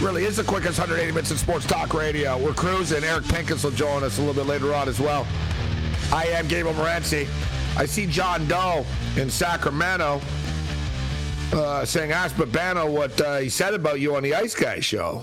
Really 0.00 0.24
is 0.24 0.36
the 0.36 0.44
quickest 0.44 0.78
180 0.78 1.12
minutes 1.12 1.30
of 1.30 1.38
sports 1.38 1.66
talk 1.66 1.94
radio. 1.94 2.36
We're 2.36 2.52
cruising. 2.54 3.04
Eric 3.04 3.24
Pincus 3.24 3.64
will 3.64 3.70
join 3.70 4.02
us 4.02 4.18
a 4.18 4.22
little 4.22 4.34
bit 4.34 4.48
later 4.48 4.74
on 4.74 4.88
as 4.88 4.98
well. 4.98 5.26
I 6.12 6.24
am 6.26 6.48
Gabriel 6.48 6.74
Morency. 6.74 7.28
I 7.76 7.86
see 7.86 8.06
John 8.06 8.46
Doe 8.48 8.84
in 9.16 9.30
Sacramento 9.30 10.20
uh, 11.52 11.84
saying, 11.84 12.12
ask 12.12 12.34
Babano 12.36 12.90
what 12.90 13.20
uh, 13.20 13.38
he 13.38 13.48
said 13.48 13.74
about 13.74 14.00
you 14.00 14.16
on 14.16 14.22
the 14.22 14.34
Ice 14.34 14.54
Guy 14.54 14.80
show. 14.80 15.22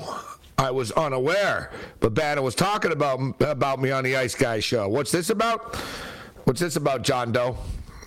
I 0.57 0.71
was 0.71 0.91
unaware. 0.91 1.71
Babano 1.99 2.43
was 2.43 2.55
talking 2.55 2.91
about 2.91 3.19
about 3.41 3.79
me 3.79 3.91
on 3.91 4.03
the 4.03 4.17
Ice 4.17 4.35
Guy 4.35 4.59
show. 4.59 4.87
What's 4.89 5.11
this 5.11 5.29
about? 5.29 5.75
What's 6.43 6.59
this 6.59 6.75
about, 6.75 7.03
John 7.03 7.31
Doe? 7.31 7.57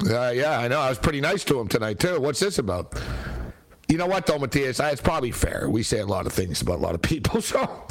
Uh, 0.04 0.30
yeah, 0.30 0.58
I 0.58 0.68
know. 0.68 0.80
I 0.80 0.88
was 0.88 0.98
pretty 0.98 1.20
nice 1.20 1.44
to 1.44 1.60
him 1.60 1.68
tonight, 1.68 2.00
too. 2.00 2.20
What's 2.20 2.40
this 2.40 2.58
about? 2.58 3.00
You 3.92 3.98
know 3.98 4.06
what, 4.06 4.24
though, 4.24 4.38
Matthias? 4.38 4.80
It's 4.80 5.02
probably 5.02 5.32
fair. 5.32 5.68
We 5.68 5.82
say 5.82 5.98
a 5.98 6.06
lot 6.06 6.24
of 6.24 6.32
things 6.32 6.62
about 6.62 6.78
a 6.78 6.82
lot 6.82 6.94
of 6.94 7.02
people, 7.02 7.42
so 7.42 7.84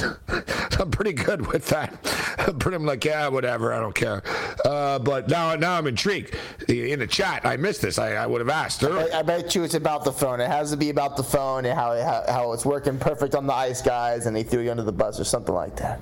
I'm 0.79 0.89
pretty 0.89 1.13
good 1.13 1.45
with 1.45 1.67
that. 1.67 1.93
I'm 2.39 2.57
pretty 2.59 2.77
I'm 2.77 2.87
like, 2.87 3.05
yeah, 3.05 3.27
whatever, 3.27 3.71
I 3.71 3.79
don't 3.79 3.93
care. 3.93 4.23
Uh, 4.65 4.97
but 4.97 5.29
now, 5.29 5.53
now 5.53 5.77
I'm 5.77 5.85
intrigued. 5.85 6.35
In 6.67 6.97
the 6.97 7.05
chat, 7.05 7.45
I 7.45 7.55
missed 7.55 7.83
this. 7.83 7.99
I, 7.99 8.15
I 8.15 8.25
would 8.25 8.41
have 8.41 8.49
asked 8.49 8.81
her. 8.81 8.97
I, 8.97 9.19
I, 9.19 9.21
bet 9.21 9.53
you 9.53 9.61
it's 9.63 9.75
about 9.75 10.03
the 10.03 10.11
phone. 10.11 10.41
It 10.41 10.47
has 10.47 10.71
to 10.71 10.77
be 10.77 10.89
about 10.89 11.17
the 11.17 11.23
phone 11.23 11.65
and 11.65 11.77
how, 11.77 11.93
how, 12.01 12.23
how 12.27 12.51
it's 12.53 12.65
working 12.65 12.97
perfect 12.97 13.35
on 13.35 13.45
the 13.45 13.53
ice 13.53 13.83
guys, 13.83 14.25
and 14.25 14.35
they 14.35 14.41
threw 14.41 14.61
you 14.61 14.71
under 14.71 14.81
the 14.81 14.91
bus 14.91 15.19
or 15.19 15.23
something 15.23 15.53
like 15.53 15.75
that. 15.75 16.01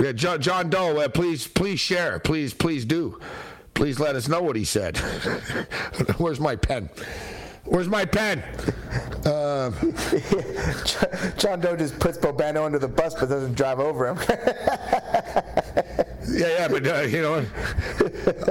Yeah, 0.00 0.10
John, 0.10 0.42
John 0.42 0.68
Doe, 0.68 0.98
uh, 0.98 1.08
please, 1.08 1.46
please 1.46 1.78
share. 1.78 2.18
Please, 2.18 2.52
please 2.52 2.84
do. 2.84 3.20
Please 3.74 4.00
let 4.00 4.16
us 4.16 4.26
know 4.26 4.42
what 4.42 4.56
he 4.56 4.64
said. 4.64 4.96
Where's 6.18 6.40
my 6.40 6.56
pen? 6.56 6.90
Where's 7.70 7.88
my 7.88 8.04
pen? 8.04 8.42
Uh, 9.24 9.70
John 11.38 11.60
Doe 11.60 11.76
just 11.76 12.00
puts 12.00 12.18
Bobano 12.18 12.64
under 12.64 12.80
the 12.80 12.88
bus 12.88 13.14
but 13.14 13.28
doesn't 13.28 13.54
drive 13.54 13.78
over 13.78 14.08
him. 14.08 14.18
yeah, 16.28 16.48
yeah, 16.48 16.68
but 16.68 16.84
uh, 16.84 17.02
you 17.02 17.22
know, 17.22 17.46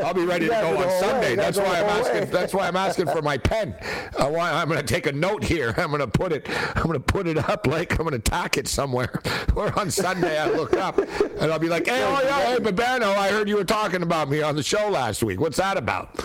I'll 0.02 0.13
be 0.13 0.24
ready 0.24 0.46
to 0.46 0.52
go 0.52 0.78
on 0.78 0.90
Sunday. 1.02 1.35
That's 1.35 1.58
why 1.58 1.81
I'm 1.81 1.85
asking. 1.85 2.22
Way. 2.22 2.25
That's 2.31 2.53
why 2.53 2.69
I'm 2.69 2.78
asking 2.78 3.08
for 3.08 3.22
my 3.22 3.38
pen. 3.38 3.75
I 4.18 4.29
want, 4.29 4.53
I'm 4.53 4.69
going 4.69 4.79
to 4.79 4.85
take 4.85 5.06
a 5.06 5.12
note 5.12 5.44
here. 5.44 5.74
I'm 5.75 5.90
going 5.90 6.00
to 6.00 6.08
put 6.08 6.31
it. 6.31 6.47
I'm 6.78 6.84
going 6.84 6.94
to 6.94 7.02
put 7.02 7.28
it 7.28 7.38
up 7.38 7.68
like 7.68 8.00
I'm 8.00 8.08
going 8.08 8.12
to 8.12 8.19
tack 8.19 8.58
it 8.58 8.68
somewhere. 8.68 9.22
Or 9.56 9.78
on 9.78 9.91
Sunday 9.91 10.38
I 10.38 10.50
look 10.50 10.74
up 10.75 11.00
and 11.00 11.52
I'll 11.52 11.59
be 11.59 11.68
like, 11.68 11.88
Hey, 11.88 12.02
oh 12.02 12.22
yeah, 12.22 12.53
hey 12.53 12.58
Babano, 12.59 13.13
I 13.13 13.29
heard 13.29 13.50
you 13.50 13.58
were 13.58 13.66
talking 13.66 14.03
about 14.03 14.29
me 14.29 14.41
on 14.41 14.56
the 14.56 14.63
show 14.63 14.88
last 14.90 15.22
week. 15.22 15.41
What's 15.41 15.58
that 15.58 15.75
about? 15.75 16.24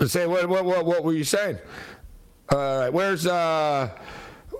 I 0.00 0.06
say, 0.06 0.26
what, 0.26 0.48
what, 0.48 0.64
what, 0.64 0.84
what 0.84 1.04
were 1.04 1.12
you 1.12 1.22
saying? 1.22 1.58
All 2.50 2.78
right, 2.78 2.92
where's 2.92 3.26
uh, 3.26 3.88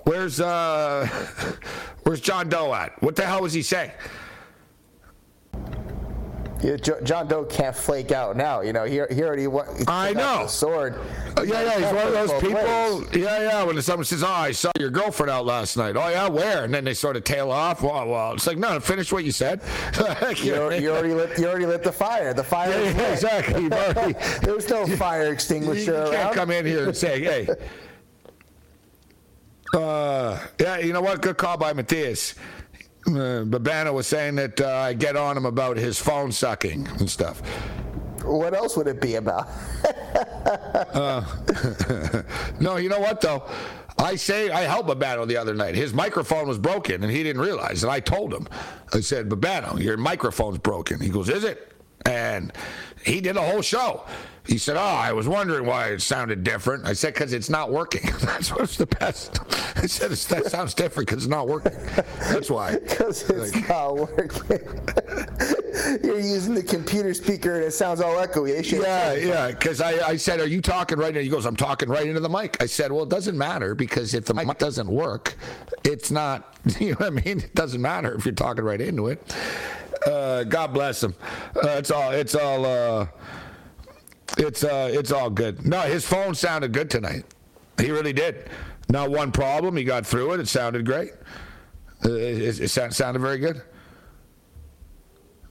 where's 0.03 0.39
uh, 0.41 1.07
where's 2.03 2.19
John 2.19 2.49
Doe 2.49 2.73
at? 2.73 3.01
What 3.01 3.15
the 3.15 3.25
hell 3.25 3.41
was 3.41 3.53
he 3.53 3.61
saying? 3.61 3.91
John 7.03 7.27
Doe 7.27 7.45
can't 7.45 7.75
flake 7.75 8.11
out 8.11 8.35
now. 8.35 8.61
You 8.61 8.73
know, 8.73 8.85
he, 8.85 9.01
he 9.13 9.23
already 9.23 9.47
won. 9.47 9.67
I 9.87 10.13
know. 10.13 10.47
sword. 10.47 10.95
Uh, 11.37 11.43
yeah, 11.43 11.63
yeah, 11.63 11.79
he's 11.79 11.93
one 11.93 12.07
of 12.07 12.13
those 12.13 12.31
people. 12.41 13.03
Yeah, 13.17 13.41
yeah. 13.41 13.63
When 13.63 13.79
someone 13.81 14.05
says, 14.05 14.23
"Oh, 14.23 14.27
I 14.27 14.51
saw 14.51 14.71
your 14.79 14.89
girlfriend 14.89 15.29
out 15.29 15.45
last 15.45 15.77
night," 15.77 15.95
oh 15.95 16.09
yeah, 16.09 16.27
where? 16.27 16.63
And 16.63 16.73
then 16.73 16.83
they 16.83 16.93
sort 16.93 17.15
of 17.15 17.23
tail 17.23 17.51
off. 17.51 17.83
Well, 17.83 18.07
well, 18.07 18.33
it's 18.33 18.47
like, 18.47 18.57
no, 18.57 18.79
finish 18.79 19.11
what 19.11 19.23
you 19.23 19.31
said. 19.31 19.61
you, 20.37 20.55
already, 20.55 20.83
you, 20.83 20.91
already 20.91 21.13
lit. 21.13 21.37
You 21.37 21.47
already 21.47 21.65
lit 21.65 21.83
the 21.83 21.91
fire. 21.91 22.33
The 22.33 22.43
fire. 22.43 22.69
Yeah, 22.69 22.91
yeah 22.91 23.13
exactly. 23.13 23.71
Already, 23.71 24.13
There's 24.41 24.69
no 24.69 24.87
fire 24.97 25.31
extinguisher. 25.31 26.05
You 26.05 26.11
can't 26.11 26.35
come 26.35 26.51
in 26.51 26.65
here 26.65 26.85
and 26.85 26.97
say, 26.97 27.21
"Hey." 27.21 27.47
Uh, 29.73 30.39
yeah, 30.59 30.77
you 30.77 30.93
know 30.93 31.01
what? 31.01 31.21
Good 31.21 31.37
call 31.37 31.57
by 31.57 31.73
Matthias. 31.73 32.35
Uh, 33.07 33.45
Babana 33.45 33.93
was 33.93 34.07
saying 34.07 34.35
that 34.35 34.59
uh, 34.59 34.67
I 34.67 34.93
get 34.93 35.15
on 35.15 35.37
him 35.37 35.45
about 35.45 35.77
his 35.77 35.99
phone 35.99 36.31
sucking 36.31 36.87
and 36.87 37.09
stuff. 37.09 37.41
What 38.23 38.55
else 38.55 38.75
would 38.75 38.87
it 38.87 38.99
be 38.99 39.15
about? 39.15 39.47
uh, 40.93 41.23
no, 42.59 42.77
you 42.77 42.89
know 42.89 42.99
what 42.99 43.21
though? 43.21 43.47
I 43.97 44.15
say 44.15 44.49
I 44.49 44.61
helped 44.63 44.89
Babano 44.89 45.27
the 45.27 45.37
other 45.37 45.53
night. 45.53 45.75
His 45.75 45.93
microphone 45.93 46.47
was 46.47 46.57
broken 46.57 47.03
and 47.03 47.11
he 47.11 47.23
didn't 47.23 47.41
realize. 47.41 47.83
And 47.83 47.91
I 47.91 47.99
told 47.99 48.33
him, 48.33 48.47
I 48.93 48.99
said, 48.99 49.29
Babano, 49.29 49.79
your 49.79 49.97
microphone's 49.97 50.57
broken. 50.57 50.99
He 50.99 51.09
goes, 51.09 51.29
Is 51.29 51.43
it? 51.43 51.71
And 52.05 52.51
he 53.03 53.21
did 53.21 53.37
a 53.37 53.41
whole 53.41 53.61
show. 53.61 54.03
He 54.47 54.57
said, 54.59 54.77
"Oh, 54.77 54.79
I 54.79 55.11
was 55.11 55.27
wondering 55.27 55.65
why 55.65 55.87
it 55.89 56.01
sounded 56.01 56.43
different." 56.43 56.85
I 56.85 56.93
said, 56.93 57.13
"Because 57.13 57.33
it's 57.33 57.49
not 57.49 57.71
working. 57.71 58.09
That's 58.21 58.49
what's 58.49 58.77
the 58.77 58.85
best." 58.85 59.39
I 59.77 59.87
said, 59.87 60.11
"That 60.11 60.51
sounds 60.51 60.73
different 60.73 61.07
because 61.09 61.23
it's 61.23 61.29
not 61.29 61.47
working. 61.47 61.73
That's 62.19 62.49
why." 62.49 62.77
Because 62.95 63.29
it's 63.29 63.53
like, 63.53 63.69
not 63.69 63.95
working. 63.95 64.59
You're 66.03 66.19
using 66.19 66.53
the 66.53 66.63
computer 66.63 67.13
speaker 67.13 67.55
and 67.55 67.63
it 67.65 67.71
sounds 67.71 67.99
all 67.99 68.15
echoey. 68.15 68.71
Yeah, 68.71 69.13
yeah. 69.13 69.47
Because 69.51 69.81
I, 69.81 70.07
I 70.07 70.15
said, 70.15 70.39
"Are 70.39 70.47
you 70.47 70.61
talking 70.61 70.97
right 70.97 71.13
now?" 71.13 71.19
He 71.19 71.29
goes, 71.29 71.45
"I'm 71.45 71.55
talking 71.55 71.89
right 71.89 72.07
into 72.07 72.19
the 72.19 72.29
mic." 72.29 72.61
I 72.61 72.67
said, 72.67 72.91
"Well, 72.91 73.03
it 73.03 73.09
doesn't 73.09 73.37
matter 73.37 73.75
because 73.75 74.13
if 74.13 74.25
the 74.25 74.33
mic 74.33 74.57
doesn't 74.57 74.87
work, 74.87 75.35
it's 75.83 76.11
not. 76.11 76.51
You 76.79 76.91
know 76.91 76.95
what 76.97 77.07
I 77.07 77.09
mean? 77.09 77.39
It 77.39 77.53
doesn't 77.55 77.81
matter 77.81 78.15
if 78.15 78.25
you're 78.25 78.33
talking 78.33 78.63
right 78.63 78.81
into 78.81 79.07
it." 79.07 79.35
Uh, 80.05 80.43
God 80.43 80.73
bless 80.73 81.03
him. 81.03 81.15
Uh, 81.55 81.69
it's 81.69 81.91
all. 81.91 82.11
It's 82.11 82.35
all. 82.35 82.65
Uh, 82.65 83.07
it's 84.37 84.63
uh, 84.63 84.89
it's 84.91 85.11
all 85.11 85.29
good. 85.29 85.65
No, 85.65 85.81
his 85.81 86.05
phone 86.05 86.35
sounded 86.35 86.71
good 86.73 86.89
tonight. 86.89 87.25
He 87.79 87.91
really 87.91 88.13
did. 88.13 88.49
Not 88.89 89.11
one 89.11 89.31
problem. 89.31 89.75
He 89.75 89.83
got 89.83 90.05
through 90.05 90.33
it. 90.33 90.39
It 90.39 90.47
sounded 90.47 90.85
great. 90.85 91.11
Uh, 92.03 92.11
it, 92.13 92.59
it, 92.59 92.77
it 92.77 92.93
sounded 92.93 93.19
very 93.19 93.39
good. 93.39 93.61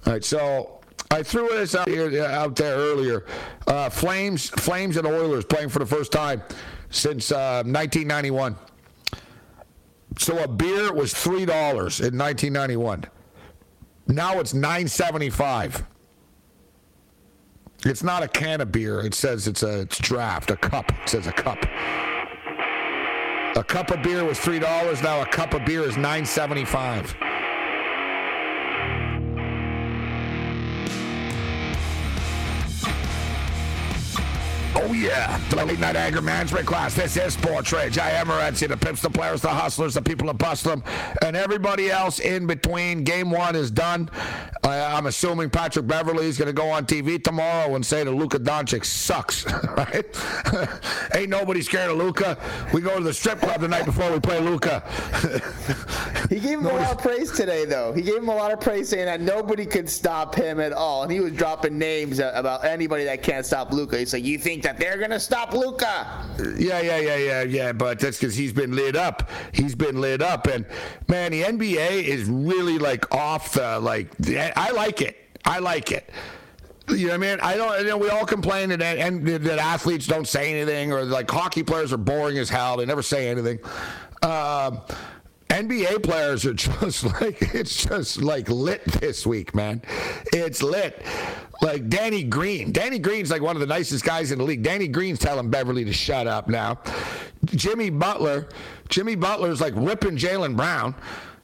All 0.06 0.12
right, 0.12 0.24
so 0.24 0.80
I 1.10 1.22
threw 1.22 1.48
this 1.48 1.74
out 1.74 1.88
here 1.88 2.24
out 2.24 2.56
there 2.56 2.76
earlier. 2.76 3.24
Uh, 3.66 3.88
Flames, 3.88 4.50
Flames, 4.50 4.96
and 4.96 5.06
Oilers 5.06 5.44
playing 5.44 5.70
for 5.70 5.78
the 5.78 5.86
first 5.86 6.12
time 6.12 6.42
since 6.90 7.32
uh, 7.32 7.62
1991. 7.64 8.56
So 10.18 10.42
a 10.42 10.48
beer 10.48 10.92
was 10.92 11.12
three 11.12 11.44
dollars 11.44 12.00
in 12.00 12.16
1991. 12.16 13.04
Now 14.06 14.38
it's 14.38 14.52
9.75. 14.52 15.84
It's 17.84 18.02
not 18.02 18.22
a 18.22 18.28
can 18.28 18.62
of 18.62 18.72
beer. 18.72 19.00
It 19.00 19.14
says 19.14 19.46
it's 19.46 19.62
a 19.62 19.80
it's 19.80 19.98
draft, 19.98 20.50
a 20.50 20.56
cup. 20.56 20.90
It 21.02 21.08
says 21.08 21.26
a 21.26 21.32
cup. 21.32 21.58
A 23.56 23.62
cup 23.62 23.90
of 23.90 24.02
beer 24.02 24.24
was 24.24 24.38
three 24.38 24.58
dollars. 24.58 25.02
Now 25.02 25.20
a 25.20 25.26
cup 25.26 25.52
of 25.52 25.64
beer 25.66 25.82
is 25.82 25.96
nine 25.96 26.24
seventy-five. 26.24 27.14
Oh 34.86 34.92
yeah, 34.92 35.38
the 35.48 35.64
late 35.64 35.78
night 35.78 35.96
anger 35.96 36.20
management 36.20 36.66
class. 36.66 36.94
This 36.94 37.16
is 37.16 37.32
Sports 37.32 37.72
Rage. 37.72 37.96
I 37.96 38.10
am 38.10 38.26
Morency, 38.26 38.68
the 38.68 38.76
pimps, 38.76 39.00
the 39.00 39.08
players, 39.08 39.40
the 39.40 39.48
hustlers, 39.48 39.94
the 39.94 40.02
people 40.02 40.26
that 40.26 40.36
bust 40.36 40.64
them, 40.64 40.84
and 41.22 41.34
everybody 41.34 41.90
else 41.90 42.18
in 42.18 42.46
between. 42.46 43.02
Game 43.02 43.30
one 43.30 43.56
is 43.56 43.70
done. 43.70 44.10
Uh, 44.62 44.68
I'm 44.94 45.06
assuming 45.06 45.48
Patrick 45.48 45.86
Beverley 45.86 46.26
is 46.26 46.36
going 46.36 46.48
to 46.48 46.52
go 46.52 46.68
on 46.68 46.84
TV 46.84 47.22
tomorrow 47.22 47.74
and 47.74 47.84
say 47.84 48.04
that 48.04 48.10
Luka 48.10 48.38
Doncic 48.38 48.84
sucks. 48.84 49.46
Right? 49.74 50.04
Ain't 51.14 51.30
nobody 51.30 51.60
scared 51.60 51.90
of 51.90 51.96
Luka. 51.96 52.38
We 52.72 52.80
go 52.80 52.96
to 52.96 53.02
the 53.02 53.12
strip 53.12 53.40
club 53.40 53.60
the 53.60 53.66
night 53.66 53.84
before 53.84 54.12
we 54.12 54.20
play 54.20 54.38
Luka. 54.38 54.84
he 56.30 56.38
gave 56.38 56.58
him 56.60 56.66
a 56.66 56.72
lot 56.72 56.92
of 56.92 56.98
praise 56.98 57.32
today, 57.32 57.64
though. 57.64 57.92
He 57.92 58.02
gave 58.02 58.16
him 58.16 58.28
a 58.28 58.34
lot 58.34 58.52
of 58.52 58.60
praise, 58.60 58.90
saying 58.90 59.06
that 59.06 59.20
nobody 59.20 59.66
could 59.66 59.90
stop 59.90 60.34
him 60.34 60.60
at 60.60 60.72
all, 60.72 61.02
and 61.02 61.10
he 61.10 61.18
was 61.18 61.32
dropping 61.32 61.76
names 61.76 62.20
about 62.20 62.64
anybody 62.64 63.04
that 63.04 63.22
can't 63.22 63.44
stop 63.44 63.72
Luka. 63.72 63.98
He's 63.98 64.12
like, 64.12 64.24
"You 64.24 64.38
think 64.38 64.62
that 64.62 64.73
they're 64.78 64.98
gonna 64.98 65.20
stop 65.20 65.52
Luka. 65.54 66.26
Yeah, 66.56 66.80
yeah, 66.80 66.98
yeah, 66.98 67.16
yeah, 67.16 67.42
yeah. 67.42 67.72
But 67.72 67.98
that's 67.98 68.18
because 68.18 68.34
he's 68.34 68.52
been 68.52 68.74
lit 68.74 68.96
up. 68.96 69.30
He's 69.52 69.74
been 69.74 70.00
lit 70.00 70.22
up, 70.22 70.46
and 70.46 70.66
man, 71.08 71.32
the 71.32 71.42
NBA 71.42 72.04
is 72.04 72.24
really 72.24 72.78
like 72.78 73.12
off 73.14 73.52
the 73.52 73.78
like. 73.80 74.08
I 74.56 74.70
like 74.70 75.00
it. 75.00 75.16
I 75.44 75.58
like 75.58 75.92
it. 75.92 76.10
You 76.88 77.06
know 77.06 77.06
what 77.06 77.14
I 77.14 77.16
mean? 77.16 77.40
I 77.40 77.56
don't. 77.56 77.80
You 77.80 77.86
know, 77.88 77.96
we 77.98 78.08
all 78.10 78.26
complain 78.26 78.68
that 78.70 78.82
and 78.82 79.26
that 79.26 79.58
athletes 79.58 80.06
don't 80.06 80.28
say 80.28 80.52
anything, 80.52 80.92
or 80.92 81.04
like 81.04 81.30
hockey 81.30 81.62
players 81.62 81.92
are 81.92 81.98
boring 81.98 82.38
as 82.38 82.48
hell. 82.48 82.76
They 82.76 82.86
never 82.86 83.02
say 83.02 83.28
anything. 83.28 83.58
Um, 84.22 84.80
NBA 85.54 86.02
players 86.02 86.44
are 86.44 86.54
just 86.54 87.04
like 87.20 87.54
it's 87.54 87.84
just 87.84 88.20
like 88.20 88.48
lit 88.48 88.84
this 88.84 89.24
week, 89.24 89.54
man. 89.54 89.82
It's 90.32 90.62
lit. 90.62 91.00
Like 91.62 91.88
Danny 91.88 92.24
Green. 92.24 92.72
Danny 92.72 92.98
Green's 92.98 93.30
like 93.30 93.40
one 93.40 93.54
of 93.54 93.60
the 93.60 93.66
nicest 93.66 94.04
guys 94.04 94.32
in 94.32 94.38
the 94.38 94.44
league. 94.44 94.64
Danny 94.64 94.88
Green's 94.88 95.20
telling 95.20 95.50
Beverley 95.50 95.84
to 95.84 95.92
shut 95.92 96.26
up 96.26 96.48
now. 96.48 96.80
Jimmy 97.44 97.90
Butler. 97.90 98.48
Jimmy 98.88 99.14
Butler's 99.14 99.60
like 99.60 99.74
ripping 99.76 100.16
Jaylen 100.16 100.56
Brown 100.56 100.94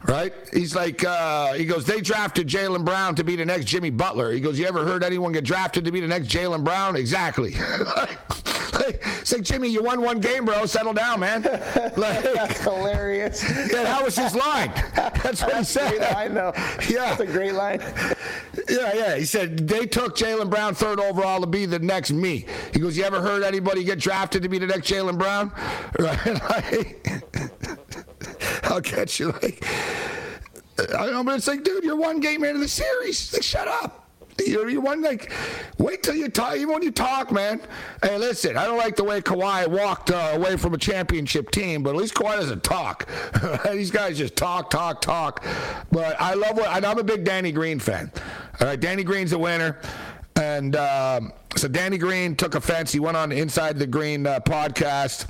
right? 0.04 0.32
He's 0.52 0.74
like, 0.74 1.04
uh, 1.04 1.52
he 1.52 1.66
goes, 1.66 1.84
they 1.84 2.00
drafted 2.00 2.48
Jaylen 2.48 2.86
Brown 2.86 3.14
to 3.16 3.24
be 3.24 3.36
the 3.36 3.44
next 3.44 3.66
Jimmy 3.66 3.90
Butler. 3.90 4.32
He 4.32 4.40
goes, 4.40 4.58
you 4.58 4.66
ever 4.66 4.84
heard 4.84 5.04
anyone 5.04 5.32
get 5.32 5.44
drafted 5.44 5.84
to 5.84 5.92
be 5.92 6.00
the 6.00 6.06
next 6.06 6.28
Jalen 6.28 6.64
Brown? 6.64 6.96
Exactly. 6.96 7.54
it's 8.74 9.32
like, 9.32 9.42
Jimmy, 9.42 9.68
you 9.68 9.82
won 9.82 10.00
one 10.02 10.20
game, 10.20 10.44
bro. 10.44 10.66
Settle 10.66 10.92
down, 10.92 11.20
man. 11.20 11.42
Like, 11.96 12.22
That's 12.22 12.60
hilarious. 12.60 13.42
Yeah, 13.42 13.82
that 13.82 14.02
was 14.04 14.16
his 14.16 14.34
line. 14.34 14.72
That's 14.94 15.42
what 15.42 15.52
That's 15.52 15.74
he 15.74 15.80
said. 15.80 16.02
I 16.14 16.28
know. 16.28 16.52
Yeah. 16.88 17.10
That's 17.10 17.20
a 17.20 17.26
great 17.26 17.52
line. 17.54 17.80
Yeah, 18.68 18.94
yeah. 18.94 19.16
He 19.16 19.24
said, 19.24 19.68
they 19.68 19.86
took 19.86 20.16
Jaylen 20.16 20.48
Brown 20.50 20.74
third 20.74 21.00
overall 21.00 21.40
to 21.40 21.46
be 21.46 21.66
the 21.66 21.78
next 21.78 22.10
me. 22.12 22.46
He 22.72 22.80
goes, 22.80 22.96
you 22.96 23.04
ever 23.04 23.20
heard 23.20 23.42
anybody 23.42 23.84
get 23.84 23.98
drafted 23.98 24.42
to 24.42 24.48
be 24.48 24.58
the 24.58 24.66
next 24.66 24.88
Jaylen 24.90 25.18
Brown? 25.18 25.52
Right? 25.98 26.96
I'll 28.64 28.80
catch 28.80 29.18
you 29.20 29.32
like. 29.42 29.64
I 30.78 31.06
don't 31.06 31.12
know, 31.12 31.24
but 31.24 31.36
it's 31.36 31.46
like, 31.46 31.62
dude, 31.64 31.84
you're 31.84 31.96
one 31.96 32.20
game 32.20 32.44
into 32.44 32.60
the 32.60 32.68
series. 32.68 33.32
Like, 33.32 33.42
shut 33.42 33.68
up. 33.68 33.99
You 34.46 34.68
you 34.68 34.80
one 34.80 35.02
like, 35.02 35.32
wait 35.78 36.02
till 36.02 36.14
you 36.14 36.28
talk. 36.28 36.56
Even 36.56 36.74
when 36.74 36.82
you 36.82 36.90
talk, 36.90 37.32
man. 37.32 37.60
Hey, 38.02 38.18
listen, 38.18 38.56
I 38.56 38.64
don't 38.66 38.78
like 38.78 38.96
the 38.96 39.04
way 39.04 39.20
Kawhi 39.20 39.66
walked 39.68 40.10
uh, 40.10 40.32
away 40.34 40.56
from 40.56 40.74
a 40.74 40.78
championship 40.78 41.50
team, 41.50 41.82
but 41.82 41.90
at 41.90 41.96
least 41.96 42.14
Kawhi 42.14 42.36
doesn't 42.36 42.62
talk. 42.62 43.08
These 43.72 43.90
guys 43.90 44.18
just 44.18 44.36
talk, 44.36 44.70
talk, 44.70 45.00
talk. 45.00 45.44
But 45.90 46.20
I 46.20 46.34
love 46.34 46.56
what 46.56 46.84
I'm 46.84 46.98
a 46.98 47.04
big 47.04 47.24
Danny 47.24 47.52
Green 47.52 47.78
fan. 47.78 48.10
All 48.60 48.66
right, 48.66 48.80
Danny 48.80 49.04
Green's 49.04 49.32
a 49.32 49.38
winner. 49.38 49.78
And 50.36 50.76
um, 50.76 51.32
so 51.56 51.68
Danny 51.68 51.98
Green 51.98 52.36
took 52.36 52.54
offense. 52.54 52.92
He 52.92 53.00
went 53.00 53.16
on 53.16 53.32
Inside 53.32 53.78
the 53.78 53.86
Green 53.86 54.26
uh, 54.26 54.40
podcast, 54.40 55.26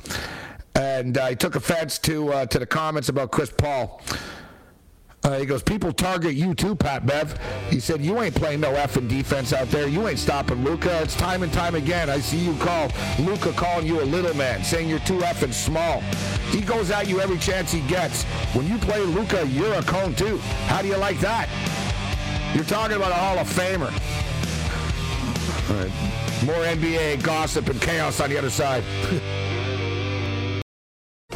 and 0.75 1.17
uh, 1.19 1.29
he 1.29 1.37
took 1.37 1.57
offense 1.57 1.99
to 2.01 2.33
uh, 2.33 2.47
to 2.47 2.59
the 2.59 2.67
comments 2.67 3.09
about 3.09 3.33
Chris 3.33 3.51
Paul. 3.51 4.03
Uh, 5.23 5.39
he 5.39 5.45
goes, 5.45 5.63
people 5.63 5.93
target 5.93 6.35
you 6.35 6.55
too, 6.55 6.75
Pat 6.75 7.05
Bev. 7.05 7.39
He 7.69 7.79
said, 7.79 8.01
you 8.01 8.23
ain't 8.23 8.35
playing 8.35 8.61
no 8.61 8.73
effing 8.73 9.07
defense 9.07 9.53
out 9.53 9.69
there. 9.69 9.87
You 9.87 10.09
ain't 10.09 10.19
stopping 10.19 10.65
Luka. 10.65 11.03
It's 11.03 11.15
time 11.15 11.43
and 11.43 11.53
time 11.53 11.75
again. 11.75 12.09
I 12.09 12.21
see 12.21 12.39
you 12.39 12.55
call 12.57 12.91
Luka 13.19 13.53
calling 13.53 13.87
you 13.87 14.01
a 14.01 14.05
little 14.05 14.35
man, 14.35 14.65
saying 14.65 14.89
you're 14.89 14.99
too 15.01 15.19
effing 15.19 15.53
small. 15.53 16.01
He 16.51 16.63
goes 16.63 16.91
at 16.91 17.07
you 17.07 17.21
every 17.21 17.39
chance 17.39 17.71
he 17.71 17.81
gets. 17.83 18.25
When 18.55 18.67
you 18.67 18.79
play 18.79 19.01
Luka, 19.01 19.47
you're 19.49 19.75
a 19.75 19.83
cone 19.83 20.15
too. 20.15 20.39
How 20.69 20.81
do 20.81 20.89
you 20.89 20.97
like 20.97 21.21
that? 21.21 21.49
You're 22.55 22.65
talking 22.65 22.97
about 22.97 23.13
a 23.13 23.15
Hall 23.15 23.39
of 23.39 23.49
Famer. 23.49 23.93
All 25.71 25.77
right. 25.77 26.45
More 26.47 26.65
NBA 26.65 27.23
gossip 27.23 27.69
and 27.69 27.81
chaos 27.81 28.21
on 28.21 28.31
the 28.31 28.39
other 28.39 28.51
side. 28.51 28.83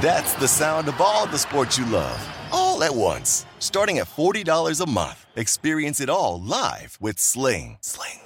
That's 0.00 0.32
the 0.32 0.48
sound 0.48 0.88
of 0.88 0.98
all 0.98 1.26
the 1.26 1.36
sports 1.36 1.76
you 1.76 1.84
love, 1.84 2.26
all 2.50 2.82
at 2.82 2.94
once. 2.94 3.44
Starting 3.58 3.98
at 3.98 4.06
$40 4.06 4.80
a 4.80 4.88
month. 4.88 5.26
Experience 5.36 6.00
it 6.00 6.08
all 6.08 6.40
live 6.40 6.96
with 7.02 7.18
Sling. 7.18 7.76
Sling. 7.82 8.18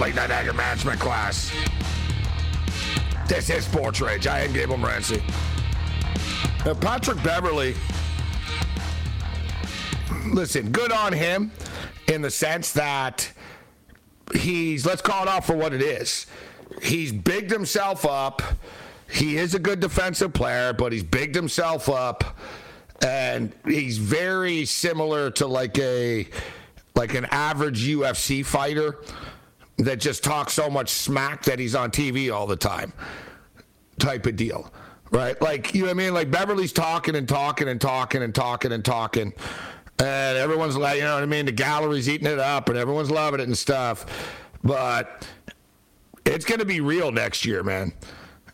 Late 0.00 0.16
Night 0.16 0.32
Anger 0.32 0.54
Management 0.54 0.98
class. 0.98 1.52
This 3.28 3.48
is 3.48 3.64
Sports 3.66 4.00
Rage. 4.00 4.26
I 4.26 4.40
am 4.40 4.52
Gable 4.52 4.76
Morency. 4.76 5.22
Now, 6.64 6.72
uh, 6.72 6.74
Patrick 6.74 7.22
Beverley, 7.22 7.76
listen, 10.32 10.72
good 10.72 10.90
on 10.90 11.12
him 11.12 11.52
in 12.08 12.22
the 12.22 12.30
sense 12.30 12.72
that 12.72 13.30
he's 14.34 14.86
let's 14.86 15.02
call 15.02 15.22
it 15.22 15.28
off 15.28 15.46
for 15.46 15.56
what 15.56 15.72
it 15.72 15.82
is. 15.82 16.26
He's 16.82 17.12
bigged 17.12 17.50
himself 17.50 18.04
up. 18.04 18.42
he 19.10 19.36
is 19.36 19.54
a 19.54 19.58
good 19.58 19.80
defensive 19.80 20.32
player, 20.32 20.72
but 20.72 20.92
he's 20.92 21.02
bigged 21.02 21.34
himself 21.34 21.88
up, 21.88 22.38
and 23.02 23.52
he's 23.64 23.98
very 23.98 24.64
similar 24.64 25.30
to 25.32 25.46
like 25.46 25.78
a 25.78 26.28
like 26.94 27.14
an 27.14 27.26
average 27.30 27.86
UFC 27.86 28.44
fighter 28.44 28.98
that 29.78 30.00
just 30.00 30.24
talks 30.24 30.52
so 30.52 30.68
much 30.68 30.90
smack 30.90 31.44
that 31.44 31.58
he's 31.58 31.74
on 31.74 31.90
TV 31.90 32.34
all 32.34 32.46
the 32.46 32.56
time, 32.56 32.92
type 33.98 34.26
of 34.26 34.36
deal. 34.36 34.70
Right? 35.10 35.40
Like, 35.40 35.74
you 35.74 35.82
know 35.82 35.86
what 35.86 35.90
I 35.92 35.94
mean? 35.94 36.12
Like, 36.12 36.30
Beverley's 36.30 36.72
talking 36.72 37.16
and 37.16 37.26
talking 37.26 37.66
and 37.66 37.80
talking 37.80 38.22
and 38.22 38.34
talking 38.34 38.72
and 38.72 38.84
talking. 38.84 39.22
And 39.22 39.32
everyone's 40.06 40.76
like, 40.76 40.96
you 40.98 41.04
know 41.04 41.14
what 41.14 41.22
I 41.22 41.26
mean? 41.26 41.46
The 41.46 41.52
gallery's 41.52 42.08
eating 42.08 42.26
it 42.26 42.38
up 42.38 42.68
and 42.68 42.78
everyone's 42.78 43.10
loving 43.10 43.40
it 43.40 43.46
and 43.46 43.58
stuff. 43.58 44.06
But 44.62 45.26
it's 46.24 46.44
going 46.44 46.60
to 46.60 46.64
be 46.64 46.80
real 46.80 47.10
next 47.10 47.44
year, 47.44 47.62
man. 47.62 47.92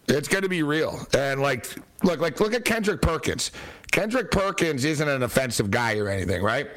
It's 0.08 0.28
going 0.28 0.42
to 0.42 0.48
be 0.48 0.62
real. 0.62 1.06
And 1.16 1.40
like, 1.40 1.66
look, 2.02 2.20
like, 2.20 2.40
look 2.40 2.54
at 2.54 2.64
Kendrick 2.64 3.00
Perkins. 3.00 3.52
Kendrick 3.90 4.30
Perkins 4.30 4.84
isn't 4.84 5.08
an 5.08 5.22
offensive 5.22 5.70
guy 5.70 5.98
or 5.98 6.08
anything, 6.08 6.42
right? 6.42 6.68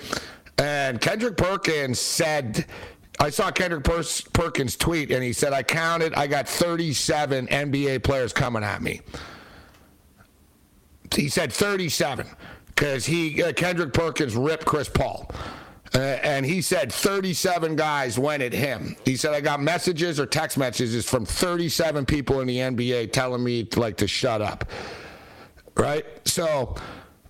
And 0.57 0.99
Kendrick 1.01 1.37
Perkins 1.37 1.99
said, 1.99 2.65
I 3.19 3.29
saw 3.29 3.51
Kendrick 3.51 3.83
per- 3.83 4.03
Perkins 4.33 4.75
tweet, 4.75 5.11
and 5.11 5.23
he 5.23 5.33
said, 5.33 5.53
I 5.53 5.63
counted, 5.63 6.13
I 6.13 6.27
got 6.27 6.47
37 6.47 7.47
NBA 7.47 8.03
players 8.03 8.33
coming 8.33 8.63
at 8.63 8.81
me. 8.81 9.01
He 11.13 11.29
said 11.29 11.51
37 11.51 12.27
because 12.77 13.07
he 13.07 13.41
uh, 13.41 13.51
Kendrick 13.53 13.91
Perkins 13.91 14.35
ripped 14.35 14.65
Chris 14.65 14.87
Paul. 14.87 15.29
Uh, 15.95 15.99
and 15.99 16.45
he 16.45 16.61
said 16.61 16.91
37 16.91 17.75
guys 17.75 18.19
went 18.19 18.43
at 18.43 18.53
him. 18.53 18.95
He 19.03 19.15
said 19.15 19.33
I 19.33 19.41
got 19.41 19.61
messages 19.61 20.19
or 20.19 20.25
text 20.25 20.57
messages 20.57 21.09
from 21.09 21.25
37 21.25 22.05
people 22.05 22.41
in 22.41 22.47
the 22.47 22.57
NBA 22.57 23.13
telling 23.13 23.43
me 23.43 23.63
to, 23.63 23.79
like 23.79 23.97
to 23.97 24.07
shut 24.07 24.41
up. 24.41 24.65
Right? 25.75 26.05
So, 26.25 26.75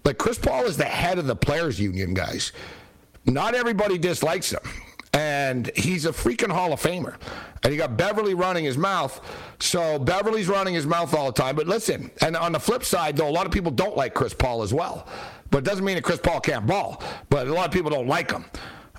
like 0.03 0.17
Chris 0.17 0.37
Paul 0.37 0.65
is 0.65 0.75
the 0.75 0.85
head 0.85 1.19
of 1.19 1.27
the 1.27 1.35
players 1.35 1.79
union, 1.79 2.13
guys. 2.13 2.51
Not 3.25 3.55
everybody 3.55 3.97
dislikes 3.97 4.51
him. 4.51 4.61
And 5.13 5.71
he's 5.75 6.05
a 6.05 6.11
freaking 6.11 6.51
Hall 6.51 6.73
of 6.73 6.81
Famer. 6.81 7.15
And 7.63 7.73
you 7.73 7.79
got 7.79 7.97
Beverley 7.97 8.33
running 8.33 8.65
his 8.65 8.77
mouth. 8.77 9.19
So 9.59 9.97
Beverley's 9.99 10.47
running 10.47 10.73
his 10.73 10.85
mouth 10.85 11.13
all 11.13 11.27
the 11.27 11.31
time. 11.31 11.55
But 11.55 11.67
listen, 11.67 12.11
and 12.21 12.35
on 12.35 12.51
the 12.51 12.59
flip 12.59 12.83
side, 12.83 13.17
though, 13.17 13.27
a 13.27 13.31
lot 13.31 13.45
of 13.45 13.51
people 13.51 13.71
don't 13.71 13.97
like 13.97 14.13
Chris 14.13 14.33
Paul 14.33 14.61
as 14.61 14.73
well. 14.73 15.07
But 15.49 15.59
it 15.59 15.63
doesn't 15.65 15.85
mean 15.85 15.95
that 15.95 16.03
Chris 16.03 16.19
Paul 16.19 16.39
can't 16.39 16.65
ball. 16.65 17.01
But 17.29 17.47
a 17.47 17.53
lot 17.53 17.67
of 17.67 17.71
people 17.71 17.89
don't 17.89 18.07
like 18.07 18.31
him. 18.31 18.45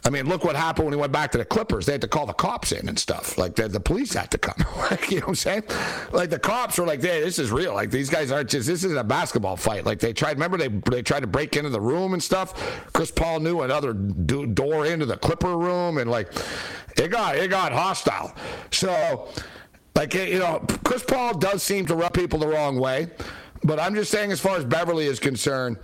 I 0.05 0.11
mean, 0.11 0.27
look 0.27 0.45
what 0.45 0.57
happened 0.57 0.87
when 0.87 0.95
he 0.95 1.01
went 1.01 1.13
back 1.13 1.33
to 1.33 1.39
the 1.39 1.45
Clippers. 1.45 1.87
They 1.87 1.93
had 1.93 2.01
to 2.03 2.09
call 2.09 2.27
the 2.27 2.33
cops 2.33 2.73
in 2.73 2.89
and 2.89 2.99
stuff. 2.99 3.37
Like 3.37 3.57
the, 3.57 3.69
the 3.69 3.81
police 3.81 4.15
had 4.15 4.31
to 4.31 4.39
come. 4.39 4.65
like, 4.91 5.11
you 5.11 5.17
know 5.21 5.27
what 5.27 5.29
I'm 5.31 5.35
saying? 5.35 5.65
Like 6.13 6.31
the 6.31 6.39
cops 6.39 6.79
were 6.79 6.87
like, 6.87 7.03
"Hey, 7.03 7.21
this 7.21 7.39
is 7.39 7.51
real. 7.51 7.75
Like 7.75 7.91
these 7.91 8.09
guys 8.09 8.31
aren't 8.31 8.49
just. 8.49 8.67
This 8.67 8.85
isn't 8.85 8.97
a 8.97 9.05
basketball 9.05 9.57
fight." 9.57 9.85
Like 9.85 9.99
they 9.99 10.13
tried. 10.13 10.33
Remember 10.33 10.57
they 10.57 10.69
they 10.69 11.03
tried 11.03 11.21
to 11.21 11.27
break 11.27 11.57
into 11.57 11.71
the 11.71 11.81
room 11.81 12.13
and 12.13 12.23
stuff. 12.23 12.91
Chris 12.93 13.11
Paul 13.11 13.41
knew 13.41 13.63
another 13.63 13.93
do, 13.93 14.47
door 14.47 14.87
into 14.87 15.05
the 15.05 15.17
Clipper 15.17 15.57
room, 15.57 15.99
and 15.99 16.11
like 16.11 16.33
it 16.97 17.09
got 17.09 17.37
it 17.37 17.51
got 17.51 17.73
hostile. 17.73 18.35
So, 18.71 19.29
like 19.95 20.15
you 20.15 20.39
know, 20.39 20.65
Chris 20.85 21.03
Paul 21.03 21.37
does 21.37 21.63
seem 21.63 21.87
to 21.87 21.95
rub 21.95 22.15
people 22.15 22.39
the 22.39 22.49
wrong 22.49 22.79
way. 22.79 23.09
But 23.65 23.81
I'm 23.81 23.95
just 23.95 24.11
saying, 24.11 24.31
as 24.31 24.41
far 24.41 24.57
as 24.57 24.65
Beverley 24.65 25.07
is 25.07 25.19
concerned, 25.19 25.79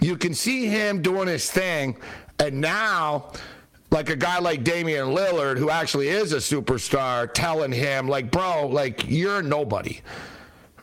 you 0.00 0.16
can 0.16 0.34
see 0.34 0.66
him 0.66 1.02
doing 1.02 1.28
his 1.28 1.50
thing 1.50 1.96
and 2.38 2.60
now, 2.60 3.32
like 3.90 4.10
a 4.10 4.16
guy 4.16 4.38
like 4.38 4.62
Damian 4.62 5.08
Lillard, 5.08 5.58
who 5.58 5.70
actually 5.70 6.08
is 6.08 6.32
a 6.32 6.36
superstar, 6.36 7.32
telling 7.32 7.72
him, 7.72 8.08
like, 8.08 8.30
bro, 8.30 8.66
like, 8.66 9.08
you're 9.08 9.42
nobody. 9.42 10.00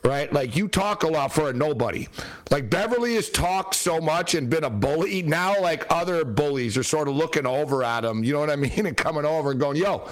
Right? 0.05 0.31
Like, 0.33 0.55
you 0.55 0.67
talk 0.67 1.03
a 1.03 1.07
lot 1.07 1.31
for 1.31 1.49
a 1.49 1.53
nobody. 1.53 2.09
Like, 2.51 2.69
Beverley 2.69 3.15
has 3.15 3.29
talked 3.29 3.73
so 3.73 4.01
much 4.01 4.35
and 4.35 4.49
been 4.49 4.65
a 4.65 4.69
bully. 4.69 5.23
Now, 5.23 5.59
like, 5.61 5.85
other 5.89 6.25
bullies 6.25 6.77
are 6.77 6.83
sort 6.83 7.07
of 7.07 7.15
looking 7.15 7.45
over 7.45 7.83
at 7.83 8.03
him, 8.03 8.21
you 8.21 8.33
know 8.33 8.41
what 8.41 8.49
I 8.49 8.55
mean? 8.57 8.85
And 8.85 8.97
coming 8.97 9.23
over 9.23 9.51
and 9.51 9.59
going, 9.61 9.77
yo, 9.77 10.05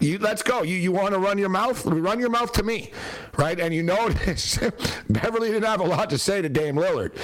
you, 0.00 0.18
let's 0.18 0.42
go. 0.42 0.62
You, 0.62 0.74
you 0.74 0.90
want 0.90 1.14
to 1.14 1.20
run 1.20 1.38
your 1.38 1.50
mouth? 1.50 1.86
Run 1.86 2.18
your 2.18 2.30
mouth 2.30 2.52
to 2.54 2.64
me. 2.64 2.90
Right? 3.36 3.60
And 3.60 3.72
you 3.72 3.84
notice 3.84 4.58
Beverley 5.08 5.48
didn't 5.50 5.68
have 5.68 5.80
a 5.80 5.86
lot 5.86 6.10
to 6.10 6.18
say 6.18 6.42
to 6.42 6.48
Dame 6.48 6.74
Lillard. 6.74 7.16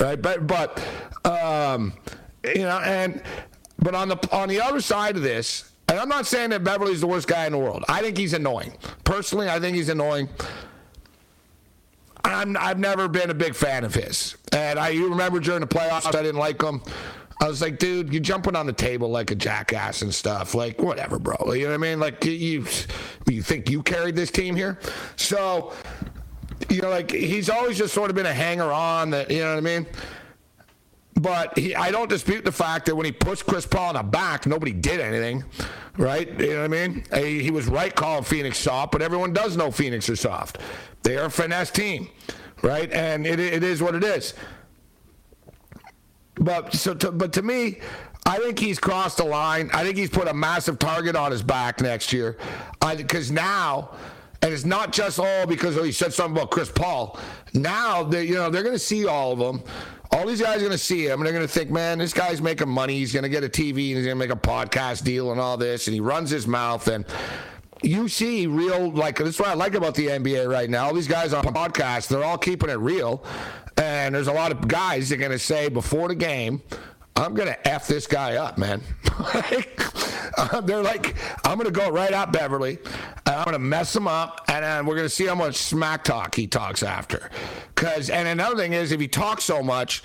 Right? 0.00 0.20
But, 0.20 0.46
but, 0.46 0.80
um, 1.24 1.94
you 2.54 2.62
know, 2.62 2.78
and 2.78 3.22
but 3.78 3.94
on 3.94 4.08
the 4.08 4.28
on 4.32 4.48
the 4.48 4.60
other 4.60 4.80
side 4.80 5.16
of 5.16 5.22
this, 5.22 5.70
and 5.88 5.98
I'm 5.98 6.08
not 6.08 6.26
saying 6.26 6.50
that 6.50 6.64
Beverley's 6.64 7.00
the 7.00 7.06
worst 7.06 7.28
guy 7.28 7.46
in 7.46 7.52
the 7.52 7.58
world. 7.58 7.84
I 7.88 8.00
think 8.00 8.16
he's 8.16 8.32
annoying. 8.32 8.72
Personally, 9.04 9.48
I 9.48 9.60
think 9.60 9.76
he's 9.76 9.88
annoying. 9.88 10.28
I'm, 12.26 12.56
I've 12.56 12.78
never 12.78 13.08
been 13.08 13.30
a 13.30 13.34
big 13.34 13.54
fan 13.54 13.84
of 13.84 13.94
his. 13.94 14.36
And 14.52 14.78
I 14.78 14.90
you 14.90 15.08
remember 15.08 15.40
during 15.40 15.60
the 15.60 15.66
playoffs, 15.66 16.06
I 16.06 16.22
didn't 16.22 16.40
like 16.40 16.60
him. 16.60 16.82
I 17.40 17.48
was 17.48 17.60
like, 17.60 17.78
dude, 17.78 18.12
you're 18.12 18.22
jumping 18.22 18.56
on 18.56 18.66
the 18.66 18.72
table 18.72 19.10
like 19.10 19.30
a 19.30 19.34
jackass 19.34 20.00
and 20.00 20.14
stuff. 20.14 20.54
Like, 20.54 20.80
whatever, 20.80 21.18
bro. 21.18 21.52
You 21.52 21.64
know 21.64 21.70
what 21.70 21.74
I 21.74 21.76
mean? 21.78 22.00
Like, 22.00 22.24
you, 22.24 22.66
you 23.26 23.42
think 23.42 23.68
you 23.68 23.82
carried 23.82 24.16
this 24.16 24.30
team 24.30 24.56
here? 24.56 24.78
So, 25.16 25.74
you 26.70 26.80
know, 26.80 26.88
like 26.88 27.10
he's 27.10 27.50
always 27.50 27.76
just 27.76 27.92
sort 27.92 28.10
of 28.10 28.16
been 28.16 28.26
a 28.26 28.34
hanger 28.34 28.72
on. 28.72 29.10
That 29.10 29.30
you 29.30 29.40
know 29.40 29.50
what 29.50 29.58
I 29.58 29.60
mean? 29.60 29.86
But 31.18 31.56
he, 31.56 31.74
I 31.74 31.90
don't 31.90 32.10
dispute 32.10 32.44
the 32.44 32.52
fact 32.52 32.86
that 32.86 32.94
when 32.94 33.06
he 33.06 33.12
pushed 33.12 33.46
Chris 33.46 33.66
Paul 33.66 33.90
in 33.90 33.96
the 33.96 34.02
back, 34.02 34.46
nobody 34.46 34.72
did 34.72 35.00
anything, 35.00 35.44
right? 35.96 36.28
You 36.38 36.48
know 36.48 36.56
what 36.56 36.64
I 36.64 36.68
mean? 36.88 37.04
He, 37.14 37.42
he 37.42 37.50
was 37.50 37.66
right 37.68 37.94
calling 37.94 38.22
Phoenix 38.22 38.58
soft, 38.58 38.92
but 38.92 39.00
everyone 39.00 39.32
does 39.32 39.56
know 39.56 39.70
Phoenix 39.70 40.10
are 40.10 40.16
soft. 40.16 40.58
They 41.02 41.16
are 41.16 41.26
a 41.26 41.30
finesse 41.30 41.70
team, 41.70 42.10
right? 42.60 42.92
And 42.92 43.26
it, 43.26 43.40
it 43.40 43.62
is 43.62 43.82
what 43.82 43.94
it 43.94 44.04
is. 44.04 44.34
But 46.34 46.74
so, 46.74 46.92
to, 46.92 47.10
but 47.10 47.32
to 47.32 47.42
me, 47.42 47.80
I 48.26 48.38
think 48.38 48.58
he's 48.58 48.78
crossed 48.78 49.16
the 49.16 49.24
line. 49.24 49.70
I 49.72 49.84
think 49.84 49.96
he's 49.96 50.10
put 50.10 50.28
a 50.28 50.34
massive 50.34 50.78
target 50.78 51.16
on 51.16 51.30
his 51.30 51.42
back 51.42 51.80
next 51.80 52.12
year, 52.12 52.36
because 52.94 53.30
now 53.30 53.92
and 54.46 54.54
it's 54.54 54.64
not 54.64 54.92
just 54.92 55.18
all 55.18 55.44
because 55.44 55.74
he 55.74 55.90
said 55.90 56.14
something 56.14 56.36
about 56.36 56.52
Chris 56.52 56.70
Paul. 56.70 57.18
Now 57.52 58.04
they, 58.04 58.22
you 58.26 58.34
know, 58.34 58.48
they're 58.48 58.62
going 58.62 58.76
to 58.76 58.78
see 58.78 59.04
all 59.04 59.32
of 59.32 59.40
them. 59.40 59.60
All 60.12 60.24
these 60.24 60.40
guys 60.40 60.58
are 60.58 60.60
going 60.60 60.70
to 60.70 60.78
see 60.78 61.04
him, 61.04 61.18
and 61.18 61.26
they're 61.26 61.32
going 61.32 61.44
to 61.44 61.52
think, 61.52 61.68
man, 61.68 61.98
this 61.98 62.12
guy's 62.12 62.40
making 62.40 62.68
money. 62.68 62.96
He's 62.96 63.12
going 63.12 63.24
to 63.24 63.28
get 63.28 63.42
a 63.42 63.48
TV, 63.48 63.88
and 63.88 63.96
he's 63.96 64.06
going 64.06 64.10
to 64.10 64.14
make 64.14 64.30
a 64.30 64.36
podcast 64.36 65.02
deal, 65.02 65.32
and 65.32 65.40
all 65.40 65.56
this, 65.56 65.88
and 65.88 65.94
he 65.94 66.00
runs 66.00 66.30
his 66.30 66.46
mouth, 66.46 66.86
and 66.86 67.04
you 67.82 68.06
see 68.06 68.46
real 68.46 68.92
like 68.92 69.18
that's 69.18 69.40
what 69.40 69.48
I 69.48 69.54
like 69.54 69.74
about 69.74 69.96
the 69.96 70.06
NBA 70.06 70.48
right 70.48 70.70
now. 70.70 70.86
All 70.86 70.94
these 70.94 71.08
guys 71.08 71.32
on 71.32 71.42
podcasts, 71.42 72.06
they're 72.06 72.22
all 72.22 72.38
keeping 72.38 72.70
it 72.70 72.78
real, 72.78 73.24
and 73.76 74.14
there's 74.14 74.28
a 74.28 74.32
lot 74.32 74.52
of 74.52 74.68
guys 74.68 75.08
that 75.08 75.16
are 75.16 75.18
going 75.18 75.32
to 75.32 75.40
say 75.40 75.68
before 75.68 76.06
the 76.06 76.14
game, 76.14 76.62
I'm 77.16 77.34
going 77.34 77.48
to 77.48 77.68
F 77.68 77.88
this 77.88 78.06
guy 78.06 78.36
up, 78.36 78.58
man. 78.58 78.82
uh, 80.36 80.60
they're 80.60 80.82
like, 80.82 81.16
I'm 81.44 81.58
going 81.58 81.64
to 81.64 81.70
go 81.70 81.90
right 81.90 82.12
at 82.12 82.30
Beverley. 82.30 82.78
I'm 83.24 83.44
going 83.44 83.54
to 83.54 83.58
mess 83.58 83.96
him 83.96 84.06
up, 84.06 84.44
and 84.48 84.62
then 84.62 84.84
we're 84.84 84.96
going 84.96 85.06
to 85.06 85.14
see 85.14 85.26
how 85.26 85.34
much 85.34 85.56
smack 85.56 86.04
talk 86.04 86.34
he 86.34 86.46
talks 86.46 86.82
after. 86.82 87.30
Cause, 87.74 88.10
and 88.10 88.28
another 88.28 88.56
thing 88.56 88.74
is, 88.74 88.92
if 88.92 89.00
he 89.00 89.08
talks 89.08 89.44
so 89.44 89.62
much, 89.62 90.02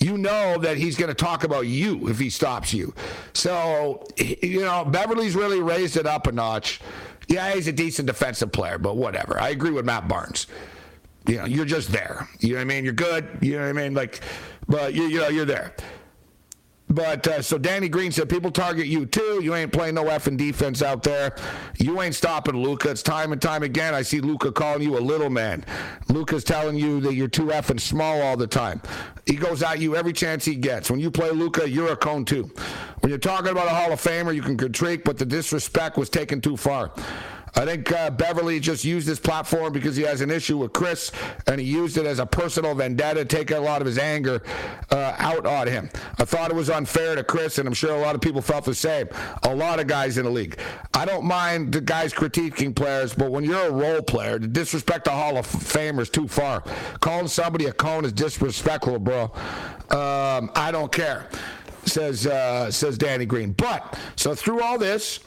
you 0.00 0.18
know 0.18 0.58
that 0.58 0.76
he's 0.76 0.96
going 0.96 1.08
to 1.08 1.14
talk 1.14 1.44
about 1.44 1.66
you 1.66 2.08
if 2.08 2.18
he 2.18 2.28
stops 2.28 2.74
you. 2.74 2.94
So, 3.32 4.06
you 4.18 4.60
know, 4.60 4.84
Beverley's 4.84 5.34
really 5.34 5.60
raised 5.60 5.96
it 5.96 6.06
up 6.06 6.26
a 6.26 6.32
notch. 6.32 6.80
Yeah, 7.28 7.54
he's 7.54 7.68
a 7.68 7.72
decent 7.72 8.06
defensive 8.06 8.52
player, 8.52 8.76
but 8.76 8.96
whatever. 8.96 9.40
I 9.40 9.50
agree 9.50 9.70
with 9.70 9.86
Matt 9.86 10.08
Barnes. 10.08 10.46
You 11.26 11.36
know, 11.36 11.44
you're 11.44 11.64
just 11.64 11.92
there. 11.92 12.28
You 12.40 12.50
know 12.50 12.56
what 12.56 12.62
I 12.62 12.64
mean? 12.64 12.84
You're 12.84 12.92
good. 12.92 13.28
You 13.40 13.52
know 13.52 13.62
what 13.62 13.68
I 13.68 13.72
mean? 13.72 13.94
Like, 13.94 14.20
but 14.68 14.94
you, 14.94 15.04
you 15.04 15.20
know, 15.20 15.28
you're 15.28 15.44
there. 15.44 15.74
But 16.90 17.26
uh, 17.28 17.40
so 17.40 17.56
Danny 17.56 17.88
Green 17.88 18.10
said, 18.10 18.28
people 18.28 18.50
target 18.50 18.86
you 18.86 19.06
too. 19.06 19.40
You 19.42 19.54
ain't 19.54 19.72
playing 19.72 19.94
no 19.94 20.04
effing 20.04 20.36
defense 20.36 20.82
out 20.82 21.04
there. 21.04 21.36
You 21.78 22.02
ain't 22.02 22.16
stopping 22.16 22.56
Luka. 22.56 22.90
It's 22.90 23.02
time 23.02 23.30
and 23.30 23.40
time 23.40 23.62
again. 23.62 23.94
I 23.94 24.02
see 24.02 24.20
Luka 24.20 24.50
calling 24.50 24.82
you 24.82 24.98
a 24.98 25.00
little 25.00 25.30
man. 25.30 25.64
Luka's 26.08 26.42
telling 26.42 26.76
you 26.76 27.00
that 27.02 27.14
you're 27.14 27.28
too 27.28 27.46
effing 27.46 27.78
small 27.78 28.20
all 28.20 28.36
the 28.36 28.48
time. 28.48 28.82
He 29.24 29.36
goes 29.36 29.62
at 29.62 29.78
you 29.78 29.94
every 29.94 30.12
chance 30.12 30.44
he 30.44 30.56
gets. 30.56 30.90
When 30.90 30.98
you 30.98 31.12
play 31.12 31.30
Luka, 31.30 31.70
you're 31.70 31.92
a 31.92 31.96
cone 31.96 32.24
too. 32.24 32.50
When 33.00 33.10
you're 33.10 33.18
talking 33.18 33.52
about 33.52 33.66
a 33.66 33.70
Hall 33.70 33.92
of 33.92 34.02
Famer, 34.02 34.34
you 34.34 34.42
can 34.42 34.56
critique, 34.56 35.04
but 35.04 35.16
the 35.16 35.24
disrespect 35.24 35.96
was 35.96 36.10
taken 36.10 36.40
too 36.40 36.56
far. 36.56 36.90
I 37.54 37.64
think 37.64 37.90
uh, 37.92 38.10
Beverley 38.10 38.60
just 38.60 38.84
used 38.84 39.06
this 39.06 39.18
platform 39.18 39.72
because 39.72 39.96
he 39.96 40.02
has 40.04 40.20
an 40.20 40.30
issue 40.30 40.58
with 40.58 40.72
Chris, 40.72 41.10
and 41.46 41.60
he 41.60 41.66
used 41.66 41.96
it 41.96 42.06
as 42.06 42.18
a 42.18 42.26
personal 42.26 42.74
vendetta, 42.74 43.24
take 43.24 43.50
a 43.50 43.58
lot 43.58 43.80
of 43.80 43.86
his 43.86 43.98
anger 43.98 44.42
uh, 44.90 45.14
out 45.18 45.46
on 45.46 45.66
him. 45.66 45.90
I 46.18 46.24
thought 46.24 46.50
it 46.50 46.54
was 46.54 46.70
unfair 46.70 47.16
to 47.16 47.24
Chris, 47.24 47.58
and 47.58 47.66
I'm 47.66 47.74
sure 47.74 47.94
a 47.94 48.00
lot 48.00 48.14
of 48.14 48.20
people 48.20 48.40
felt 48.40 48.64
the 48.64 48.74
same. 48.74 49.08
A 49.42 49.54
lot 49.54 49.80
of 49.80 49.86
guys 49.86 50.18
in 50.18 50.24
the 50.24 50.30
league. 50.30 50.58
I 50.94 51.04
don't 51.04 51.24
mind 51.24 51.72
the 51.72 51.80
guys 51.80 52.12
critiquing 52.12 52.74
players, 52.74 53.14
but 53.14 53.30
when 53.30 53.44
you're 53.44 53.66
a 53.66 53.72
role 53.72 54.02
player, 54.02 54.38
to 54.38 54.46
disrespect 54.46 55.04
the 55.04 55.10
Hall 55.10 55.36
of 55.36 55.46
Famer 55.46 56.00
is 56.00 56.10
too 56.10 56.28
far. 56.28 56.62
Calling 57.00 57.28
somebody 57.28 57.66
a 57.66 57.72
cone 57.72 58.04
is 58.04 58.12
disrespectful, 58.12 58.98
bro. 58.98 59.24
Um, 59.90 60.50
I 60.54 60.70
don't 60.70 60.92
care, 60.92 61.28
says 61.84 62.26
uh, 62.26 62.70
says 62.70 62.96
Danny 62.96 63.26
Green. 63.26 63.52
But 63.52 63.98
so 64.16 64.34
through 64.34 64.62
all 64.62 64.78
this, 64.78 65.20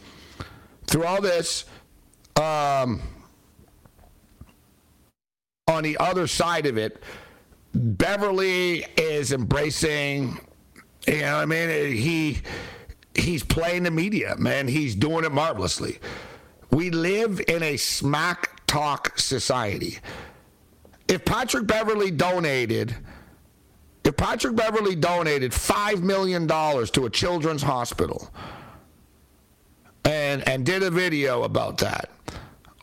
through 0.87 1.05
all 1.05 1.21
this. 1.21 1.65
Um, 2.35 3.01
on 5.67 5.83
the 5.83 5.97
other 5.99 6.27
side 6.27 6.65
of 6.65 6.77
it, 6.77 7.01
Beverley 7.73 8.85
is 8.97 9.31
embracing. 9.31 10.39
You 11.07 11.21
know, 11.21 11.37
I 11.37 11.45
mean, 11.45 11.95
he 11.95 12.39
he's 13.15 13.43
playing 13.43 13.83
the 13.83 13.91
media, 13.91 14.35
man. 14.37 14.67
He's 14.67 14.95
doing 14.95 15.25
it 15.25 15.31
marvelously. 15.31 15.99
We 16.71 16.89
live 16.89 17.41
in 17.47 17.61
a 17.61 17.77
smack 17.77 18.65
talk 18.67 19.19
society. 19.19 19.99
If 21.07 21.25
Patrick 21.25 21.67
Beverley 21.67 22.09
donated, 22.11 22.95
if 24.03 24.17
Patrick 24.17 24.55
Beverley 24.55 24.95
donated 24.95 25.53
five 25.53 26.01
million 26.01 26.47
dollars 26.47 26.89
to 26.91 27.05
a 27.05 27.09
children's 27.09 27.61
hospital 27.61 28.29
and 30.05 30.48
and 30.48 30.65
did 30.65 30.83
a 30.83 30.91
video 30.91 31.43
about 31.43 31.77
that, 31.79 32.10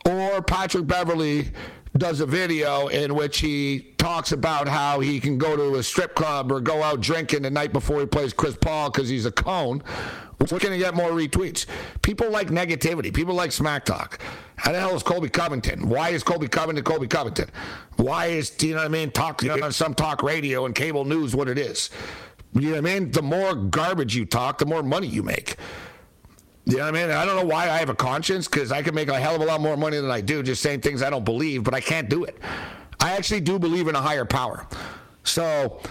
or 0.05 0.41
Patrick 0.41 0.87
Beverley 0.87 1.51
does 1.97 2.21
a 2.21 2.25
video 2.25 2.87
in 2.87 3.15
which 3.15 3.39
he 3.39 3.93
talks 3.97 4.31
about 4.31 4.67
how 4.67 5.01
he 5.01 5.19
can 5.19 5.37
go 5.37 5.57
to 5.57 5.75
a 5.75 5.83
strip 5.83 6.15
club 6.15 6.51
or 6.51 6.61
go 6.61 6.81
out 6.81 7.01
drinking 7.01 7.41
the 7.41 7.49
night 7.49 7.73
before 7.73 7.99
he 7.99 8.05
plays 8.05 8.31
Chris 8.31 8.55
Paul 8.55 8.89
because 8.89 9.09
he's 9.09 9.25
a 9.25 9.31
cone. 9.31 9.83
We're 10.39 10.57
going 10.57 10.71
to 10.71 10.79
get 10.79 10.95
more 10.95 11.11
retweets. 11.11 11.67
People 12.01 12.31
like 12.31 12.47
negativity. 12.47 13.13
People 13.13 13.35
like 13.35 13.51
smack 13.51 13.85
talk. 13.85 14.19
How 14.55 14.71
the 14.71 14.79
hell 14.79 14.95
is 14.95 15.03
Colby 15.03 15.29
Covington? 15.29 15.87
Why 15.87 16.09
is 16.09 16.23
Colby 16.23 16.47
Covington 16.47 16.83
Colby 16.83 17.07
Covington? 17.07 17.49
Why 17.97 18.27
is, 18.27 18.51
you 18.63 18.71
know 18.71 18.77
what 18.77 18.85
I 18.85 18.89
mean, 18.89 19.11
talk, 19.11 19.43
you 19.43 19.55
know, 19.55 19.69
some 19.69 19.93
talk 19.93 20.23
radio 20.23 20.65
and 20.65 20.73
cable 20.73 21.05
news 21.05 21.35
what 21.35 21.47
it 21.47 21.59
is? 21.59 21.91
You 22.53 22.61
know 22.61 22.69
what 22.69 22.77
I 22.77 22.81
mean? 22.81 23.11
The 23.11 23.21
more 23.21 23.53
garbage 23.53 24.15
you 24.15 24.25
talk, 24.25 24.57
the 24.57 24.65
more 24.65 24.81
money 24.81 25.07
you 25.07 25.21
make. 25.21 25.57
You 26.71 26.77
know 26.77 26.85
what 26.85 26.95
I 26.95 27.07
mean? 27.07 27.11
I 27.11 27.25
don't 27.25 27.35
know 27.35 27.45
why 27.45 27.69
I 27.69 27.79
have 27.79 27.89
a 27.89 27.95
conscience 27.95 28.47
because 28.47 28.71
I 28.71 28.81
can 28.81 28.95
make 28.95 29.09
a 29.09 29.19
hell 29.19 29.35
of 29.35 29.41
a 29.41 29.45
lot 29.45 29.59
more 29.59 29.75
money 29.75 29.97
than 29.97 30.09
I 30.09 30.21
do 30.21 30.41
just 30.41 30.61
saying 30.61 30.79
things 30.79 31.03
I 31.03 31.09
don't 31.09 31.25
believe, 31.25 31.65
but 31.65 31.73
I 31.73 31.81
can't 31.81 32.07
do 32.07 32.23
it. 32.23 32.37
I 33.01 33.11
actually 33.11 33.41
do 33.41 33.59
believe 33.59 33.89
in 33.89 33.95
a 33.95 34.01
higher 34.01 34.23
power. 34.23 34.65
So, 35.25 35.81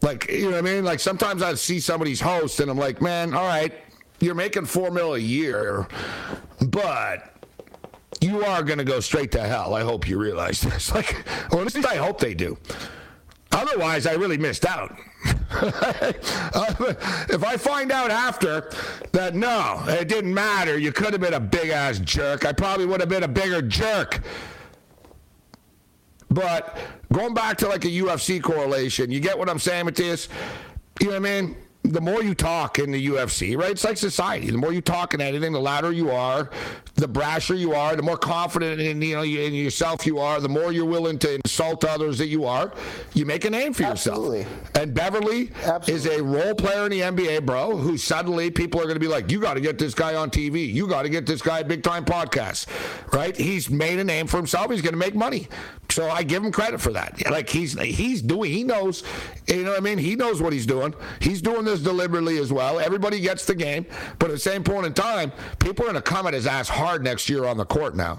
like, 0.00 0.30
you 0.30 0.44
know 0.44 0.52
what 0.52 0.58
I 0.58 0.62
mean? 0.62 0.82
Like, 0.82 0.98
sometimes 0.98 1.42
I 1.42 1.52
see 1.54 1.78
somebody's 1.78 2.22
host 2.22 2.60
and 2.60 2.70
I'm 2.70 2.78
like, 2.78 3.02
man, 3.02 3.34
all 3.34 3.46
right, 3.46 3.74
you're 4.20 4.34
making 4.34 4.64
four 4.64 4.90
mil 4.90 5.14
a 5.14 5.18
year, 5.18 5.86
but 6.68 7.34
you 8.22 8.42
are 8.42 8.62
going 8.62 8.78
to 8.78 8.84
go 8.84 9.00
straight 9.00 9.32
to 9.32 9.42
hell. 9.42 9.74
I 9.74 9.82
hope 9.82 10.08
you 10.08 10.18
realize 10.18 10.60
this. 10.62 10.90
Like, 10.94 11.22
or 11.52 11.60
at 11.60 11.74
least 11.74 11.86
I 11.86 11.96
hope 11.96 12.18
they 12.18 12.32
do. 12.32 12.56
Otherwise, 13.52 14.06
I 14.06 14.14
really 14.14 14.38
missed 14.38 14.66
out. 14.66 14.96
Uh, 15.52 16.94
if 17.28 17.42
I 17.42 17.56
find 17.56 17.90
out 17.90 18.10
after 18.10 18.70
that, 19.10 19.34
no, 19.34 19.82
it 19.88 20.06
didn't 20.06 20.32
matter, 20.32 20.78
you 20.78 20.92
could 20.92 21.12
have 21.12 21.20
been 21.20 21.34
a 21.34 21.40
big 21.40 21.70
ass 21.70 21.98
jerk, 21.98 22.46
I 22.46 22.52
probably 22.52 22.86
would 22.86 23.00
have 23.00 23.08
been 23.08 23.24
a 23.24 23.28
bigger 23.28 23.60
jerk. 23.60 24.20
But 26.30 26.78
going 27.12 27.34
back 27.34 27.58
to 27.58 27.68
like 27.68 27.84
a 27.84 27.88
UFC 27.88 28.40
correlation, 28.40 29.10
you 29.10 29.18
get 29.18 29.36
what 29.36 29.50
I'm 29.50 29.58
saying, 29.58 29.86
Matthias? 29.86 30.28
You 31.00 31.08
know 31.08 31.20
what 31.20 31.28
I 31.28 31.40
mean? 31.40 31.56
The 31.90 32.00
more 32.00 32.22
you 32.22 32.34
talk 32.34 32.78
in 32.78 32.92
the 32.92 33.06
UFC, 33.08 33.56
right? 33.58 33.72
It's 33.72 33.84
like 33.84 33.96
society. 33.96 34.50
The 34.50 34.58
more 34.58 34.72
you 34.72 34.80
talk 34.80 35.12
in 35.12 35.20
anything, 35.20 35.52
the 35.52 35.60
louder 35.60 35.90
you 35.90 36.10
are, 36.10 36.50
the 36.94 37.08
brasher 37.08 37.58
you 37.58 37.74
are, 37.74 37.96
the 37.96 38.02
more 38.02 38.16
confident 38.16 38.80
in 38.80 39.02
you 39.02 39.16
know 39.16 39.22
in 39.22 39.54
yourself 39.54 40.06
you 40.06 40.18
are, 40.18 40.40
the 40.40 40.48
more 40.48 40.70
you're 40.72 40.84
willing 40.84 41.18
to 41.20 41.34
insult 41.34 41.84
others 41.84 42.18
that 42.18 42.28
you 42.28 42.44
are. 42.44 42.72
You 43.14 43.26
make 43.26 43.44
a 43.44 43.50
name 43.50 43.72
for 43.72 43.84
Absolutely. 43.84 44.40
yourself. 44.40 44.70
And 44.76 44.94
Beverley 44.94 45.50
Absolutely. 45.64 45.94
is 45.94 46.06
a 46.06 46.22
role 46.22 46.54
player 46.54 46.84
in 46.84 46.90
the 46.90 47.00
NBA, 47.00 47.44
bro. 47.44 47.76
Who 47.76 47.96
suddenly 47.98 48.50
people 48.50 48.80
are 48.80 48.84
going 48.84 48.94
to 48.94 49.00
be 49.00 49.08
like, 49.08 49.30
you 49.30 49.40
got 49.40 49.54
to 49.54 49.60
get 49.60 49.78
this 49.78 49.94
guy 49.94 50.14
on 50.14 50.30
TV. 50.30 50.72
You 50.72 50.86
got 50.86 51.02
to 51.02 51.08
get 51.08 51.26
this 51.26 51.42
guy 51.42 51.62
big 51.64 51.82
time 51.82 52.04
podcast, 52.04 52.66
right? 53.12 53.36
He's 53.36 53.68
made 53.68 53.98
a 53.98 54.04
name 54.04 54.26
for 54.28 54.36
himself. 54.36 54.70
He's 54.70 54.82
going 54.82 54.92
to 54.92 54.98
make 54.98 55.14
money. 55.14 55.48
So 55.90 56.08
I 56.08 56.22
give 56.22 56.44
him 56.44 56.52
credit 56.52 56.80
for 56.80 56.92
that. 56.92 57.30
Like 57.30 57.48
he's 57.48 57.78
he's 57.78 58.22
doing. 58.22 58.50
He 58.50 58.64
knows. 58.64 59.02
You 59.46 59.64
know 59.64 59.70
what 59.70 59.80
I 59.80 59.82
mean? 59.82 59.98
He 59.98 60.16
knows 60.16 60.40
what 60.40 60.52
he's 60.52 60.66
doing. 60.66 60.94
He's 61.20 61.42
doing 61.42 61.64
this 61.64 61.80
deliberately 61.80 62.38
as 62.38 62.52
well. 62.52 62.78
Everybody 62.78 63.20
gets 63.20 63.44
the 63.44 63.54
game, 63.54 63.86
but 64.18 64.26
at 64.26 64.32
the 64.32 64.38
same 64.38 64.62
point 64.64 64.86
in 64.86 64.94
time, 64.94 65.32
people 65.58 65.84
are 65.84 65.92
going 65.92 66.02
to 66.02 66.02
come 66.02 66.26
at 66.26 66.34
his 66.34 66.46
ass 66.46 66.68
hard 66.68 67.02
next 67.02 67.28
year 67.28 67.44
on 67.44 67.56
the 67.56 67.64
court 67.66 67.94
now. 67.96 68.18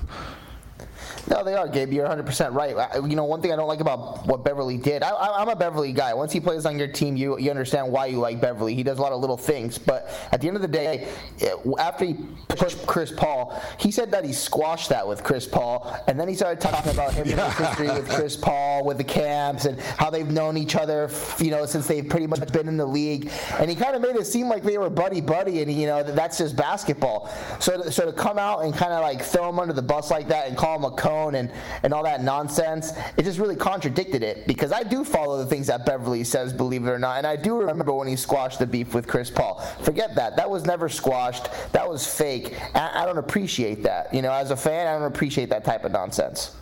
No, 1.27 1.43
they 1.43 1.53
are, 1.53 1.67
Gabe. 1.67 1.93
You're 1.93 2.07
100% 2.07 2.53
right. 2.53 2.75
You 2.95 3.15
know, 3.15 3.25
one 3.25 3.41
thing 3.41 3.51
I 3.53 3.55
don't 3.55 3.67
like 3.67 3.79
about 3.79 4.25
what 4.25 4.43
Beverley 4.43 4.77
did, 4.77 5.03
I, 5.03 5.41
am 5.41 5.49
a 5.49 5.55
Beverley 5.55 5.93
guy. 5.93 6.13
Once 6.13 6.31
he 6.31 6.39
plays 6.39 6.65
on 6.65 6.79
your 6.79 6.87
team, 6.87 7.15
you, 7.15 7.37
you 7.37 7.49
understand 7.49 7.91
why 7.91 8.07
you 8.07 8.17
like 8.17 8.41
Beverley. 8.41 8.73
He 8.75 8.83
does 8.83 8.97
a 8.97 9.01
lot 9.01 9.11
of 9.11 9.21
little 9.21 9.37
things. 9.37 9.77
But 9.77 10.09
at 10.31 10.41
the 10.41 10.47
end 10.47 10.55
of 10.55 10.61
the 10.61 10.67
day, 10.67 11.07
eh, 11.41 11.53
after 11.79 12.05
he 12.05 12.15
pushed 12.47 12.85
Chris 12.87 13.11
Paul, 13.11 13.61
he 13.77 13.91
said 13.91 14.11
that 14.11 14.25
he 14.25 14.33
squashed 14.33 14.89
that 14.89 15.07
with 15.07 15.23
Chris 15.23 15.47
Paul. 15.47 15.95
And 16.07 16.19
then 16.19 16.27
he 16.27 16.35
started 16.35 16.59
talking 16.59 16.91
about 16.91 17.13
him 17.13 17.27
yeah. 17.27 17.45
and 17.45 17.53
his 17.53 17.67
history 17.67 17.87
with 17.87 18.09
Chris 18.09 18.35
Paul, 18.35 18.83
with 18.83 18.97
the 18.97 19.03
camps, 19.03 19.65
and 19.65 19.79
how 19.79 20.09
they've 20.09 20.29
known 20.29 20.57
each 20.57 20.75
other, 20.75 21.09
you 21.39 21.51
know, 21.51 21.65
since 21.65 21.87
they've 21.87 22.07
pretty 22.07 22.27
much 22.27 22.51
been 22.51 22.67
in 22.67 22.77
the 22.77 22.85
league. 22.85 23.29
And 23.59 23.69
he 23.69 23.75
kind 23.75 23.95
of 23.95 24.01
made 24.01 24.15
it 24.15 24.25
seem 24.25 24.49
like 24.49 24.63
they 24.63 24.77
were 24.77 24.89
buddy 24.89 25.21
buddy, 25.21 25.61
and, 25.61 25.71
you 25.71 25.85
know, 25.85 26.03
that's 26.03 26.39
just 26.39 26.55
basketball. 26.55 27.29
So, 27.59 27.89
so 27.89 28.05
to 28.05 28.13
come 28.13 28.39
out 28.39 28.63
and 28.63 28.73
kind 28.73 28.91
of 28.91 29.01
like 29.01 29.21
throw 29.21 29.49
him 29.49 29.59
under 29.59 29.73
the 29.73 29.81
bus 29.81 30.09
like 30.09 30.27
that 30.29 30.47
and 30.47 30.57
call 30.57 30.77
him 30.77 30.85
a 30.85 30.91
coach 30.91 31.10
and, 31.11 31.51
and 31.83 31.93
all 31.93 32.03
that 32.03 32.23
nonsense, 32.23 32.93
it 33.17 33.23
just 33.23 33.39
really 33.39 33.55
contradicted 33.55 34.23
it 34.23 34.47
because 34.47 34.71
I 34.71 34.83
do 34.83 35.03
follow 35.03 35.37
the 35.37 35.45
things 35.45 35.67
that 35.67 35.85
Beverley 35.85 36.23
says, 36.23 36.53
believe 36.53 36.85
it 36.85 36.89
or 36.89 36.99
not. 36.99 37.17
And 37.17 37.27
I 37.27 37.35
do 37.35 37.57
remember 37.57 37.93
when 37.93 38.07
he 38.07 38.15
squashed 38.15 38.59
the 38.59 38.67
beef 38.67 38.93
with 38.93 39.07
Chris 39.07 39.29
Paul. 39.29 39.59
Forget 39.81 40.15
that. 40.15 40.35
That 40.35 40.49
was 40.49 40.65
never 40.65 40.89
squashed. 40.89 41.49
That 41.71 41.89
was 41.89 42.05
fake. 42.05 42.55
I, 42.75 43.03
I 43.03 43.05
don't 43.05 43.17
appreciate 43.17 43.83
that. 43.83 44.13
You 44.13 44.21
know, 44.21 44.31
as 44.31 44.51
a 44.51 44.57
fan, 44.57 44.87
I 44.87 44.97
don't 44.97 45.07
appreciate 45.07 45.49
that 45.49 45.63
type 45.63 45.85
of 45.85 45.91
nonsense. 45.91 46.55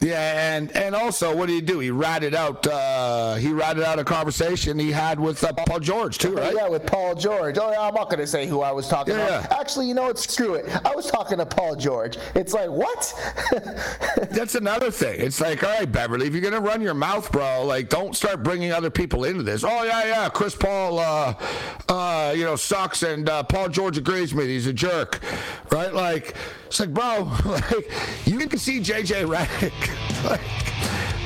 Yeah, 0.00 0.54
and 0.54 0.74
and 0.74 0.94
also, 0.94 1.36
what 1.36 1.46
did 1.46 1.54
he 1.54 1.60
do? 1.60 1.78
He 1.78 1.90
ratted 1.90 2.34
out. 2.34 2.66
Uh, 2.66 3.34
he 3.34 3.52
ratted 3.52 3.82
out 3.82 3.98
a 3.98 4.04
conversation 4.04 4.78
he 4.78 4.90
had 4.90 5.20
with 5.20 5.44
uh, 5.44 5.52
Paul 5.52 5.78
George 5.78 6.16
too, 6.16 6.36
right? 6.36 6.54
Yeah, 6.54 6.68
with 6.68 6.86
Paul 6.86 7.14
George. 7.14 7.58
Oh, 7.58 7.70
yeah, 7.70 7.82
I'm 7.82 7.94
not 7.94 8.08
going 8.08 8.20
to 8.20 8.26
say 8.26 8.46
who 8.46 8.62
I 8.62 8.72
was 8.72 8.88
talking 8.88 9.14
yeah. 9.14 9.40
about. 9.40 9.60
Actually, 9.60 9.88
you 9.88 9.94
know 9.94 10.04
what? 10.04 10.18
Screw 10.18 10.54
it. 10.54 10.66
I 10.86 10.94
was 10.94 11.10
talking 11.10 11.36
to 11.36 11.44
Paul 11.44 11.76
George. 11.76 12.16
It's 12.34 12.54
like 12.54 12.70
what? 12.70 13.12
That's 14.30 14.54
another 14.54 14.90
thing. 14.90 15.20
It's 15.20 15.40
like, 15.40 15.62
all 15.62 15.70
right, 15.70 15.90
Beverley, 15.90 16.26
if 16.26 16.32
you're 16.32 16.40
going 16.40 16.54
to 16.54 16.60
run 16.60 16.80
your 16.80 16.94
mouth, 16.94 17.30
bro, 17.30 17.66
like 17.66 17.90
don't 17.90 18.16
start 18.16 18.42
bringing 18.42 18.72
other 18.72 18.90
people 18.90 19.24
into 19.24 19.42
this. 19.42 19.64
Oh 19.64 19.84
yeah, 19.84 20.06
yeah. 20.06 20.28
Chris 20.30 20.54
Paul, 20.54 20.98
uh, 20.98 21.34
uh, 21.90 22.32
you 22.34 22.44
know, 22.44 22.56
sucks, 22.56 23.02
and 23.02 23.28
uh, 23.28 23.42
Paul 23.42 23.68
George 23.68 23.98
agrees 23.98 24.32
with 24.32 24.46
me. 24.46 24.54
He's 24.54 24.66
a 24.66 24.72
jerk, 24.72 25.20
right? 25.70 25.92
Like, 25.92 26.34
it's 26.70 26.78
like, 26.78 26.94
bro, 26.94 27.28
like 27.44 27.90
you 28.26 28.38
can 28.46 28.56
see 28.56 28.78
JJ 28.78 29.26
Redick 29.26 30.24
like, 30.30 30.40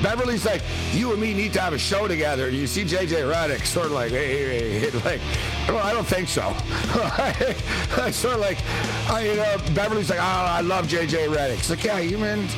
Beverley's 0.02 0.46
like, 0.46 0.62
you 0.92 1.12
and 1.12 1.20
me 1.20 1.34
need 1.34 1.52
to 1.52 1.60
have 1.60 1.74
a 1.74 1.78
show 1.78 2.08
together. 2.08 2.48
And 2.48 2.56
You 2.56 2.66
see 2.66 2.82
JJ 2.82 3.30
Redick 3.30 3.66
sort 3.66 3.86
of 3.86 3.92
like, 3.92 4.10
hey, 4.10 4.58
hey, 4.58 4.78
hey. 4.78 4.90
like, 5.04 5.20
well, 5.68 5.84
I 5.84 5.92
don't 5.92 6.06
think 6.06 6.28
so. 6.28 6.54
I 6.94 8.10
sort 8.10 8.34
of 8.34 8.40
like, 8.40 8.58
I, 9.10 9.28
you 9.30 9.36
know, 9.36 9.56
Beverley's 9.74 10.08
like, 10.08 10.18
oh, 10.18 10.22
I 10.22 10.62
love 10.62 10.86
JJ 10.86 11.28
Redick. 11.28 11.58
It's 11.58 11.70
like, 11.70 11.84
yeah, 11.84 11.98
you 11.98 12.16
mean, 12.16 12.48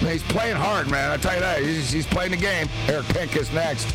he's 0.00 0.22
playing 0.22 0.56
hard, 0.56 0.90
man. 0.90 1.10
I 1.10 1.18
tell 1.18 1.34
you 1.34 1.40
that, 1.40 1.62
he's, 1.62 1.90
he's 1.90 2.06
playing 2.06 2.30
the 2.30 2.38
game. 2.38 2.68
Eric 2.88 3.04
Pincus 3.08 3.52
next. 3.52 3.94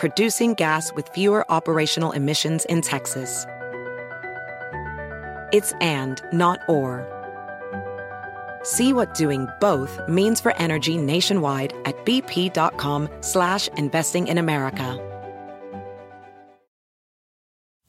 producing 0.00 0.54
gas 0.54 0.92
with 0.94 1.06
fewer 1.10 1.44
operational 1.52 2.12
emissions 2.12 2.64
in 2.64 2.80
Texas. 2.80 3.46
It's 5.52 5.74
and, 5.82 6.22
not 6.32 6.60
or. 6.68 7.06
See 8.62 8.94
what 8.94 9.12
doing 9.12 9.46
both 9.60 10.00
means 10.08 10.40
for 10.40 10.56
energy 10.56 10.96
nationwide 10.96 11.74
at 11.84 12.06
bp.com 12.06 13.10
slash 13.20 13.68
investing 13.76 14.28
in 14.28 14.38
America. 14.38 14.98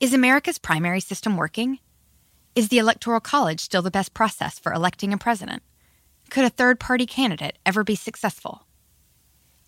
Is 0.01 0.13
America's 0.13 0.57
primary 0.57 0.99
system 0.99 1.37
working? 1.37 1.79
Is 2.55 2.67
the 2.67 2.79
Electoral 2.79 3.21
College 3.21 3.61
still 3.61 3.81
the 3.81 3.89
best 3.89 4.13
process 4.13 4.59
for 4.59 4.73
electing 4.73 5.13
a 5.13 5.17
president? 5.17 5.63
Could 6.29 6.43
a 6.43 6.49
third-party 6.49 7.05
candidate 7.05 7.57
ever 7.65 7.85
be 7.85 7.95
successful? 7.95 8.65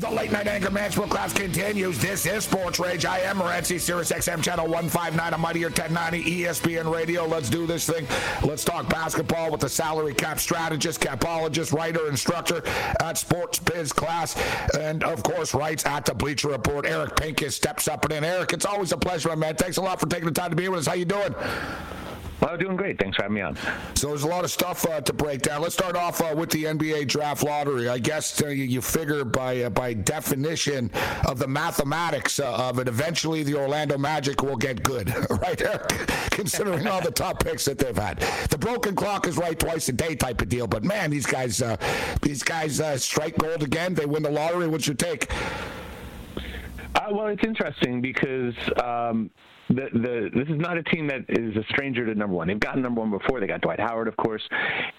The 0.00 0.10
late 0.10 0.32
night 0.32 0.46
anger 0.46 0.70
management 0.70 1.10
class 1.10 1.34
continues. 1.34 1.98
This 1.98 2.24
is 2.24 2.44
Sports 2.44 2.80
Rage. 2.80 3.04
I 3.04 3.18
am 3.18 3.36
Morency, 3.36 3.78
Sirius 3.78 4.10
XM 4.10 4.42
channel 4.42 4.64
159, 4.64 5.34
a 5.34 5.36
mightier 5.36 5.66
1090 5.66 6.24
ESPN 6.24 6.90
radio. 6.90 7.26
Let's 7.26 7.50
do 7.50 7.66
this 7.66 7.84
thing. 7.84 8.06
Let's 8.42 8.64
talk 8.64 8.88
basketball 8.88 9.50
with 9.50 9.60
the 9.60 9.68
salary 9.68 10.14
cap 10.14 10.40
strategist, 10.40 11.02
capologist, 11.02 11.74
writer, 11.74 12.08
instructor 12.08 12.62
at 13.02 13.18
Sports 13.18 13.58
Biz 13.58 13.92
class, 13.92 14.40
and 14.74 15.04
of 15.04 15.22
course, 15.22 15.52
writes 15.52 15.84
at 15.84 16.06
the 16.06 16.14
Bleacher 16.14 16.48
Report. 16.48 16.86
Eric 16.86 17.16
Pincus 17.16 17.54
steps 17.54 17.86
up 17.86 18.02
and 18.06 18.14
in. 18.14 18.24
Eric, 18.24 18.54
it's 18.54 18.64
always 18.64 18.92
a 18.92 18.96
pleasure, 18.96 19.28
my 19.28 19.34
man. 19.34 19.56
Thanks 19.56 19.76
a 19.76 19.82
lot 19.82 20.00
for 20.00 20.06
taking 20.06 20.24
the 20.24 20.32
time 20.32 20.48
to 20.48 20.56
be 20.56 20.66
with 20.70 20.80
us. 20.80 20.86
How 20.86 20.94
you 20.94 21.04
doing? 21.04 21.34
Well, 22.40 22.50
I'm 22.52 22.58
doing 22.58 22.76
great. 22.76 22.98
Thanks 22.98 23.16
for 23.16 23.22
having 23.22 23.34
me 23.34 23.42
on. 23.42 23.56
So 23.94 24.08
there's 24.08 24.22
a 24.22 24.28
lot 24.28 24.44
of 24.44 24.50
stuff 24.50 24.86
uh, 24.86 25.02
to 25.02 25.12
break 25.12 25.42
down. 25.42 25.60
Let's 25.60 25.74
start 25.74 25.94
off 25.94 26.22
uh, 26.22 26.34
with 26.34 26.48
the 26.50 26.64
NBA 26.64 27.06
draft 27.06 27.42
lottery. 27.42 27.88
I 27.88 27.98
guess 27.98 28.42
uh, 28.42 28.46
you, 28.46 28.64
you, 28.64 28.80
figure 28.80 29.24
by 29.24 29.62
uh, 29.62 29.70
by 29.70 29.92
definition 29.92 30.90
of 31.28 31.38
the 31.38 31.46
mathematics 31.46 32.40
uh, 32.40 32.68
of 32.68 32.78
it, 32.78 32.88
eventually 32.88 33.42
the 33.42 33.56
Orlando 33.56 33.98
Magic 33.98 34.42
will 34.42 34.56
get 34.56 34.82
good, 34.82 35.12
right, 35.30 35.60
Eric? 35.60 35.88
Considering 36.30 36.86
all 36.86 37.02
the 37.02 37.10
top 37.10 37.44
picks 37.44 37.66
that 37.66 37.76
they've 37.76 37.96
had, 37.96 38.18
the 38.48 38.58
broken 38.58 38.96
clock 38.96 39.26
is 39.26 39.36
right 39.36 39.58
twice 39.58 39.88
a 39.90 39.92
day 39.92 40.14
type 40.14 40.40
of 40.40 40.48
deal. 40.48 40.66
But 40.66 40.82
man, 40.82 41.10
these 41.10 41.26
guys, 41.26 41.60
uh, 41.60 41.76
these 42.22 42.42
guys 42.42 42.80
strike 43.04 43.36
gold 43.36 43.62
again. 43.62 43.92
They 43.92 44.06
win 44.06 44.22
the 44.22 44.30
lottery. 44.30 44.66
What's 44.66 44.86
your 44.86 44.96
take? 44.96 45.30
well, 47.10 47.26
it's 47.26 47.44
interesting 47.44 48.00
because. 48.00 48.54
Um, 48.82 49.30
the, 49.70 49.86
the 49.92 50.30
this 50.34 50.48
is 50.48 50.60
not 50.60 50.76
a 50.76 50.82
team 50.82 51.06
that 51.06 51.24
is 51.28 51.56
a 51.56 51.62
stranger 51.70 52.04
to 52.04 52.14
number 52.14 52.34
one. 52.34 52.48
They've 52.48 52.58
gotten 52.58 52.82
number 52.82 53.00
one 53.00 53.10
before. 53.10 53.40
They 53.40 53.46
got 53.46 53.60
Dwight 53.60 53.78
Howard, 53.78 54.08
of 54.08 54.16
course, 54.16 54.42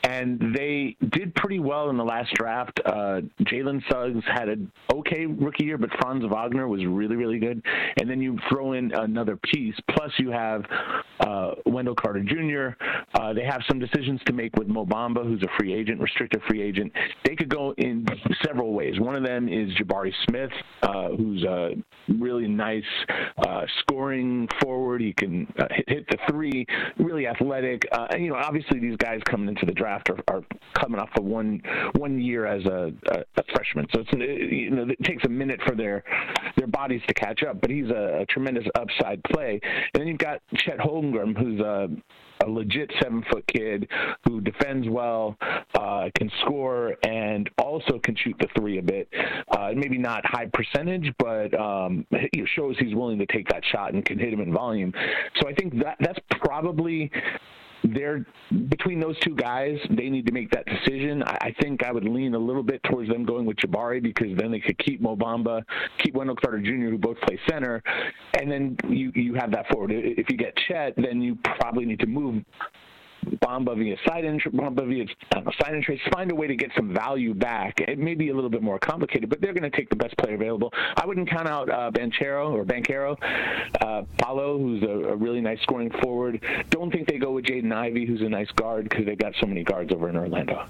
and 0.03 0.55
they 0.55 0.95
did 1.11 1.35
pretty 1.35 1.59
well 1.59 1.89
in 1.89 1.97
the 1.97 2.03
last 2.03 2.33
draft. 2.35 2.79
Uh, 2.85 3.21
Jalen 3.41 3.81
Suggs 3.89 4.23
had 4.25 4.47
an 4.47 4.71
okay 4.93 5.25
rookie 5.25 5.65
year, 5.65 5.77
but 5.77 5.89
Franz 5.99 6.23
Wagner 6.29 6.67
was 6.67 6.85
really, 6.85 7.15
really 7.15 7.39
good. 7.39 7.61
And 7.99 8.09
then 8.09 8.21
you 8.21 8.37
throw 8.49 8.73
in 8.73 8.93
another 8.93 9.37
piece. 9.53 9.75
Plus, 9.91 10.11
you 10.17 10.31
have 10.31 10.63
uh, 11.19 11.51
Wendell 11.65 11.95
Carter 11.95 12.23
Jr. 12.23 12.83
Uh, 13.19 13.33
they 13.33 13.43
have 13.43 13.61
some 13.67 13.79
decisions 13.79 14.21
to 14.25 14.33
make 14.33 14.55
with 14.55 14.67
Mo 14.67 14.85
Bamba, 14.85 15.23
who's 15.23 15.43
a 15.43 15.49
free 15.57 15.73
agent, 15.73 15.99
restricted 15.99 16.41
free 16.47 16.61
agent. 16.61 16.91
They 17.25 17.35
could 17.35 17.49
go 17.49 17.73
in 17.77 18.05
several 18.45 18.73
ways. 18.73 18.99
One 18.99 19.15
of 19.15 19.23
them 19.25 19.49
is 19.49 19.69
Jabari 19.75 20.13
Smith, 20.27 20.51
uh, 20.83 21.09
who's 21.09 21.43
a 21.43 21.71
really 22.19 22.47
nice 22.47 22.83
uh, 23.45 23.61
scoring 23.81 24.47
forward. 24.61 25.01
He 25.01 25.13
can 25.13 25.51
uh, 25.59 25.65
hit, 25.71 25.85
hit, 25.87 26.07
the 26.09 26.17
three. 26.29 26.65
Really 26.97 27.27
athletic. 27.27 27.87
Uh, 27.91 28.07
and, 28.11 28.23
you 28.23 28.29
know, 28.29 28.35
obviously 28.35 28.79
these 28.79 28.97
guys 28.97 29.19
coming 29.29 29.47
into 29.47 29.65
the 29.65 29.71
draft 29.71 30.09
are, 30.09 30.19
are 30.27 30.43
coming 30.79 30.99
off 30.99 31.09
of 31.17 31.23
one 31.23 31.61
one 31.95 32.19
year 32.19 32.45
as 32.45 32.65
a, 32.65 32.91
a, 33.11 33.19
a 33.37 33.43
freshman, 33.53 33.87
so 33.93 34.01
it's 34.01 34.11
you 34.13 34.69
know 34.71 34.85
it 34.87 35.03
takes 35.03 35.23
a 35.25 35.29
minute 35.29 35.59
for 35.65 35.75
their 35.75 36.03
their 36.57 36.67
bodies 36.67 37.01
to 37.07 37.13
catch 37.13 37.43
up. 37.43 37.61
But 37.61 37.69
he's 37.69 37.89
a, 37.89 38.21
a 38.21 38.25
tremendous 38.27 38.65
upside 38.75 39.23
play. 39.25 39.59
And 39.63 40.01
then 40.01 40.07
you've 40.07 40.17
got 40.17 40.41
Chet 40.55 40.79
Holmgren, 40.79 41.37
who's 41.37 41.59
a 41.59 41.89
a 42.41 42.49
legit 42.49 42.91
seven 43.01 43.23
foot 43.31 43.45
kid 43.47 43.87
who 44.27 44.41
defends 44.41 44.87
well, 44.89 45.37
uh, 45.75 46.09
can 46.15 46.31
score, 46.41 46.95
and 47.03 47.49
also 47.57 47.99
can 47.99 48.15
shoot 48.15 48.35
the 48.39 48.47
three 48.57 48.77
a 48.77 48.81
bit. 48.81 49.07
Uh, 49.49 49.71
maybe 49.75 49.97
not 49.97 50.25
high 50.25 50.49
percentage, 50.53 51.11
but 51.17 51.53
um, 51.59 52.05
it 52.11 52.47
shows 52.55 52.75
he's 52.79 52.95
willing 52.95 53.19
to 53.19 53.25
take 53.27 53.47
that 53.49 53.63
shot 53.71 53.93
and 53.93 54.05
can 54.05 54.17
hit 54.17 54.33
him 54.33 54.41
in 54.41 54.53
volume. 54.53 54.93
So 55.39 55.47
I 55.47 55.53
think 55.53 55.77
that 55.83 55.97
that's 55.99 56.19
probably 56.41 57.11
they're 57.83 58.25
between 58.69 58.99
those 58.99 59.17
two 59.19 59.35
guys. 59.35 59.77
They 59.89 60.09
need 60.09 60.25
to 60.27 60.31
make 60.31 60.51
that 60.51 60.65
decision. 60.65 61.23
I, 61.23 61.53
think 61.61 61.83
I 61.83 61.91
would 61.91 62.03
lean 62.03 62.33
a 62.33 62.39
little 62.39 62.63
bit 62.63 62.81
towards 62.83 63.09
them 63.09 63.25
going 63.25 63.45
with 63.45 63.57
Jabari 63.57 64.01
because 64.01 64.37
then 64.37 64.51
they 64.51 64.59
could 64.59 64.77
keep 64.79 65.01
Mo 65.01 65.15
Bamba, 65.15 65.63
keep 65.99 66.15
Wendell 66.15 66.35
Carter 66.35 66.59
Jr., 66.59 66.89
who 66.89 66.97
both 66.97 67.19
play 67.21 67.39
center, 67.49 67.81
and 68.39 68.51
then 68.51 68.77
you 68.87 69.11
you 69.15 69.33
have 69.35 69.51
that 69.51 69.67
forward. 69.69 69.91
If 69.93 70.29
you 70.29 70.37
get 70.37 70.55
Chet, 70.67 70.93
then 70.97 71.21
you 71.21 71.37
probably 71.59 71.85
need 71.85 71.99
to 71.99 72.07
move 72.07 72.43
Bamba 73.25 73.77
via 73.77 73.95
side 74.07 74.25
entry, 74.25 74.51
Bamba 74.51 74.87
via 74.87 75.05
know, 75.35 75.51
side 75.61 75.75
entry. 75.75 76.01
Find 76.13 76.31
a 76.31 76.35
way 76.35 76.47
to 76.47 76.55
get 76.55 76.71
some 76.75 76.93
value 76.93 77.33
back. 77.33 77.79
It 77.79 77.99
may 77.99 78.15
be 78.15 78.29
a 78.29 78.33
little 78.33 78.49
bit 78.49 78.61
more 78.61 78.79
complicated, 78.79 79.29
but 79.29 79.41
they're 79.41 79.53
going 79.53 79.69
to 79.69 79.75
take 79.75 79.89
the 79.89 79.95
best 79.95 80.17
player 80.17 80.35
available. 80.35 80.71
I 80.95 81.05
wouldn't 81.05 81.29
count 81.29 81.47
out 81.47 81.69
uh, 81.69 81.91
Banchero 81.91 82.51
or 82.51 82.65
Banchero, 82.65 83.17
uh, 83.81 84.03
Paolo, 84.17 84.57
who's 84.57 84.83
a, 84.83 85.09
a, 85.09 85.15
really 85.15 85.41
nice 85.41 85.61
scoring 85.61 85.91
forward. 86.01 86.43
Don't 86.69 86.91
think 86.91 87.07
they 87.07 87.17
go 87.17 87.31
with 87.31 87.45
Jaden 87.45 87.73
Ivey, 87.73 88.05
who's 88.05 88.21
a 88.21 88.29
nice 88.29 88.49
guard, 88.51 88.89
because 88.89 89.05
they've 89.05 89.17
got 89.17 89.33
so 89.39 89.45
many 89.45 89.63
guards 89.63 89.91
over 89.91 90.09
in 90.09 90.15
Orlando. 90.15 90.65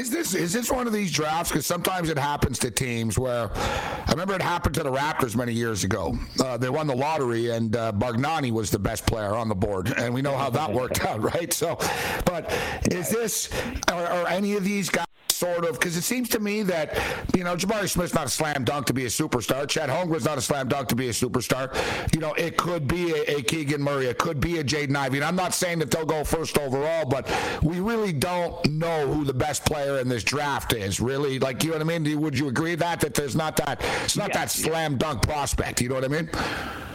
Is 0.00 0.08
this 0.08 0.34
is 0.34 0.54
this 0.54 0.70
one 0.70 0.86
of 0.86 0.94
these 0.94 1.12
drafts? 1.12 1.50
Because 1.50 1.66
sometimes 1.66 2.08
it 2.08 2.18
happens 2.18 2.58
to 2.60 2.70
teams 2.70 3.18
where 3.18 3.50
I 3.54 4.04
remember 4.08 4.32
it 4.32 4.40
happened 4.40 4.74
to 4.76 4.82
the 4.82 4.90
Raptors 4.90 5.36
many 5.36 5.52
years 5.52 5.84
ago. 5.84 6.18
Uh, 6.42 6.56
they 6.56 6.70
won 6.70 6.86
the 6.86 6.96
lottery, 6.96 7.50
and 7.50 7.76
uh, 7.76 7.92
Bargnani 7.92 8.50
was 8.50 8.70
the 8.70 8.78
best 8.78 9.06
player 9.06 9.34
on 9.34 9.50
the 9.50 9.54
board, 9.54 9.92
and 9.98 10.14
we 10.14 10.22
know 10.22 10.38
how 10.38 10.48
that 10.48 10.72
worked 10.72 11.04
out, 11.04 11.20
right? 11.34 11.52
So, 11.52 11.76
but 12.24 12.50
is 12.90 13.10
this 13.10 13.50
are 13.88 14.26
any 14.26 14.56
of 14.56 14.64
these 14.64 14.88
guys? 14.88 15.04
Sort 15.40 15.64
of 15.64 15.80
because 15.80 15.96
it 15.96 16.02
seems 16.02 16.28
to 16.28 16.38
me 16.38 16.62
that 16.64 17.02
you 17.34 17.44
know 17.44 17.56
Jabari 17.56 17.88
Smith's 17.88 18.12
not 18.12 18.26
a 18.26 18.28
slam 18.28 18.62
dunk 18.62 18.84
to 18.88 18.92
be 18.92 19.06
a 19.06 19.08
superstar. 19.08 19.66
Chet 19.66 19.88
Holmgren's 19.88 20.26
not 20.26 20.36
a 20.36 20.42
slam 20.42 20.68
dunk 20.68 20.88
to 20.88 20.94
be 20.94 21.08
a 21.08 21.12
superstar. 21.12 21.74
You 22.12 22.20
know, 22.20 22.34
it 22.34 22.58
could 22.58 22.86
be 22.86 23.12
a, 23.12 23.38
a 23.38 23.42
Keegan 23.42 23.80
Murray, 23.80 24.08
it 24.08 24.18
could 24.18 24.38
be 24.38 24.58
a 24.58 24.64
Jaden 24.64 24.94
Ivey. 24.94 25.16
And 25.16 25.24
I'm 25.24 25.36
not 25.36 25.54
saying 25.54 25.78
that 25.78 25.90
they'll 25.90 26.04
go 26.04 26.24
first 26.24 26.58
overall, 26.58 27.06
but 27.06 27.26
we 27.62 27.80
really 27.80 28.12
don't 28.12 28.62
know 28.66 29.10
who 29.10 29.24
the 29.24 29.32
best 29.32 29.64
player 29.64 29.98
in 29.98 30.10
this 30.10 30.24
draft 30.24 30.74
is. 30.74 31.00
Really, 31.00 31.38
like 31.38 31.64
you 31.64 31.70
know 31.70 31.78
what 31.78 31.90
I 31.90 31.98
mean? 31.98 32.20
Would 32.20 32.38
you 32.38 32.48
agree 32.48 32.74
that 32.74 33.00
that 33.00 33.14
there's 33.14 33.34
not 33.34 33.56
that 33.56 33.82
it's 34.04 34.18
not 34.18 34.34
that 34.34 34.50
slam 34.50 34.98
dunk 34.98 35.22
prospect? 35.22 35.80
You 35.80 35.88
know 35.88 35.94
what 35.94 36.04
I 36.04 36.08
mean? 36.08 36.28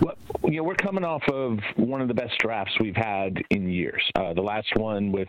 Well, 0.01 0.15
you 0.55 0.61
know, 0.61 0.67
we're 0.67 0.75
coming 0.75 1.03
off 1.03 1.21
of 1.33 1.59
one 1.75 1.99
of 1.99 2.07
the 2.07 2.13
best 2.13 2.37
drafts 2.39 2.71
we've 2.79 2.95
had 2.95 3.43
in 3.49 3.67
years. 3.67 4.01
Uh, 4.15 4.33
the 4.33 4.41
last 4.41 4.69
one 4.77 5.11
with 5.11 5.27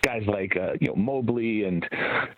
guys 0.00 0.22
like 0.26 0.56
uh, 0.56 0.72
you 0.80 0.88
know 0.88 0.94
Mobley 0.94 1.64
and 1.64 1.86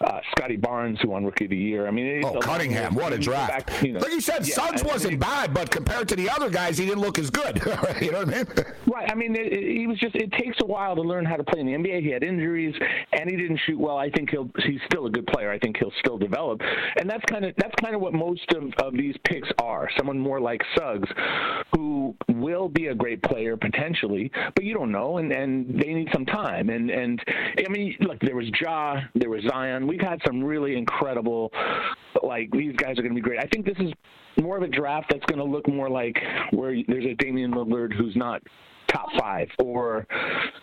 uh, 0.00 0.18
Scottie 0.32 0.56
Barnes, 0.56 0.98
who 1.00 1.10
won 1.10 1.24
Rookie 1.24 1.44
of 1.44 1.50
the 1.50 1.56
Year. 1.56 1.86
I 1.86 1.92
mean, 1.92 2.24
oh 2.24 2.40
Cunningham, 2.40 2.96
what 2.96 3.12
a 3.12 3.18
draft! 3.18 3.66
Back, 3.68 3.82
you 3.84 3.92
know, 3.92 4.00
like 4.00 4.10
you 4.10 4.20
said, 4.20 4.44
yeah, 4.48 4.54
Suggs 4.54 4.82
wasn't 4.82 5.20
bad, 5.20 5.54
but 5.54 5.70
compared 5.70 6.08
to 6.08 6.16
the 6.16 6.28
other 6.28 6.50
guys, 6.50 6.76
he 6.76 6.86
didn't 6.86 7.02
look 7.02 7.20
as 7.20 7.30
good. 7.30 7.62
you 8.00 8.10
know 8.10 8.24
what 8.24 8.34
I 8.34 8.38
mean? 8.38 8.46
Right. 8.92 9.08
I 9.08 9.14
mean, 9.14 9.36
it, 9.36 9.52
it, 9.52 9.78
he 9.78 9.86
was 9.86 10.00
just. 10.00 10.16
It 10.16 10.32
takes 10.32 10.56
a 10.60 10.66
while 10.66 10.96
to 10.96 11.02
learn 11.02 11.24
how 11.24 11.36
to 11.36 11.44
play 11.44 11.60
in 11.60 11.66
the 11.66 11.74
NBA. 11.74 12.02
He 12.02 12.10
had 12.10 12.24
injuries, 12.24 12.74
and 13.12 13.30
he 13.30 13.36
didn't 13.36 13.60
shoot 13.64 13.78
well. 13.78 13.96
I 13.96 14.10
think 14.10 14.30
he'll. 14.30 14.50
He's 14.66 14.80
still 14.86 15.06
a 15.06 15.10
good 15.10 15.28
player. 15.28 15.52
I 15.52 15.58
think 15.60 15.76
he'll 15.76 15.92
still 16.00 16.18
develop, 16.18 16.60
and 16.98 17.08
that's 17.08 17.24
kind 17.30 17.44
of 17.44 17.54
that's 17.58 17.74
kind 17.80 17.94
of 17.94 18.00
what 18.00 18.12
most 18.12 18.52
of, 18.54 18.64
of 18.84 18.94
these 18.94 19.14
picks 19.22 19.48
are. 19.62 19.88
Someone 19.96 20.18
more 20.18 20.40
like 20.40 20.62
Suggs, 20.76 21.08
who 21.76 22.16
will 22.28 22.68
be 22.68 22.88
a 22.88 22.94
great 22.94 23.22
player 23.22 23.56
potentially, 23.56 24.30
but 24.54 24.64
you 24.64 24.74
don't 24.74 24.92
know, 24.92 25.18
and 25.18 25.32
and 25.32 25.80
they 25.80 25.92
need 25.92 26.08
some 26.12 26.26
time. 26.26 26.70
And 26.70 26.90
and 26.90 27.22
I 27.58 27.68
mean, 27.70 27.96
look, 28.00 28.18
there 28.20 28.36
was 28.36 28.46
Ja, 28.60 29.00
there 29.14 29.30
was 29.30 29.42
Zion. 29.48 29.86
We've 29.86 30.00
had 30.00 30.20
some 30.26 30.42
really 30.42 30.76
incredible, 30.76 31.52
like 32.22 32.50
these 32.52 32.74
guys 32.76 32.98
are 32.98 33.02
going 33.02 33.14
to 33.14 33.20
be 33.20 33.20
great. 33.20 33.40
I 33.40 33.46
think 33.52 33.64
this 33.64 33.78
is 33.78 33.92
more 34.40 34.56
of 34.56 34.62
a 34.62 34.68
draft 34.68 35.06
that's 35.10 35.24
going 35.26 35.38
to 35.38 35.44
look 35.44 35.68
more 35.68 35.88
like 35.88 36.16
where 36.50 36.76
there's 36.88 37.04
a 37.04 37.14
Damian 37.14 37.52
Lillard 37.52 37.92
who's 37.92 38.16
not 38.16 38.42
top 38.88 39.08
five 39.18 39.48
or 39.58 40.06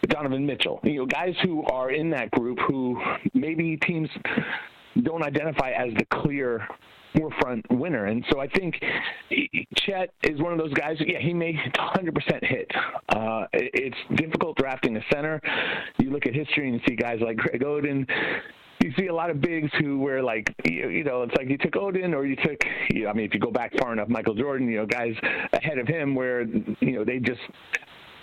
Donovan 0.07 0.45
Mitchell. 0.45 0.79
You 0.83 0.99
know, 0.99 1.05
guys 1.05 1.33
who 1.43 1.63
are 1.65 1.91
in 1.91 2.09
that 2.11 2.31
group 2.31 2.59
who 2.67 3.01
maybe 3.33 3.77
teams 3.77 4.09
don't 5.03 5.23
identify 5.23 5.71
as 5.71 5.93
the 5.97 6.05
clear 6.05 6.67
forefront 7.15 7.65
winner. 7.71 8.05
And 8.05 8.23
so 8.31 8.39
I 8.39 8.47
think 8.47 8.75
Chet 9.75 10.13
is 10.23 10.39
one 10.41 10.53
of 10.53 10.59
those 10.59 10.73
guys. 10.73 10.97
Yeah, 10.99 11.19
he 11.19 11.33
may 11.33 11.53
100% 11.53 12.45
hit. 12.45 12.71
Uh, 13.09 13.45
it's 13.53 13.97
difficult 14.15 14.57
drafting 14.57 14.97
a 14.97 15.01
center. 15.11 15.41
You 15.99 16.11
look 16.11 16.25
at 16.25 16.33
history 16.33 16.69
and 16.69 16.75
you 16.75 16.81
see 16.87 16.95
guys 16.95 17.19
like 17.21 17.37
Greg 17.37 17.61
Oden 17.61 18.07
you 18.83 18.91
see 18.97 19.07
a 19.07 19.13
lot 19.13 19.29
of 19.29 19.41
bigs 19.41 19.69
who 19.79 19.99
were 19.99 20.21
like, 20.21 20.53
you, 20.65 20.89
you 20.89 21.03
know, 21.03 21.23
it's 21.23 21.35
like 21.35 21.47
you 21.49 21.57
took 21.57 21.73
Oden 21.73 22.15
or 22.15 22.25
you 22.25 22.35
took, 22.35 22.57
you 22.89 23.03
know, 23.03 23.09
I 23.09 23.13
mean, 23.13 23.25
if 23.25 23.33
you 23.33 23.39
go 23.39 23.51
back 23.51 23.71
far 23.79 23.93
enough, 23.93 24.09
Michael 24.09 24.33
Jordan, 24.33 24.67
you 24.67 24.77
know, 24.77 24.85
guys 24.85 25.13
ahead 25.53 25.77
of 25.77 25.87
him 25.87 26.15
where, 26.15 26.43
you 26.43 26.93
know, 26.93 27.05
they 27.05 27.19
just 27.19 27.41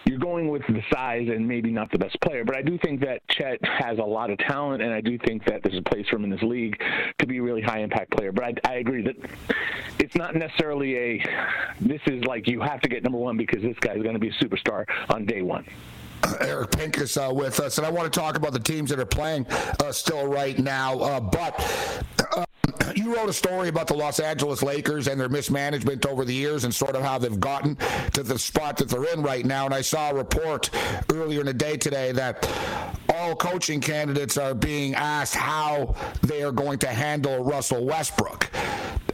you're 0.08 0.18
going 0.18 0.48
with 0.48 0.62
the 0.66 0.82
size 0.90 1.28
and 1.28 1.46
maybe 1.46 1.70
not 1.70 1.90
the 1.92 1.98
best 1.98 2.18
player. 2.22 2.44
But 2.44 2.56
I 2.56 2.62
do 2.62 2.78
think 2.78 3.00
that 3.00 3.20
Chet 3.28 3.58
has 3.62 3.98
a 3.98 4.02
lot 4.02 4.30
of 4.30 4.38
talent, 4.38 4.82
and 4.82 4.92
I 4.92 5.02
do 5.02 5.18
think 5.18 5.44
that 5.44 5.62
there's 5.62 5.78
a 5.78 5.82
place 5.82 6.06
for 6.08 6.16
him 6.16 6.24
in 6.24 6.30
this 6.30 6.42
league 6.42 6.80
to 7.18 7.26
be 7.26 7.38
a 7.38 7.42
really 7.42 7.60
high 7.60 7.80
impact 7.80 8.12
player. 8.12 8.32
But 8.32 8.44
I, 8.44 8.54
I 8.64 8.74
agree 8.76 9.02
that 9.02 9.16
it's 9.98 10.16
not 10.16 10.34
necessarily 10.34 10.96
a 10.96 11.24
this 11.80 12.00
is 12.06 12.24
like 12.24 12.48
you 12.48 12.60
have 12.62 12.80
to 12.80 12.88
get 12.88 13.02
number 13.02 13.18
one 13.18 13.36
because 13.36 13.62
this 13.62 13.76
guy 13.80 13.92
is 13.92 14.02
going 14.02 14.14
to 14.14 14.18
be 14.18 14.28
a 14.28 14.32
superstar 14.32 14.86
on 15.10 15.26
day 15.26 15.42
one. 15.42 15.66
Eric 16.40 16.72
Pincus 16.72 17.16
uh, 17.16 17.30
with 17.32 17.60
us, 17.60 17.78
and 17.78 17.86
I 17.86 17.90
want 17.90 18.12
to 18.12 18.18
talk 18.18 18.36
about 18.36 18.52
the 18.52 18.58
teams 18.58 18.90
that 18.90 18.98
are 18.98 19.06
playing 19.06 19.46
uh, 19.48 19.92
still 19.92 20.26
right 20.26 20.58
now. 20.58 20.98
Uh, 20.98 21.20
but 21.20 22.47
you 22.94 23.14
wrote 23.14 23.28
a 23.28 23.32
story 23.32 23.68
about 23.68 23.86
the 23.86 23.94
Los 23.94 24.20
Angeles 24.20 24.62
Lakers 24.62 25.08
and 25.08 25.20
their 25.20 25.28
mismanagement 25.28 26.06
over 26.06 26.24
the 26.24 26.34
years 26.34 26.64
and 26.64 26.74
sort 26.74 26.96
of 26.96 27.02
how 27.02 27.18
they've 27.18 27.40
gotten 27.40 27.76
to 28.12 28.22
the 28.22 28.38
spot 28.38 28.76
that 28.78 28.88
they're 28.88 29.12
in 29.12 29.22
right 29.22 29.44
now. 29.44 29.64
And 29.64 29.74
I 29.74 29.80
saw 29.80 30.10
a 30.10 30.14
report 30.14 30.70
earlier 31.12 31.40
in 31.40 31.46
the 31.46 31.54
day 31.54 31.76
today 31.76 32.12
that 32.12 32.48
all 33.08 33.34
coaching 33.34 33.80
candidates 33.80 34.36
are 34.36 34.54
being 34.54 34.94
asked 34.94 35.34
how 35.34 35.94
they 36.22 36.42
are 36.42 36.52
going 36.52 36.78
to 36.80 36.88
handle 36.88 37.44
Russell 37.44 37.84
Westbrook 37.84 38.50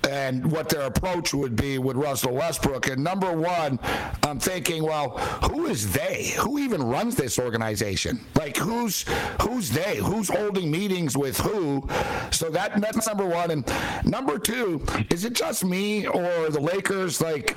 and 0.08 0.50
what 0.50 0.68
their 0.68 0.82
approach 0.82 1.34
would 1.34 1.56
be 1.56 1.78
with 1.78 1.96
Russell 1.96 2.34
Westbrook. 2.34 2.88
And 2.88 3.02
number 3.02 3.32
one, 3.32 3.78
I'm 4.22 4.38
thinking, 4.38 4.82
well, 4.82 5.10
who 5.50 5.66
is 5.66 5.92
they? 5.92 6.34
Who 6.38 6.58
even 6.58 6.82
runs 6.82 7.14
this 7.16 7.38
organization? 7.38 8.20
Like 8.34 8.56
who's 8.56 9.04
who's 9.42 9.70
they? 9.70 9.96
Who's 9.96 10.28
holding 10.28 10.70
meetings 10.70 11.16
with 11.16 11.38
who? 11.38 11.88
So 12.30 12.50
that 12.50 12.80
that's 12.80 13.06
number 13.06 13.26
one. 13.26 13.50
And 13.50 13.66
number 14.04 14.38
two, 14.38 14.84
is 15.10 15.24
it 15.24 15.34
just 15.34 15.64
me 15.64 16.06
or 16.06 16.50
the 16.50 16.60
Lakers? 16.60 17.20
Like, 17.20 17.56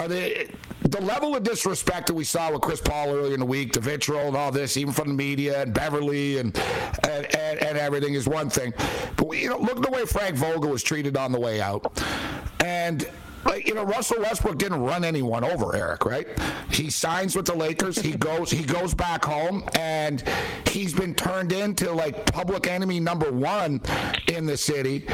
are 0.00 0.08
they? 0.08 0.48
The 0.86 1.00
level 1.00 1.34
of 1.34 1.42
disrespect 1.42 2.06
that 2.06 2.14
we 2.14 2.22
saw 2.22 2.52
with 2.52 2.60
Chris 2.60 2.80
Paul 2.80 3.08
earlier 3.10 3.34
in 3.34 3.40
the 3.40 3.46
week, 3.46 3.72
the 3.72 3.80
vitriol 3.80 4.28
and 4.28 4.36
all 4.36 4.52
this, 4.52 4.76
even 4.76 4.92
from 4.92 5.08
the 5.08 5.14
media 5.14 5.62
and 5.62 5.74
Beverley 5.74 6.38
and 6.38 6.56
and, 7.02 7.34
and, 7.34 7.58
and 7.58 7.76
everything 7.76 8.14
is 8.14 8.28
one 8.28 8.48
thing. 8.48 8.72
But 9.16 9.30
you 9.32 9.48
know, 9.50 9.58
look 9.58 9.78
at 9.78 9.82
the 9.82 9.90
way 9.90 10.06
Frank 10.06 10.36
Vogel 10.36 10.70
was 10.70 10.84
treated 10.84 11.16
on 11.16 11.32
the 11.32 11.40
way 11.40 11.60
out, 11.60 12.00
and 12.64 13.08
like 13.44 13.66
you 13.66 13.74
know 13.74 13.84
Russell 13.84 14.20
Westbrook 14.20 14.58
didn't 14.58 14.80
run 14.80 15.02
anyone 15.02 15.42
over 15.42 15.74
Eric 15.74 16.04
right? 16.04 16.28
He 16.70 16.90
signs 16.90 17.34
with 17.34 17.46
the 17.46 17.54
Lakers 17.54 17.98
he 17.98 18.12
goes 18.12 18.50
he 18.50 18.64
goes 18.64 18.94
back 18.94 19.24
home 19.24 19.68
and 19.78 20.22
he's 20.68 20.92
been 20.92 21.14
turned 21.14 21.52
into 21.52 21.90
like 21.92 22.26
public 22.32 22.66
enemy 22.66 23.00
number 23.00 23.30
1 23.32 23.80
in 24.28 24.46
the 24.46 24.56
city 24.56 25.06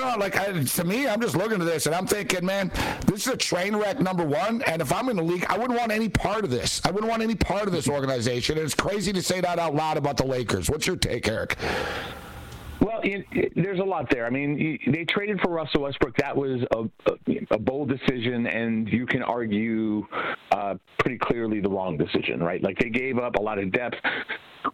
Know 0.00 0.14
like 0.16 0.36
I, 0.36 0.52
to 0.52 0.84
me 0.84 1.08
I'm 1.08 1.20
just 1.20 1.36
looking 1.36 1.60
at 1.60 1.66
this 1.66 1.86
and 1.86 1.94
I'm 1.94 2.06
thinking 2.06 2.44
man 2.44 2.70
this 3.06 3.26
is 3.26 3.32
a 3.32 3.36
train 3.36 3.74
wreck 3.74 4.00
number 4.00 4.24
1 4.24 4.62
and 4.62 4.80
if 4.80 4.92
I'm 4.92 5.08
in 5.08 5.16
the 5.16 5.22
league 5.22 5.44
I 5.48 5.58
wouldn't 5.58 5.78
want 5.78 5.90
any 5.90 6.08
part 6.08 6.44
of 6.44 6.50
this 6.50 6.80
I 6.84 6.92
wouldn't 6.92 7.10
want 7.10 7.22
any 7.22 7.34
part 7.34 7.66
of 7.66 7.72
this 7.72 7.88
organization 7.88 8.58
and 8.58 8.64
it's 8.64 8.74
crazy 8.74 9.12
to 9.12 9.22
say 9.22 9.40
that 9.40 9.58
out 9.58 9.74
loud 9.74 9.96
about 9.96 10.16
the 10.16 10.24
Lakers 10.24 10.70
what's 10.70 10.86
your 10.86 10.96
take 10.96 11.26
Eric 11.26 11.56
well, 12.80 13.00
it, 13.02 13.26
it, 13.32 13.52
there's 13.56 13.80
a 13.80 13.84
lot 13.84 14.08
there. 14.08 14.24
I 14.24 14.30
mean, 14.30 14.78
they 14.86 15.04
traded 15.04 15.40
for 15.40 15.50
Russell 15.50 15.82
Westbrook. 15.82 16.16
That 16.18 16.36
was 16.36 16.60
a, 16.72 16.84
a, 17.10 17.46
a 17.50 17.58
bold 17.58 17.88
decision, 17.88 18.46
and 18.46 18.88
you 18.88 19.04
can 19.04 19.20
argue 19.20 20.06
uh, 20.52 20.76
pretty 21.00 21.18
clearly 21.18 21.60
the 21.60 21.68
wrong 21.68 21.98
decision, 21.98 22.40
right? 22.40 22.62
Like 22.62 22.78
they 22.78 22.88
gave 22.88 23.18
up 23.18 23.34
a 23.34 23.42
lot 23.42 23.58
of 23.58 23.72
depth 23.72 23.96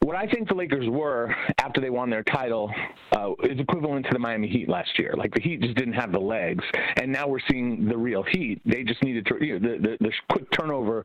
what 0.00 0.16
I 0.16 0.26
think 0.26 0.48
the 0.48 0.54
Lakers 0.54 0.88
were 0.88 1.34
after 1.58 1.80
they 1.80 1.90
won 1.90 2.10
their 2.10 2.22
title 2.22 2.70
uh, 3.12 3.32
is 3.42 3.58
equivalent 3.58 4.06
to 4.06 4.12
the 4.12 4.18
Miami 4.18 4.48
Heat 4.48 4.68
last 4.68 4.98
year. 4.98 5.14
Like 5.16 5.34
the 5.34 5.40
Heat 5.40 5.60
just 5.60 5.76
didn't 5.76 5.94
have 5.94 6.12
the 6.12 6.20
legs, 6.20 6.64
and 6.96 7.12
now 7.12 7.28
we're 7.28 7.40
seeing 7.50 7.86
the 7.86 7.96
real 7.96 8.22
Heat. 8.22 8.60
They 8.64 8.82
just 8.82 9.02
needed 9.02 9.26
to, 9.26 9.44
you 9.44 9.58
know, 9.58 9.72
the, 9.72 9.78
the, 9.78 9.96
the 10.00 10.12
quick 10.30 10.50
turnover 10.50 11.04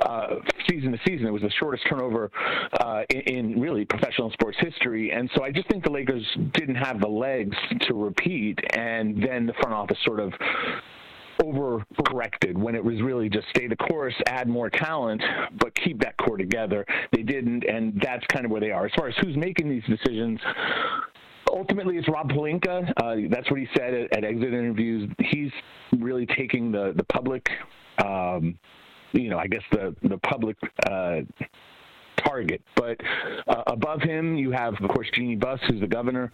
uh, 0.00 0.36
season 0.68 0.92
to 0.92 0.98
season. 1.06 1.26
It 1.26 1.32
was 1.32 1.42
the 1.42 1.52
shortest 1.58 1.84
turnover 1.88 2.30
uh, 2.80 3.02
in, 3.10 3.20
in 3.20 3.60
really 3.60 3.84
professional 3.84 4.30
sports 4.32 4.58
history, 4.60 5.10
and 5.10 5.30
so 5.34 5.42
I 5.42 5.50
just 5.50 5.68
think 5.68 5.84
the 5.84 5.90
Lakers 5.90 6.24
didn't 6.54 6.76
have 6.76 7.00
the 7.00 7.08
legs 7.08 7.56
to 7.82 7.94
repeat, 7.94 8.58
and 8.76 9.22
then 9.22 9.46
the 9.46 9.54
front 9.54 9.74
office 9.74 9.98
sort 10.04 10.20
of 10.20 10.32
overcorrected 11.42 12.56
when 12.56 12.74
it 12.74 12.84
was 12.84 13.00
really 13.02 13.28
just 13.28 13.46
stay 13.50 13.66
the 13.66 13.76
course, 13.76 14.14
add 14.26 14.48
more 14.48 14.70
talent, 14.70 15.22
but 15.58 15.74
keep 15.76 16.00
that 16.00 16.16
core 16.16 16.36
together. 16.36 16.84
They 17.12 17.22
didn't, 17.22 17.64
and 17.64 18.00
that's 18.02 18.24
kind 18.32 18.44
of 18.44 18.50
where 18.50 18.60
they 18.60 18.70
are. 18.70 18.86
As 18.86 18.92
far 18.96 19.08
as 19.08 19.14
who's 19.20 19.36
making 19.36 19.68
these 19.68 19.82
decisions, 19.84 20.40
ultimately 21.50 21.96
it's 21.96 22.08
Rob 22.08 22.30
Pelinka. 22.30 22.92
Uh, 22.96 23.28
that's 23.30 23.50
what 23.50 23.60
he 23.60 23.68
said 23.76 23.94
at, 23.94 24.16
at, 24.16 24.24
exit 24.24 24.48
interviews. 24.48 25.10
He's 25.18 25.50
really 25.98 26.26
taking 26.26 26.72
the 26.72 26.92
the 26.96 27.04
public, 27.04 27.48
um, 28.04 28.58
you 29.12 29.30
know, 29.30 29.38
I 29.38 29.46
guess 29.46 29.62
the 29.72 29.94
the 30.02 30.18
public. 30.18 30.56
Uh, 30.88 31.20
target. 32.24 32.62
But 32.74 33.00
uh, 33.46 33.62
above 33.66 34.02
him, 34.02 34.36
you 34.36 34.50
have, 34.50 34.74
of 34.82 34.88
course, 34.90 35.08
Jeanie 35.12 35.36
Buss, 35.36 35.60
who's 35.68 35.80
the 35.80 35.86
governor. 35.86 36.30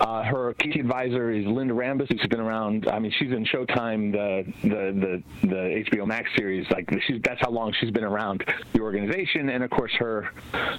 Uh, 0.00 0.22
her 0.22 0.54
key 0.54 0.78
advisor 0.78 1.30
is 1.30 1.46
Linda 1.46 1.74
Rambis, 1.74 2.08
who's 2.10 2.26
been 2.28 2.40
around. 2.40 2.88
I 2.88 2.98
mean, 2.98 3.12
she's 3.18 3.32
in 3.32 3.44
Showtime, 3.44 4.12
the 4.12 4.52
the 4.62 5.22
the, 5.42 5.48
the 5.48 5.84
HBO 5.90 6.06
Max 6.06 6.28
series. 6.36 6.66
Like, 6.70 6.88
she's 7.06 7.20
that's 7.22 7.40
how 7.40 7.50
long 7.50 7.72
she's 7.80 7.90
been 7.90 8.04
around 8.04 8.44
the 8.72 8.80
organization. 8.80 9.48
And 9.48 9.64
of 9.64 9.70
course, 9.70 9.92
her 9.98 10.30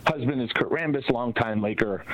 husband 0.06 0.41
is 0.41 0.52
Kurt 0.54 0.69
Rambis, 0.69 1.10
longtime 1.10 1.62
Laker 1.62 2.06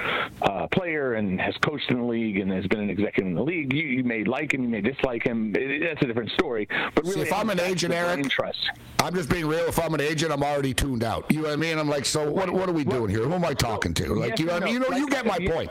uh, 0.42 0.68
player, 0.68 1.14
and 1.14 1.40
has 1.40 1.56
coached 1.58 1.90
in 1.90 1.98
the 1.98 2.06
league 2.06 2.38
and 2.38 2.52
has 2.52 2.66
been 2.68 2.80
an 2.80 2.90
executive 2.90 3.28
in 3.28 3.36
the 3.36 3.44
league. 3.44 3.74
You, 3.74 3.84
you 3.84 4.04
may 4.04 4.24
like 4.24 4.54
him, 4.54 4.64
you 4.64 4.70
may 4.70 4.82
dislike 4.82 5.24
him. 5.24 5.54
It, 5.56 5.84
that's 5.84 6.02
a 6.02 6.08
different 6.08 6.32
story. 6.32 6.68
But 6.96 7.04
really, 7.04 7.16
See, 7.16 7.22
if 7.22 7.34
I'm 7.34 7.50
an 7.50 7.60
agent, 7.60 7.94
Eric, 7.94 8.30
trust. 8.30 8.70
I'm 9.00 9.14
just 9.14 9.30
being 9.30 9.46
real. 9.46 9.66
If 9.68 9.80
I'm 9.80 9.94
an 9.94 10.02
agent, 10.02 10.32
I'm 10.32 10.44
already 10.44 10.74
tuned 10.74 11.04
out. 11.04 11.26
You 11.30 11.42
know 11.42 11.50
what 11.50 11.54
I 11.54 11.58
mean? 11.58 11.78
I'm 11.78 11.90
like, 11.90 12.06
so 12.16 12.32
what? 12.32 12.50
What 12.50 12.70
are 12.70 12.72
we 12.72 12.86
doing 12.86 13.10
here? 13.10 13.24
Who 13.24 13.34
am 13.34 13.44
I 13.44 13.54
talking 13.54 13.94
to? 13.96 14.16
Like, 14.16 14.40
you 14.40 14.46
know, 14.46 14.56
I 14.56 14.60
mean? 14.62 14.74
you 14.76 14.80
know, 14.80 14.96
you 14.96 15.10
get 15.10 15.26
my 15.26 15.38
point. 15.38 15.70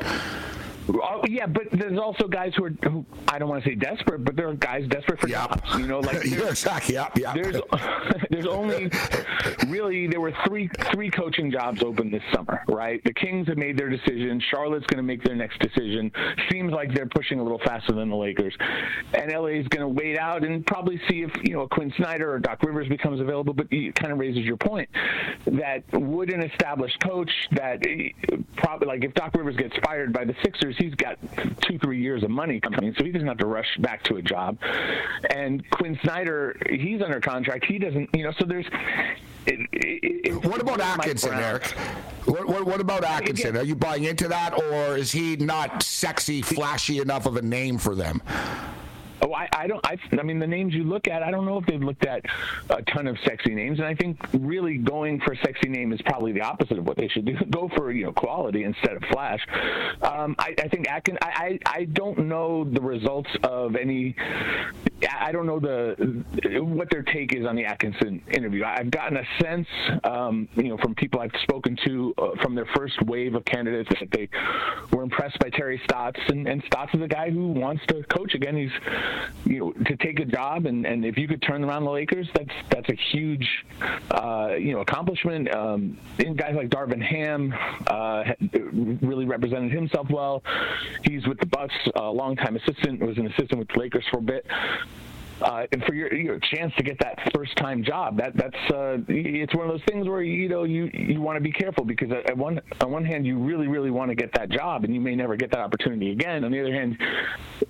Oh, 0.89 1.23
yeah, 1.29 1.47
but 1.47 1.65
there's 1.73 1.99
also 1.99 2.29
guys 2.29 2.53
who 2.57 2.65
are 2.65 2.73
who 2.83 3.07
I 3.29 3.39
don't 3.39 3.49
want 3.49 3.65
to 3.65 3.71
say 3.71 3.75
desperate, 3.75 4.25
but 4.25 4.37
there 4.37 4.49
are 4.49 4.55
guys 4.55 4.87
desperate 4.89 5.21
for 5.21 5.29
yep. 5.29 5.49
jobs. 5.49 5.79
You 5.79 5.87
know, 5.87 6.01
like 6.01 6.25
yeah, 6.25 6.49
exactly. 6.49 6.95
Yep, 6.95 7.19
yep. 7.19 7.35
There's 7.35 7.57
there's 8.31 8.47
only 8.47 8.91
really 9.69 10.07
there 10.07 10.21
were 10.21 10.35
three 10.47 10.69
three 10.93 11.11
coaching 11.11 11.51
jobs 11.51 11.83
open 11.83 12.11
this 12.11 12.23
summer, 12.35 12.63
right? 12.69 13.03
The 13.05 13.15
Kings 13.15 13.49
have 13.49 13.57
made 13.57 13.79
their 13.79 13.89
decision. 13.89 14.43
Charlotte's 14.51 14.87
going 14.87 14.99
to 14.99 15.03
make 15.03 15.25
their 15.25 15.35
next 15.35 15.59
decision. 15.59 16.13
Seems 16.51 16.73
like 16.73 16.93
they're 16.93 17.07
pushing 17.07 17.41
a 17.41 17.43
little 17.43 17.61
faster 17.61 17.93
than 17.93 18.11
the 18.11 18.17
Lakers, 18.17 18.55
and 19.15 19.33
LA 19.33 19.47
is 19.47 19.69
going 19.69 19.83
to 19.83 19.89
wait 19.89 20.19
out 20.19 20.45
and 20.45 20.67
probably 20.67 21.01
see 21.09 21.23
if 21.23 21.31
you 21.43 21.55
know 21.55 21.63
a 21.63 21.69
Quinn 21.69 21.93
Snyder 21.97 22.31
or 22.31 22.39
Doc 22.39 22.63
Rivers 22.63 22.89
becomes 22.89 23.21
available. 23.21 23.55
But 23.55 23.69
it 23.71 23.95
kind 23.95 24.13
of 24.13 24.19
raises 24.19 24.45
your 24.45 24.59
point 24.59 24.91
that 25.47 25.83
would 25.93 26.31
an 26.31 26.43
established 26.43 27.01
coach 27.01 27.31
that 27.53 27.83
eh, 27.87 28.11
probably 28.57 28.87
like 28.87 29.05
if 29.05 29.15
Doc 29.15 29.35
Rivers 29.35 29.57
gets 29.57 29.75
fired 29.85 30.13
by 30.13 30.25
the 30.25 30.35
Sixers 30.43 30.74
he's 30.79 30.95
got 30.95 31.19
two, 31.63 31.79
three 31.79 32.01
years 32.01 32.23
of 32.23 32.31
money 32.31 32.61
coming, 32.61 32.95
so 32.99 33.05
he 33.05 33.13
doesn't 33.13 33.29
have 33.29 33.39
to 33.39 33.47
rush 33.47 33.77
back 33.79 34.03
to 34.05 34.17
a 34.17 34.23
job. 34.23 34.59
And 35.31 35.69
Quinn 35.71 35.99
Snyder, 36.03 36.57
he's 36.71 37.03
under 37.03 37.21
contract. 37.21 37.65
He 37.67 37.79
doesn't, 37.79 38.11
you 38.15 38.25
know, 38.25 38.33
so 38.39 38.45
there's. 38.45 38.67
It, 39.47 39.61
it, 39.73 40.31
it, 40.31 40.45
what 40.45 40.61
about 40.61 40.81
Atkinson, 40.81 41.35
Eric? 41.35 41.67
What, 42.25 42.47
what, 42.47 42.65
what, 42.65 42.81
about 42.81 43.05
Atkinson? 43.05 43.59
Are 43.59 43.63
you 43.63 43.75
buying 43.75 44.05
into 44.05 44.27
that, 44.29 44.59
or 44.59 44.97
is 44.97 45.13
he 45.13 45.37
not 45.37 45.83
sexy, 45.83 46.41
flashy 46.41 46.99
enough 46.99 47.27
of 47.27 47.37
a 47.37 47.43
name 47.43 47.77
for 47.77 47.95
them? 47.95 48.23
Oh, 49.25 49.33
I, 49.33 49.49
I 49.57 49.67
don't. 49.67 49.85
I, 49.87 49.97
I 50.19 50.23
mean, 50.23 50.39
the 50.39 50.47
names 50.47 50.75
you 50.75 50.85
look 50.85 51.09
at, 51.09 51.23
I 51.23 51.31
don't 51.31 51.47
know 51.47 51.57
if 51.57 51.65
they've 51.65 51.83
looked 51.83 52.05
at 52.05 52.25
a 52.69 52.83
ton 52.83 53.07
of 53.07 53.17
sexy 53.25 53.55
names, 53.55 53.79
and 53.79 53.89
I 53.89 53.95
think 53.95 54.19
really 54.35 54.77
going 54.77 55.19
for 55.21 55.33
a 55.33 55.37
sexy 55.39 55.71
name 55.71 55.95
is 55.95 56.03
probably 56.03 56.33
the 56.33 56.43
opposite 56.43 56.79
of 56.79 56.87
what 56.87 56.99
they 56.99 57.09
should 57.09 57.25
do. 57.25 57.35
Go 57.51 57.71
for 57.75 57.91
you 57.91 58.05
know 58.05 58.13
quality 58.13 58.65
instead 58.65 58.97
of 58.97 59.03
flash. 59.05 59.41
Um, 60.03 60.37
I, 60.39 60.55
I 60.59 60.69
think 60.69 60.89
Atkin. 60.89 61.17
I, 61.23 61.59
I 61.65 61.79
I 61.79 61.85
don't 61.85 62.27
know 62.27 62.65
the 62.65 62.83
results 62.83 63.31
of 63.43 63.77
any. 63.77 64.15
I 65.11 65.33
don't 65.33 65.47
know 65.47 65.59
the 65.59 66.25
what 66.63 66.91
their 66.91 67.03
take 67.03 67.35
is 67.35 67.47
on 67.47 67.57
the 67.57 67.65
Atkinson 67.65 68.23
interview. 68.31 68.65
I've 68.65 68.91
gotten 68.91 69.17
a 69.17 69.25
sense, 69.41 69.69
um, 70.05 70.49
you 70.55 70.69
know, 70.69 70.77
from 70.79 70.95
people 70.95 71.21
I've 71.21 71.35
spoken 71.43 71.79
to 71.87 72.15
uh, 72.19 72.43
from 72.43 72.55
their 72.55 72.67
first 72.77 73.01
wave 73.03 73.35
of 73.35 73.45
candidates 73.47 73.91
that 74.01 74.11
they 74.11 74.29
were 74.93 75.03
impressed 75.03 75.39
by 75.39 75.49
Terry 75.51 75.81
Stotts, 75.85 76.21
and, 76.29 76.47
and 76.47 76.63
Stotts 76.67 76.95
is 76.95 77.01
a 77.01 77.09
guy 77.09 77.31
who 77.31 77.49
wants 77.49 77.85
to 77.87 78.03
coach 78.05 78.35
again. 78.35 78.57
He's 78.57 78.71
you 79.45 79.59
know, 79.59 79.73
to 79.85 79.97
take 79.97 80.21
a 80.21 80.25
job 80.25 80.67
and, 80.67 80.87
and 80.87 81.05
if 81.05 81.17
you 81.19 81.29
could 81.29 81.43
turn 81.43 81.65
around 81.65 81.85
the 81.85 81.91
Lakers, 81.91 82.29
that's 82.35 82.53
that's 82.71 82.89
a 82.89 82.95
huge, 82.95 83.65
uh, 84.11 84.55
you 84.59 84.73
know, 84.73 84.81
accomplishment. 84.81 85.53
Um, 85.55 85.99
guys 86.37 86.55
like 86.55 86.69
Darvin 86.69 87.03
Ham 87.03 87.55
uh, 87.87 88.25
really 89.01 89.25
represented 89.25 89.73
himself 89.73 90.11
well. 90.11 90.43
He's 91.03 91.27
with 91.27 91.39
the 91.39 91.47
Bucks, 91.47 91.75
a 91.95 92.11
longtime 92.11 92.57
assistant, 92.57 93.01
was 93.01 93.19
an 93.19 93.27
assistant 93.27 93.59
with 93.59 93.69
the 93.69 93.79
Lakers 93.79 94.05
for 94.11 94.19
a 94.19 94.23
bit. 94.23 94.47
Uh, 95.43 95.67
for 95.87 95.95
your, 95.95 96.13
your 96.15 96.39
chance 96.39 96.73
to 96.77 96.83
get 96.83 96.99
that 97.01 97.19
first 97.35 97.57
time 97.57 97.83
job. 97.85 98.17
That 98.19 98.37
that's 98.37 98.73
uh, 98.73 98.99
it's 99.09 99.55
one 99.55 99.67
of 99.67 99.73
those 99.73 99.85
things 99.89 100.09
where 100.09 100.23
you 100.23 100.49
know 100.49 100.65
you 100.65 100.91
you 100.93 101.21
want 101.21 101.37
to 101.37 101.43
be 101.43 101.53
careful 101.53 101.85
because 101.85 102.11
at 102.11 102.37
one 102.37 102.61
on 102.81 102.91
one 102.91 103.05
hand 103.05 103.27
you 103.27 103.39
really 103.39 103.69
really 103.69 103.91
want 103.91 104.11
to 104.11 104.15
get 104.15 104.33
that 104.35 104.51
job 104.51 104.85
and 104.85 104.95
you 104.95 105.01
may 105.01 105.15
never 105.15 105.37
get 105.37 105.51
that 105.51 105.61
opportunity 105.61 106.13
again. 106.13 106.45
On 106.45 106.53
the 106.53 106.61
other 106.61 106.73
hand, 106.73 106.99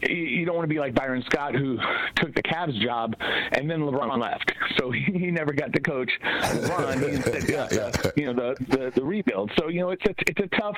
you 0.03 0.45
don't 0.45 0.57
want 0.57 0.69
to 0.69 0.75
be 0.75 0.81
like 0.81 0.95
Byron 0.95 1.23
Scott 1.27 1.55
who 1.55 1.79
took 2.17 2.35
the 2.35 2.43
Cavs 2.43 2.79
job 2.81 3.15
and 3.53 3.71
then 3.71 3.81
LeBron 3.81 4.21
left, 4.21 4.53
so 4.79 4.91
he 4.91 5.31
never 5.31 5.53
got 5.53 5.73
to 5.73 5.81
coach 5.81 6.11
LeBron. 6.23 7.09
He 7.09 7.15
instead 7.17 7.47
got 7.49 7.73
yeah, 7.73 7.91
yeah. 8.05 8.11
you 8.17 8.33
know 8.33 8.55
the, 8.55 8.65
the 8.77 8.93
the 8.95 9.05
rebuild. 9.05 9.51
So 9.59 9.69
you 9.69 9.81
know 9.81 9.91
it's 9.91 10.05
a, 10.07 10.15
it's 10.27 10.41
a 10.41 10.61
tough 10.61 10.77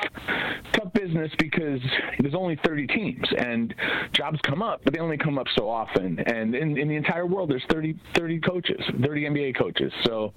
tough 0.73 0.93
business 0.93 1.31
because 1.39 1.81
there's 2.21 2.35
only 2.35 2.57
30 2.65 2.87
teams 2.89 3.27
and 3.39 3.75
jobs 4.13 4.39
come 4.43 4.63
up, 4.63 4.81
but 4.85 4.93
they 4.93 5.01
only 5.01 5.17
come 5.17 5.39
up 5.39 5.47
so 5.57 5.69
often. 5.69 6.19
And 6.21 6.55
in, 6.55 6.76
in 6.79 6.89
the 6.89 6.97
entire 6.97 7.27
world, 7.27 7.51
there's 7.51 7.65
30 7.71 7.97
30 8.15 8.41
coaches, 8.41 8.81
30 9.01 9.23
NBA 9.23 9.57
coaches. 9.57 9.93
So 10.05 10.33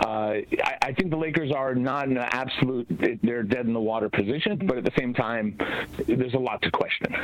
I, 0.00 0.46
I, 0.82 0.92
think 0.92 1.10
the 1.10 1.16
Lakers 1.16 1.52
are 1.52 1.74
not 1.74 2.08
in 2.08 2.16
an 2.16 2.28
absolute 2.30 2.86
they're 3.22 3.42
dead 3.42 3.66
in 3.66 3.72
the 3.72 3.80
water 3.80 4.08
position, 4.08 4.60
but 4.64 4.78
at 4.78 4.84
the 4.84 4.92
same 4.98 5.14
time, 5.14 5.56
there's 6.06 6.34
a 6.34 6.38
lot 6.38 6.60
to 6.62 6.70
question. 6.70 7.14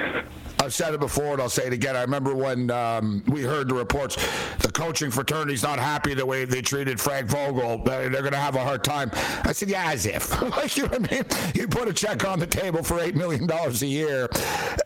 I've 0.60 0.72
said 0.72 0.94
it 0.94 1.00
before, 1.00 1.32
and 1.32 1.42
I'll 1.42 1.48
say 1.48 1.66
it 1.66 1.72
again. 1.72 1.96
I 1.96 2.02
remember 2.02 2.34
when 2.34 2.70
um, 2.70 3.24
we 3.26 3.42
heard 3.42 3.68
the 3.68 3.74
reports, 3.74 4.16
the 4.58 4.70
coaching 4.70 5.10
fraternity's 5.10 5.62
not 5.62 5.78
happy 5.78 6.14
the 6.14 6.24
way 6.24 6.44
they 6.44 6.62
treated 6.62 7.00
Frank 7.00 7.28
Vogel. 7.28 7.78
They're 7.84 8.10
going 8.10 8.32
to 8.32 8.38
have 8.38 8.54
a 8.54 8.64
hard 8.64 8.84
time. 8.84 9.10
I 9.44 9.52
said, 9.52 9.68
yeah, 9.68 9.90
as 9.90 10.06
if. 10.06 10.40
like, 10.56 10.76
you 10.76 10.84
know 10.84 10.90
what 10.90 11.12
I 11.12 11.16
mean? 11.16 11.24
You 11.54 11.68
put 11.68 11.88
a 11.88 11.92
check 11.92 12.24
on 12.24 12.38
the 12.38 12.46
table 12.46 12.82
for 12.82 13.00
eight 13.00 13.16
million 13.16 13.46
dollars 13.46 13.82
a 13.82 13.86
year, 13.86 14.28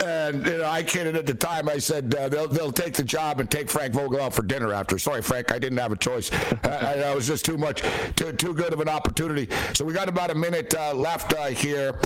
and 0.05 0.45
you 0.47 0.59
know, 0.59 0.65
I 0.65 0.83
kidded 0.83 1.15
at 1.15 1.27
the 1.27 1.35
time. 1.35 1.69
I 1.69 1.79
said 1.79 2.15
uh, 2.15 2.29
they'll 2.29 2.49
they'll 2.49 2.73
take 2.73 2.95
the 2.95 3.05
job 3.05 3.41
and 3.41 3.51
take 3.51 3.71
Frank 3.71 3.95
Vogel 3.95 4.21
out 4.21 4.35
for 4.35 4.43
dinner 4.43 4.73
after. 4.73 4.99
Sorry, 4.99 5.23
Frank, 5.23 5.53
I 5.53 5.59
didn't 5.59 5.79
have 5.79 5.93
a 5.93 5.97
choice. 5.97 6.31
I, 6.65 7.03
I 7.07 7.15
was 7.15 7.27
just 7.27 7.45
too 7.45 7.59
much 7.59 7.76
much, 7.77 8.17
too, 8.17 8.33
too 8.33 8.55
good 8.55 8.73
of 8.73 8.81
an 8.81 8.89
opportunity. 8.89 9.49
So 9.75 9.85
we 9.85 9.93
got 9.93 10.09
about 10.09 10.31
a 10.31 10.35
minute 10.35 10.75
uh, 10.75 10.95
left 10.95 11.33
uh, 11.35 11.47
here. 11.47 11.99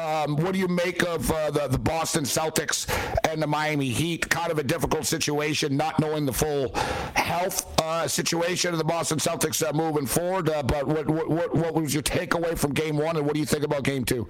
Um, 0.00 0.36
what 0.36 0.52
do 0.52 0.58
you 0.58 0.68
make 0.68 1.02
of 1.02 1.30
uh, 1.30 1.50
the, 1.50 1.68
the 1.68 1.78
Boston 1.78 2.24
Celtics 2.24 2.86
and 3.28 3.40
the 3.40 3.46
Miami 3.46 3.90
Heat? 3.90 4.28
Kind 4.28 4.50
of 4.50 4.58
a 4.58 4.62
difficult 4.62 5.06
situation, 5.06 5.76
not 5.76 6.00
knowing 6.00 6.26
the 6.26 6.32
full 6.32 6.74
health 7.14 7.80
uh, 7.80 8.08
situation 8.08 8.72
of 8.72 8.78
the 8.78 8.84
Boston 8.84 9.18
Celtics 9.18 9.66
uh, 9.66 9.72
moving 9.72 10.06
forward. 10.06 10.48
Uh, 10.48 10.62
but 10.62 10.86
what, 10.86 11.08
what, 11.08 11.54
what 11.54 11.74
was 11.74 11.94
your 11.94 12.02
takeaway 12.02 12.58
from 12.58 12.72
game 12.72 12.96
one, 12.96 13.16
and 13.16 13.24
what 13.24 13.34
do 13.34 13.40
you 13.40 13.46
think 13.46 13.64
about 13.64 13.84
game 13.84 14.04
two? 14.04 14.26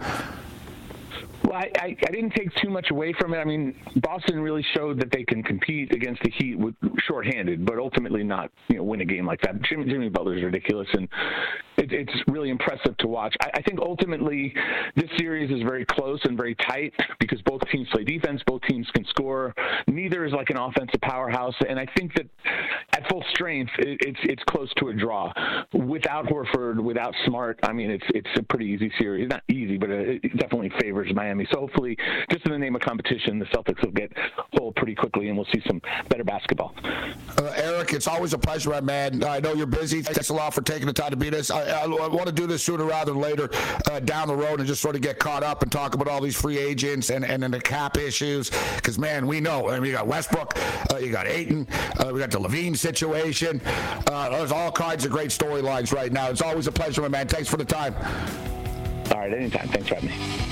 Well, 1.45 1.55
I, 1.55 1.71
I, 1.77 1.97
I, 2.07 2.11
didn't 2.11 2.31
take 2.31 2.55
too 2.57 2.71
much 2.71 2.91
away 2.91 3.13
from 3.19 3.35
it. 3.35 3.39
I 3.39 3.45
mean, 3.45 3.75
Boston 3.97 4.41
really 4.41 4.65
showed 4.75 5.01
that 5.01 5.11
they 5.11 5.25
can 5.25 5.43
compete 5.43 5.93
against 5.93 6.23
the 6.23 6.31
Heat 6.31 6.57
with 6.57 6.75
shorthanded, 7.07 7.67
but 7.67 7.79
ultimately 7.79 8.23
not, 8.23 8.51
you 8.69 8.77
know, 8.77 8.85
win 8.85 9.01
a 9.01 9.05
game 9.05 9.27
like 9.27 9.41
that. 9.43 9.61
Jimmy, 9.63 9.87
Jimmy 9.87 10.09
Butler's 10.09 10.43
ridiculous, 10.43 10.89
and 10.93 11.09
it, 11.83 11.93
it's 11.93 12.13
really 12.29 12.51
impressive 12.51 12.97
to 12.99 13.09
watch. 13.09 13.35
I, 13.41 13.51
I 13.55 13.63
think 13.63 13.81
ultimately 13.81 14.55
this 14.97 15.11
series 15.19 15.51
is 15.51 15.63
very 15.63 15.85
close 15.85 16.21
and 16.25 16.37
very 16.37 16.55
tight 16.55 16.95
because 17.19 17.41
both 17.43 17.63
teams 17.71 17.89
play 17.91 18.05
defense, 18.05 18.43
both 18.47 18.63
teams 18.63 18.89
can 18.95 19.05
score. 19.07 19.55
Neither 19.87 20.25
is 20.25 20.33
like 20.33 20.51
an 20.51 20.59
offensive 20.59 21.01
powerhouse, 21.01 21.55
and 21.69 21.79
I 21.79 21.87
think 21.97 22.15
that 22.15 22.27
at 22.93 23.09
full 23.09 23.25
strength, 23.31 23.73
it, 23.79 23.99
it's 24.01 24.21
it's 24.25 24.43
close 24.45 24.73
to 24.79 24.89
a 24.89 24.95
draw. 24.95 25.33
Without 25.73 26.27
Horford, 26.27 26.83
without 26.83 27.15
Smart, 27.27 27.59
I 27.63 27.73
mean, 27.73 27.91
it's 27.91 28.07
it's 28.15 28.29
a 28.37 28.43
pretty 28.43 28.67
easy 28.67 28.93
series. 28.99 29.29
Not 29.29 29.43
easy, 29.49 29.79
but 29.79 29.91
it 29.91 30.23
definitely 30.39 30.73
favors 30.81 31.13
Miami. 31.15 31.47
So 31.53 31.61
hopefully, 31.61 31.97
just 32.31 32.45
in 32.47 32.53
the 32.53 32.59
name 32.59 32.77
of 32.77 32.83
competition, 32.83 33.39
the 33.39 33.47
Celtics 33.47 33.83
will 33.83 33.93
get 33.93 34.13
whole 34.55 34.73
pretty 34.73 34.95
quickly, 34.95 35.29
and 35.29 35.37
we'll 35.37 35.49
see 35.53 35.63
some 35.67 35.81
better 36.09 36.25
basketball. 36.25 36.75
Uh, 36.85 37.53
Eric, 37.57 37.93
it's 37.93 38.07
always 38.07 38.33
a 38.33 38.39
pleasure, 38.39 38.81
man. 38.83 39.25
I 39.25 39.41
know 39.41 39.55
you're 39.55 39.67
busy. 39.67 40.03
Thanks 40.03 40.29
a 40.29 40.35
lot 40.35 40.55
for 40.55 40.63
taking 40.63 40.87
the 40.87 40.93
time 40.93 41.11
to 41.11 41.17
beat 41.17 41.35
us. 41.35 41.51
I, 41.51 41.72
I, 41.73 41.87
want 41.87 42.27
to 42.27 42.33
do 42.33 42.47
this 42.47 42.63
sooner 42.63 42.85
rather 42.85 43.13
than 43.13 43.21
later 43.21 43.51
uh, 43.91 44.01
down 44.01 44.29
the 44.29 44.37
road 44.37 44.61
and 44.61 44.67
just 44.69 44.81
sort 44.83 44.95
of 44.95 45.03
get 45.03 45.19
caught 45.19 45.43
up 45.43 45.63
and 45.63 45.71
talk 45.71 45.95
about 45.95 46.09
all 46.09 46.21
these 46.21 46.41
free 46.41 46.59
agents 46.59 47.11
and, 47.11 47.25
and, 47.25 47.43
and 47.45 47.53
the 47.53 47.61
cap 47.61 47.97
issues. 47.97 48.51
Because, 48.77 48.99
man, 48.99 49.27
we 49.27 49.41
know. 49.41 49.69
I 49.69 49.81
mean, 49.81 49.91
you 49.91 49.97
got 49.97 50.07
Westbrook, 50.07 50.57
uh, 50.93 50.99
you 50.99 51.11
got 51.11 51.27
Ayton, 51.27 51.67
uh, 51.99 52.11
we 52.13 52.19
got 52.21 52.31
the 52.31 52.39
LaVine 52.39 52.77
situation. 52.77 53.61
Uh, 54.07 54.29
there's 54.31 54.53
all 54.53 54.73
kinds 54.73 55.05
of 55.05 55.11
great 55.11 55.31
storylines 55.31 55.93
right 55.93 56.13
now. 56.13 56.29
It's 56.29 56.43
always 56.43 56.67
a 56.67 56.73
pleasure, 56.73 57.03
my 57.03 57.09
man. 57.09 57.29
Thanks 57.29 57.49
for 57.49 57.57
the 57.57 57.65
time. 57.65 57.95
All 59.11 59.19
right, 59.19 59.33
anytime. 59.33 59.69
Thanks 59.69 59.89
for 59.89 59.95
having 59.97 60.11
me. 60.11 60.52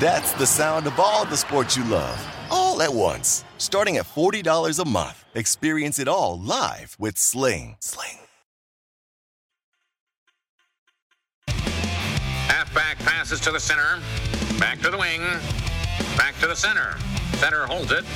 That's 0.00 0.32
the 0.32 0.46
sound 0.46 0.86
of 0.86 0.98
all 0.98 1.26
the 1.26 1.36
sports 1.36 1.76
you 1.76 1.84
love, 1.84 2.18
all 2.50 2.80
at 2.80 2.90
once. 2.90 3.44
Starting 3.58 3.98
at 3.98 4.06
$40 4.06 4.80
a 4.80 4.88
month. 4.88 5.26
Experience 5.34 5.98
it 5.98 6.08
all 6.08 6.40
live 6.40 6.96
with 6.98 7.18
Sling. 7.18 7.76
Sling. 7.80 8.16
Halfback 12.48 12.98
passes 13.00 13.40
to 13.40 13.50
the 13.50 13.60
center. 13.60 14.00
Back 14.58 14.80
to 14.80 14.88
the 14.88 14.96
wing. 14.96 15.20
Back 16.16 16.34
to 16.40 16.46
the 16.46 16.56
center. 16.56 16.96
Center 17.34 17.66
holds 17.66 17.92
it. 17.92 18.06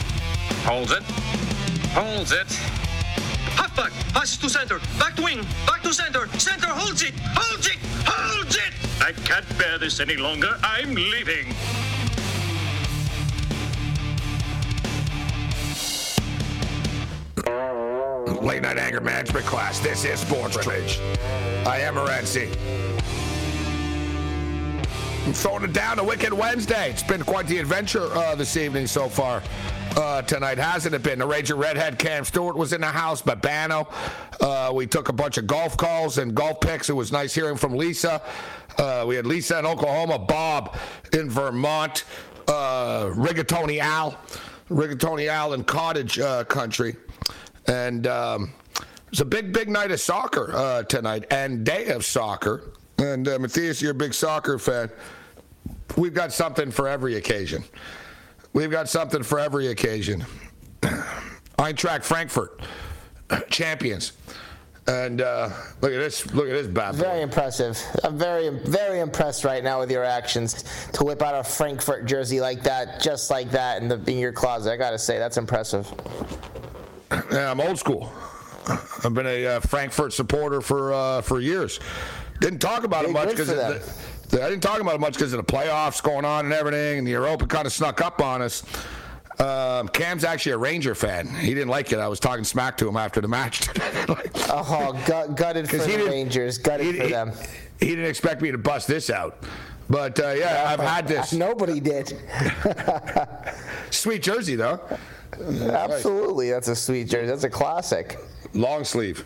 Holds 0.64 0.90
it. 0.90 1.02
Holds 1.92 2.32
it. 2.32 2.50
Halfback 3.58 3.92
passes 4.14 4.38
to 4.38 4.48
center. 4.48 4.78
Back 4.98 5.16
to 5.16 5.22
wing. 5.22 5.42
Back 5.66 5.82
to 5.82 5.92
center. 5.92 6.28
Center 6.38 6.68
holds 6.68 7.02
it. 7.02 7.12
Holds 7.36 7.66
it. 7.66 7.76
Holds 8.06 8.56
it. 8.56 8.83
I 9.04 9.12
can't 9.12 9.58
bear 9.58 9.76
this 9.76 10.00
any 10.00 10.16
longer. 10.16 10.56
I'm 10.62 10.94
leaving. 10.94 11.54
Late 18.42 18.62
Night 18.62 18.78
Anger 18.78 19.02
Management 19.02 19.44
class. 19.44 19.78
This 19.78 20.06
is 20.06 20.20
Sports 20.20 20.66
Rage. 20.66 20.98
I 21.66 21.80
am 21.80 21.96
Morency. 21.96 22.48
throwing 25.34 25.64
it 25.64 25.74
down 25.74 25.98
to 25.98 26.04
Wicked 26.04 26.32
Wednesday. 26.32 26.88
It's 26.88 27.02
been 27.02 27.24
quite 27.24 27.46
the 27.46 27.58
adventure 27.58 28.10
uh, 28.14 28.34
this 28.34 28.56
evening 28.56 28.86
so 28.86 29.10
far. 29.10 29.42
Uh, 29.96 30.22
tonight, 30.22 30.58
hasn't 30.58 30.94
it 30.94 31.02
been? 31.02 31.18
The 31.18 31.26
Ranger 31.26 31.54
Redhead 31.54 31.98
Cam 31.98 32.24
Stewart 32.24 32.56
was 32.56 32.72
in 32.72 32.80
the 32.80 32.86
house, 32.88 33.22
but 33.22 33.40
Bano. 33.42 33.86
Uh, 34.40 34.72
we 34.74 34.86
took 34.86 35.08
a 35.08 35.12
bunch 35.12 35.38
of 35.38 35.46
golf 35.46 35.76
calls 35.76 36.18
and 36.18 36.34
golf 36.34 36.60
picks. 36.60 36.88
It 36.88 36.94
was 36.94 37.12
nice 37.12 37.34
hearing 37.34 37.56
from 37.56 37.74
Lisa. 37.74 38.20
Uh, 38.78 39.04
we 39.06 39.16
had 39.16 39.26
Lisa 39.26 39.58
in 39.58 39.66
Oklahoma, 39.66 40.18
Bob 40.18 40.76
in 41.12 41.30
Vermont, 41.30 42.04
uh, 42.48 43.10
Rigatoni 43.14 43.78
Al, 43.78 44.18
Rigatoni 44.68 45.28
Al 45.28 45.52
in 45.52 45.64
Cottage 45.64 46.18
uh, 46.18 46.44
Country. 46.44 46.96
And 47.66 48.06
um, 48.06 48.52
it's 49.10 49.20
a 49.20 49.24
big, 49.24 49.52
big 49.52 49.68
night 49.68 49.90
of 49.90 50.00
soccer 50.00 50.50
uh, 50.54 50.82
tonight 50.82 51.24
and 51.30 51.64
day 51.64 51.86
of 51.86 52.04
soccer. 52.04 52.72
And 52.98 53.28
uh, 53.28 53.38
Matthias, 53.38 53.80
you're 53.80 53.92
a 53.92 53.94
big 53.94 54.14
soccer 54.14 54.58
fan. 54.58 54.90
We've 55.96 56.14
got 56.14 56.32
something 56.32 56.70
for 56.70 56.88
every 56.88 57.16
occasion. 57.16 57.64
We've 58.52 58.70
got 58.70 58.88
something 58.88 59.22
for 59.22 59.38
every 59.38 59.68
occasion. 59.68 60.24
Eintracht 61.58 62.04
Frankfurt, 62.04 62.60
champions. 63.50 64.12
And 64.86 65.22
uh, 65.22 65.48
look 65.80 65.92
at 65.92 65.98
this! 65.98 66.26
Look 66.34 66.46
at 66.46 66.52
this 66.52 66.66
bad. 66.66 66.94
Very 66.94 67.22
impressive. 67.22 67.78
I'm 68.02 68.18
very, 68.18 68.50
very 68.50 69.00
impressed 69.00 69.42
right 69.42 69.64
now 69.64 69.80
with 69.80 69.90
your 69.90 70.04
actions 70.04 70.64
to 70.92 71.04
whip 71.04 71.22
out 71.22 71.34
a 71.34 71.42
Frankfurt 71.42 72.04
jersey 72.04 72.40
like 72.40 72.62
that, 72.64 73.00
just 73.00 73.30
like 73.30 73.50
that, 73.52 73.80
in, 73.80 73.88
the, 73.88 74.02
in 74.06 74.18
your 74.18 74.32
closet. 74.32 74.72
I 74.72 74.76
gotta 74.76 74.98
say, 74.98 75.18
that's 75.18 75.38
impressive. 75.38 75.90
Yeah, 77.32 77.50
I'm 77.50 77.60
old 77.60 77.78
school. 77.78 78.12
I've 79.04 79.14
been 79.14 79.26
a 79.26 79.46
uh, 79.46 79.60
Frankfurt 79.60 80.12
supporter 80.12 80.60
for 80.60 80.92
uh, 80.92 81.22
for 81.22 81.40
years. 81.40 81.80
Didn't 82.40 82.58
talk 82.58 82.84
about 82.84 83.04
it 83.06 83.10
much 83.10 83.30
because 83.30 83.50
I 83.50 83.78
didn't 84.30 84.60
talk 84.60 84.80
about 84.80 84.96
it 84.96 85.00
much 85.00 85.14
because 85.14 85.32
of 85.32 85.44
the 85.44 85.52
playoffs 85.52 86.02
going 86.02 86.24
on 86.24 86.44
and 86.46 86.52
everything, 86.52 86.98
and 86.98 87.06
the 87.06 87.12
Europa 87.12 87.46
kind 87.46 87.66
of 87.66 87.72
snuck 87.72 88.00
up 88.02 88.20
on 88.20 88.42
us. 88.42 88.64
Um, 89.38 89.88
Cam's 89.88 90.22
actually 90.24 90.52
a 90.52 90.58
Ranger 90.58 90.94
fan. 90.94 91.26
He 91.26 91.54
didn't 91.54 91.68
like 91.68 91.92
it. 91.92 91.98
I 91.98 92.08
was 92.08 92.20
talking 92.20 92.44
smack 92.44 92.76
to 92.78 92.88
him 92.88 92.96
after 92.96 93.20
the 93.20 93.28
match. 93.28 93.68
oh, 94.48 95.00
gut, 95.06 95.36
gutted 95.36 95.68
for 95.68 95.78
the 95.78 96.04
Rangers. 96.06 96.58
Gutted 96.58 96.94
he, 96.94 97.00
for 97.00 97.08
them. 97.08 97.32
He, 97.80 97.86
he, 97.86 97.96
didn't 97.96 98.10
expect 98.10 98.42
me 98.42 98.52
to 98.52 98.58
bust 98.58 98.86
this 98.86 99.10
out. 99.10 99.42
But 99.90 100.18
uh, 100.20 100.30
yeah, 100.30 100.64
I've 100.68 100.80
had 100.80 101.08
this. 101.08 101.32
Nobody 101.32 101.80
did. 101.80 102.16
Sweet 103.90 104.22
jersey, 104.22 104.54
though. 104.54 104.80
Absolutely, 105.40 106.50
that's 106.50 106.68
a 106.68 106.76
sweet 106.76 107.08
jersey. 107.08 107.26
That's 107.26 107.44
a 107.44 107.50
classic. 107.50 108.18
Long 108.54 108.84
sleeve. 108.84 109.24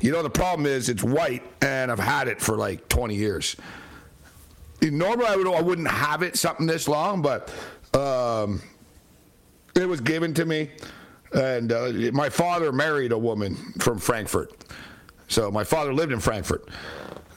You 0.00 0.12
know, 0.12 0.22
the 0.22 0.30
problem 0.30 0.66
is 0.66 0.88
it's 0.88 1.02
white, 1.02 1.42
and 1.60 1.90
I've 1.90 1.98
had 1.98 2.28
it 2.28 2.40
for 2.40 2.56
like 2.56 2.88
20 2.88 3.14
years. 3.14 3.56
Normally, 4.80 5.26
I, 5.26 5.36
would, 5.36 5.46
I 5.48 5.60
wouldn't 5.60 5.88
have 5.88 6.22
it 6.22 6.38
something 6.38 6.66
this 6.66 6.88
long, 6.88 7.20
but 7.20 7.52
um, 7.92 8.62
it 9.74 9.88
was 9.88 10.00
given 10.00 10.34
to 10.34 10.44
me. 10.44 10.70
And 11.32 11.72
uh, 11.72 11.92
my 12.12 12.28
father 12.28 12.72
married 12.72 13.12
a 13.12 13.18
woman 13.18 13.56
from 13.78 13.98
Frankfurt. 13.98 14.52
So 15.28 15.50
my 15.50 15.62
father 15.62 15.94
lived 15.94 16.12
in 16.12 16.20
Frankfurt. 16.20 16.68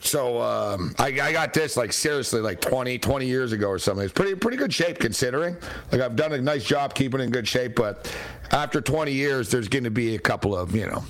So 0.00 0.40
um, 0.42 0.94
I, 0.98 1.06
I, 1.06 1.32
got 1.32 1.54
this 1.54 1.78
like 1.78 1.90
seriously 1.90 2.42
like 2.42 2.60
20, 2.60 2.98
20 2.98 3.26
years 3.26 3.52
ago 3.52 3.68
or 3.68 3.78
something. 3.78 4.04
It's 4.04 4.12
pretty 4.12 4.34
pretty 4.34 4.58
good 4.58 4.72
shape 4.72 4.98
considering. 4.98 5.56
Like 5.90 6.02
I've 6.02 6.14
done 6.14 6.32
a 6.32 6.40
nice 6.42 6.62
job 6.62 6.94
keeping 6.94 7.20
it 7.20 7.24
in 7.24 7.30
good 7.30 7.48
shape, 7.48 7.74
but 7.74 8.14
after 8.50 8.82
20 8.82 9.12
years, 9.12 9.50
there's 9.50 9.68
going 9.68 9.84
to 9.84 9.90
be 9.90 10.14
a 10.14 10.18
couple 10.18 10.54
of 10.54 10.76
you 10.76 10.86
know, 10.86 11.02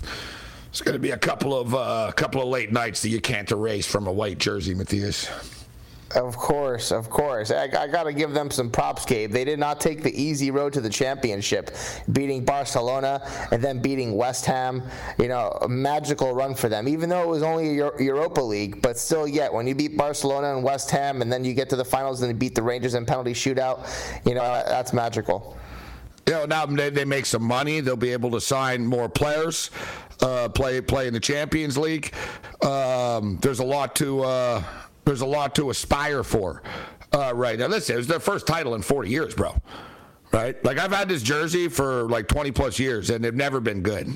it's 0.68 0.80
going 0.80 0.92
to 0.92 1.00
be 1.00 1.10
a 1.10 1.18
couple 1.18 1.58
of 1.58 1.74
a 1.74 1.76
uh, 1.76 2.12
couple 2.12 2.40
of 2.40 2.46
late 2.46 2.70
nights 2.70 3.02
that 3.02 3.08
you 3.08 3.20
can't 3.20 3.50
erase 3.50 3.86
from 3.86 4.06
a 4.06 4.12
white 4.12 4.38
jersey, 4.38 4.74
Matthias. 4.74 5.28
Of 6.14 6.36
course, 6.36 6.92
of 6.92 7.10
course. 7.10 7.50
I, 7.50 7.64
I 7.64 7.88
got 7.88 8.04
to 8.04 8.12
give 8.12 8.32
them 8.32 8.50
some 8.50 8.70
props, 8.70 9.04
Gabe. 9.04 9.32
They 9.32 9.44
did 9.44 9.58
not 9.58 9.80
take 9.80 10.02
the 10.02 10.14
easy 10.22 10.52
road 10.52 10.72
to 10.74 10.80
the 10.80 10.88
championship, 10.88 11.74
beating 12.12 12.44
Barcelona 12.44 13.28
and 13.50 13.62
then 13.62 13.80
beating 13.80 14.16
West 14.16 14.46
Ham. 14.46 14.82
You 15.18 15.26
know, 15.26 15.58
a 15.62 15.68
magical 15.68 16.32
run 16.32 16.54
for 16.54 16.68
them, 16.68 16.86
even 16.86 17.08
though 17.08 17.22
it 17.22 17.28
was 17.28 17.42
only 17.42 17.80
a 17.80 17.90
Europa 17.98 18.40
League. 18.40 18.80
But 18.80 18.96
still, 18.96 19.26
yet, 19.26 19.52
when 19.52 19.66
you 19.66 19.74
beat 19.74 19.96
Barcelona 19.96 20.54
and 20.54 20.62
West 20.62 20.90
Ham 20.92 21.20
and 21.20 21.32
then 21.32 21.44
you 21.44 21.52
get 21.52 21.68
to 21.70 21.76
the 21.76 21.84
finals 21.84 22.22
and 22.22 22.38
beat 22.38 22.54
the 22.54 22.62
Rangers 22.62 22.94
in 22.94 23.04
penalty 23.04 23.32
shootout, 23.32 23.88
you 24.24 24.34
know, 24.34 24.62
that's 24.68 24.92
magical. 24.92 25.56
You 26.28 26.34
know, 26.34 26.46
now 26.46 26.64
they, 26.66 26.90
they 26.90 27.04
make 27.04 27.26
some 27.26 27.42
money. 27.42 27.80
They'll 27.80 27.96
be 27.96 28.12
able 28.12 28.30
to 28.30 28.40
sign 28.40 28.86
more 28.86 29.08
players, 29.08 29.70
uh, 30.22 30.48
play 30.48 30.80
play 30.80 31.08
in 31.08 31.12
the 31.12 31.20
Champions 31.20 31.76
League. 31.76 32.14
Um, 32.62 33.38
there's 33.42 33.58
a 33.58 33.64
lot 33.64 33.96
to. 33.96 34.22
Uh, 34.22 34.62
there's 35.04 35.20
a 35.20 35.26
lot 35.26 35.54
to 35.56 35.70
aspire 35.70 36.22
for 36.22 36.62
uh, 37.14 37.32
right 37.34 37.58
now. 37.58 37.66
Listen, 37.66 37.94
it 37.94 37.98
was 37.98 38.06
their 38.06 38.20
first 38.20 38.46
title 38.46 38.74
in 38.74 38.82
40 38.82 39.10
years, 39.10 39.34
bro. 39.34 39.54
Right? 40.32 40.62
Like 40.64 40.78
I've 40.78 40.90
had 40.90 41.08
this 41.08 41.22
jersey 41.22 41.68
for 41.68 42.08
like 42.08 42.26
20 42.26 42.50
plus 42.50 42.80
years, 42.80 43.08
and 43.10 43.24
they've 43.24 43.32
never 43.32 43.60
been 43.60 43.82
good. 43.82 44.08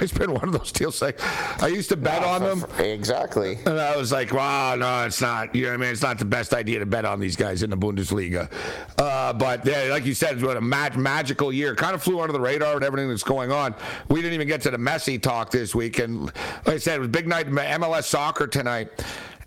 it's 0.00 0.12
been 0.12 0.34
one 0.34 0.42
of 0.42 0.52
those 0.58 0.72
deals. 0.72 1.00
Like 1.00 1.20
I 1.62 1.68
used 1.68 1.88
to 1.90 1.96
bet 1.96 2.24
on 2.24 2.42
them. 2.42 2.66
Exactly. 2.80 3.60
And 3.64 3.78
I 3.78 3.96
was 3.96 4.10
like, 4.10 4.32
"Wow, 4.32 4.74
no, 4.74 5.04
it's 5.04 5.20
not. 5.20 5.54
You 5.54 5.62
know, 5.62 5.68
what 5.68 5.74
I 5.74 5.76
mean, 5.76 5.90
it's 5.90 6.02
not 6.02 6.18
the 6.18 6.24
best 6.24 6.52
idea 6.52 6.80
to 6.80 6.86
bet 6.86 7.04
on 7.04 7.20
these 7.20 7.36
guys 7.36 7.62
in 7.62 7.70
the 7.70 7.76
Bundesliga." 7.76 8.50
Uh, 8.98 9.32
but 9.34 9.64
yeah, 9.64 9.84
like 9.90 10.04
you 10.04 10.14
said, 10.14 10.32
it's 10.32 10.42
been 10.42 10.56
a 10.56 10.60
mag- 10.60 10.96
magical 10.96 11.52
year. 11.52 11.76
Kind 11.76 11.94
of 11.94 12.02
flew 12.02 12.20
under 12.20 12.32
the 12.32 12.40
radar 12.40 12.74
with 12.74 12.82
everything 12.82 13.08
that's 13.08 13.22
going 13.22 13.52
on. 13.52 13.72
We 14.08 14.20
didn't 14.20 14.34
even 14.34 14.48
get 14.48 14.62
to 14.62 14.70
the 14.72 14.78
Messi 14.78 15.22
talk 15.22 15.52
this 15.52 15.76
week, 15.76 16.00
and 16.00 16.24
like 16.24 16.66
I 16.66 16.78
said, 16.78 16.96
it 16.96 17.00
was 17.00 17.08
big 17.08 17.28
night 17.28 17.46
MLS 17.46 18.04
soccer 18.04 18.48
tonight. 18.48 18.88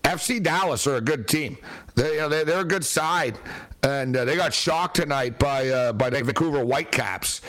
FC 0.06 0.42
Dallas 0.42 0.86
are 0.86 0.98
a 0.98 1.02
good 1.02 1.28
team. 1.28 1.58
They, 1.96 2.14
you 2.14 2.18
know, 2.20 2.30
they, 2.30 2.54
are 2.54 2.62
a 2.62 2.64
good 2.64 2.86
side, 2.86 3.40
and 3.82 4.16
uh, 4.16 4.24
they 4.24 4.36
got 4.36 4.54
shocked 4.54 4.98
tonight 4.98 5.40
by 5.40 5.70
uh, 5.70 5.94
by 5.94 6.12
the 6.12 6.24
Vancouver 6.24 6.64
Whitecaps. 6.64 7.42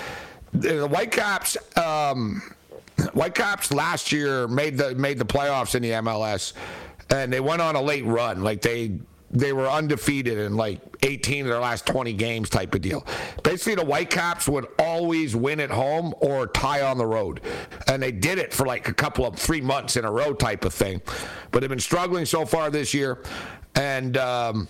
The 0.53 0.89
Whitecaps, 0.89 1.59
um, 1.77 2.43
Whitecaps 3.13 3.73
last 3.73 4.11
year 4.11 4.49
made 4.49 4.79
the 4.79 4.95
made 4.95 5.19
the 5.19 5.27
playoffs 5.27 5.75
in 5.75 5.83
the 5.83 5.91
MLS, 5.91 6.55
and 7.11 7.31
they 7.31 7.41
went 7.41 7.61
on 7.61 7.77
a 7.77 7.83
late 7.83 8.07
run. 8.07 8.43
Like 8.43 8.63
they 8.63 8.99
they 9.39 9.53
were 9.53 9.69
undefeated 9.69 10.39
in 10.39 10.57
like 10.57 10.81
18 11.03 11.43
of 11.43 11.49
their 11.49 11.61
last 11.61 11.87
20 11.87 12.13
games 12.15 12.49
type 12.49 12.75
of 12.75 12.81
deal. 12.81 13.07
Basically, 13.43 13.75
the 13.75 13.85
Whitecaps 13.85 14.49
would 14.49 14.67
always 14.79 15.37
win 15.37 15.61
at 15.61 15.71
home 15.71 16.15
or 16.21 16.47
tie 16.47 16.83
on 16.83 16.97
the 16.97 17.07
road. 17.07 17.43
And 17.87 18.03
they 18.03 18.13
did 18.13 18.39
it 18.39 18.55
for 18.55 18.67
like 18.67 18.89
a 18.89 18.95
couple 18.95 19.27
of 19.27 19.37
three 19.37 19.61
months 19.61 19.97
in 19.97 20.05
a 20.05 20.11
row 20.11 20.33
type 20.33 20.65
of 20.65 20.73
thing. 20.73 21.03
But 21.51 21.61
they've 21.61 21.71
been 21.71 21.79
struggling 21.79 22.25
so 22.25 22.47
far 22.47 22.71
this 22.71 22.95
year. 22.95 23.23
And, 23.75 24.17
um, 24.17 24.69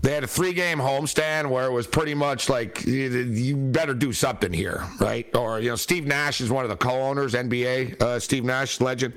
they 0.00 0.14
had 0.14 0.24
a 0.24 0.26
three 0.26 0.54
game 0.54 0.78
homestand 0.78 1.50
where 1.50 1.66
it 1.66 1.72
was 1.72 1.86
pretty 1.86 2.14
much 2.14 2.48
like 2.48 2.84
you 2.86 3.54
better 3.56 3.92
do 3.92 4.10
something 4.12 4.50
here, 4.50 4.82
right? 4.98 5.28
Or, 5.36 5.60
you 5.60 5.68
know, 5.68 5.76
Steve 5.76 6.06
Nash 6.06 6.40
is 6.40 6.50
one 6.50 6.64
of 6.64 6.70
the 6.70 6.76
co 6.76 7.02
owners, 7.02 7.34
NBA, 7.34 8.00
uh, 8.00 8.18
Steve 8.18 8.42
Nash, 8.42 8.80
legend 8.80 9.14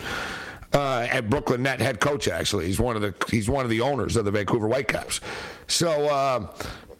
uh, 0.75 1.07
at 1.09 1.29
Brooklyn 1.29 1.63
Net 1.63 1.79
head 1.79 1.99
coach. 1.99 2.27
Actually, 2.27 2.67
he's 2.67 2.79
one 2.79 2.95
of 2.95 3.01
the 3.01 3.15
he's 3.29 3.49
one 3.49 3.63
of 3.63 3.71
the 3.71 3.81
owners 3.81 4.15
of 4.15 4.25
the 4.25 4.31
Vancouver 4.31 4.67
Whitecaps. 4.67 5.21
So. 5.67 5.89
Uh, 6.07 6.47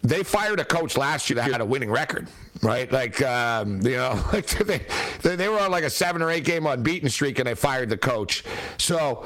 they 0.04 0.22
fired 0.22 0.60
a 0.60 0.66
coach 0.66 0.98
last 0.98 1.32
year 1.32 1.36
that 1.36 1.52
had 1.52 1.62
a 1.62 1.66
winning 1.66 1.90
record, 1.90 2.28
right? 2.62 2.92
Like, 2.92 3.24
um, 3.24 3.82
you 3.82 3.96
know, 3.96 4.24
like 4.34 4.46
they, 4.46 4.86
they 5.24 5.50
were 5.50 5.60
on 5.60 5.72
like 5.72 5.84
a 5.84 5.90
seven 5.90 6.22
or 6.22 6.30
eight 6.30 6.46
game 6.46 6.68
unbeaten 6.68 7.10
streak 7.10 7.40
and 7.40 7.48
they 7.48 7.56
fired 7.56 7.90
the 7.90 7.98
coach. 7.98 8.44
So 8.78 9.26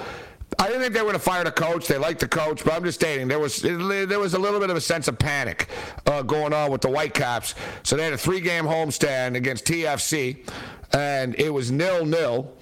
I 0.58 0.68
didn't 0.68 0.82
think 0.82 0.94
they 0.94 1.02
would 1.02 1.16
have 1.16 1.22
fired 1.22 1.48
a 1.48 1.52
coach. 1.52 1.88
They 1.88 1.98
liked 1.98 2.22
the 2.22 2.28
coach, 2.28 2.64
but 2.64 2.74
I'm 2.74 2.84
just 2.84 3.00
stating 3.00 3.28
there 3.28 3.40
was 3.40 3.62
there 3.62 4.20
was 4.20 4.34
a 4.34 4.40
little 4.40 4.60
bit 4.60 4.70
of 4.70 4.78
a 4.78 4.82
sense 4.82 5.08
of 5.08 5.20
panic 5.20 5.68
uh, 6.06 6.22
going 6.22 6.54
on 6.54 6.72
with 6.72 6.82
the 6.82 6.90
Whitecaps. 6.90 7.56
So 7.84 7.96
they 7.96 8.04
had 8.04 8.14
a 8.14 8.18
three 8.18 8.42
game 8.42 8.66
homestand 8.66 9.36
against 9.36 9.66
TFC, 9.66 10.50
and 10.94 11.36
it 11.36 11.54
was 11.54 11.72
nil 11.72 12.06
nil 12.06 12.54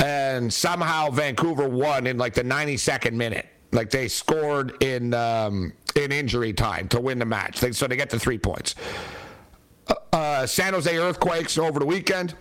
and 0.00 0.52
somehow 0.52 1.10
Vancouver 1.10 1.68
won 1.68 2.06
in 2.06 2.18
like 2.18 2.34
the 2.34 2.42
92nd 2.42 3.12
minute. 3.12 3.46
Like 3.72 3.90
they 3.90 4.08
scored 4.08 4.82
in 4.82 5.14
um, 5.14 5.72
in 5.96 6.12
injury 6.12 6.52
time 6.52 6.88
to 6.88 7.00
win 7.00 7.18
the 7.18 7.24
match. 7.24 7.60
They, 7.60 7.72
so 7.72 7.86
they 7.86 7.96
get 7.96 8.10
the 8.10 8.18
three 8.18 8.38
points. 8.38 8.74
Uh, 9.88 9.94
uh, 10.12 10.46
San 10.46 10.74
Jose 10.74 10.96
Earthquakes 10.96 11.58
over 11.58 11.80
the 11.80 11.86
weekend. 11.86 12.34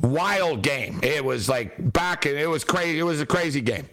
Wild 0.00 0.62
game. 0.62 1.00
It 1.02 1.24
was 1.24 1.48
like 1.48 1.92
back 1.92 2.26
and 2.26 2.36
it 2.36 2.48
was 2.48 2.64
crazy. 2.64 2.98
It 2.98 3.04
was 3.04 3.20
a 3.20 3.26
crazy 3.26 3.60
game. 3.60 3.88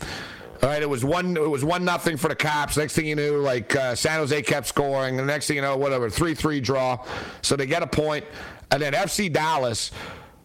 All 0.64 0.70
right, 0.70 0.82
it 0.82 0.90
was 0.90 1.04
one. 1.04 1.36
It 1.38 1.50
was 1.50 1.64
one 1.64 1.84
nothing 1.84 2.18
for 2.18 2.28
the 2.28 2.36
Caps. 2.36 2.78
Next 2.78 2.94
thing 2.94 3.08
you 3.08 3.16
knew, 3.16 3.38
like 3.38 3.76
uh, 3.76 3.96
San 3.96 4.20
Jose 4.20 4.42
kept 4.44 4.68
scoring. 4.68 5.18
The 5.18 5.26
next 5.26 5.48
thing 5.48 5.56
you 5.56 5.62
know, 5.64 5.76
whatever, 5.76 6.08
three 6.08 6.36
three 6.36 6.60
draw. 6.60 7.04
So 7.42 7.56
they 7.56 7.66
get 7.66 7.82
a 7.82 7.88
point, 7.88 8.26
and 8.70 8.80
then 8.80 8.94
FC 8.94 9.32
Dallas 9.32 9.90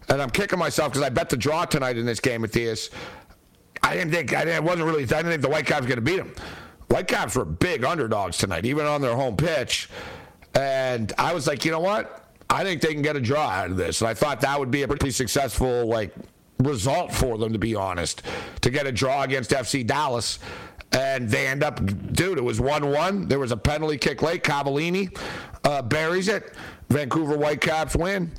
and 0.09 0.23
I'm 0.23 0.31
kicking 0.31 0.59
myself 0.59 0.93
because 0.93 1.03
I 1.03 1.09
bet 1.09 1.29
the 1.29 1.37
draw 1.37 1.65
tonight 1.65 1.97
in 1.99 2.07
this 2.07 2.21
game, 2.21 2.43
Matthias. 2.43 2.91
I 3.83 3.95
didn't 3.95 4.13
think 4.13 4.35
I 4.35 4.45
didn't, 4.45 4.65
wasn't 4.65 4.87
really 4.87 5.03
I 5.03 5.07
didn't 5.07 5.31
think 5.31 5.43
the 5.43 5.49
Whitecaps 5.49 5.83
were 5.83 5.89
going 5.89 5.97
to 5.97 6.03
beat 6.03 6.17
them. 6.17 6.35
Whitecaps 6.89 7.35
were 7.35 7.45
big 7.45 7.85
underdogs 7.85 8.39
tonight, 8.39 8.65
even 8.65 8.87
on 8.87 9.01
their 9.01 9.15
home 9.15 9.37
pitch. 9.37 9.89
And 10.55 11.13
I 11.19 11.35
was 11.35 11.47
like, 11.47 11.65
you 11.65 11.71
know 11.71 11.81
what? 11.81 12.25
I 12.49 12.63
think 12.63 12.81
they 12.81 12.93
can 12.93 13.03
get 13.03 13.17
a 13.17 13.21
draw 13.21 13.49
out 13.49 13.71
of 13.71 13.77
this. 13.77 14.01
And 14.01 14.09
I 14.09 14.15
thought 14.15 14.41
that 14.43 14.59
would 14.59 14.71
be 14.71 14.83
a 14.83 14.89
pretty 14.89 15.11
successful 15.11 15.87
like 15.87 16.15
result 16.61 17.13
for 17.13 17.39
them, 17.39 17.53
to 17.53 17.59
be 17.59 17.75
honest, 17.75 18.23
to 18.63 18.71
get 18.71 18.87
a 18.87 18.93
draw 18.93 19.23
against 19.23 19.51
FC 19.51 19.87
Dallas. 19.87 20.39
And 20.93 21.29
they 21.29 21.49
end 21.49 21.63
up, 21.63 21.85
dude, 22.13 22.39
it 22.39 22.45
was 22.45 22.61
1 22.61 22.91
1. 22.91 23.29
There 23.29 23.41
was 23.41 23.51
a 23.51 23.57
penalty 23.57 23.99
kick 23.99 24.23
late. 24.23 24.45
Cavallini 24.45 25.17
uh, 25.65 25.83
buries 25.83 26.29
it. 26.29 26.55
Vancouver 26.89 27.37
Whitecaps 27.37 27.97
win. 27.97 28.33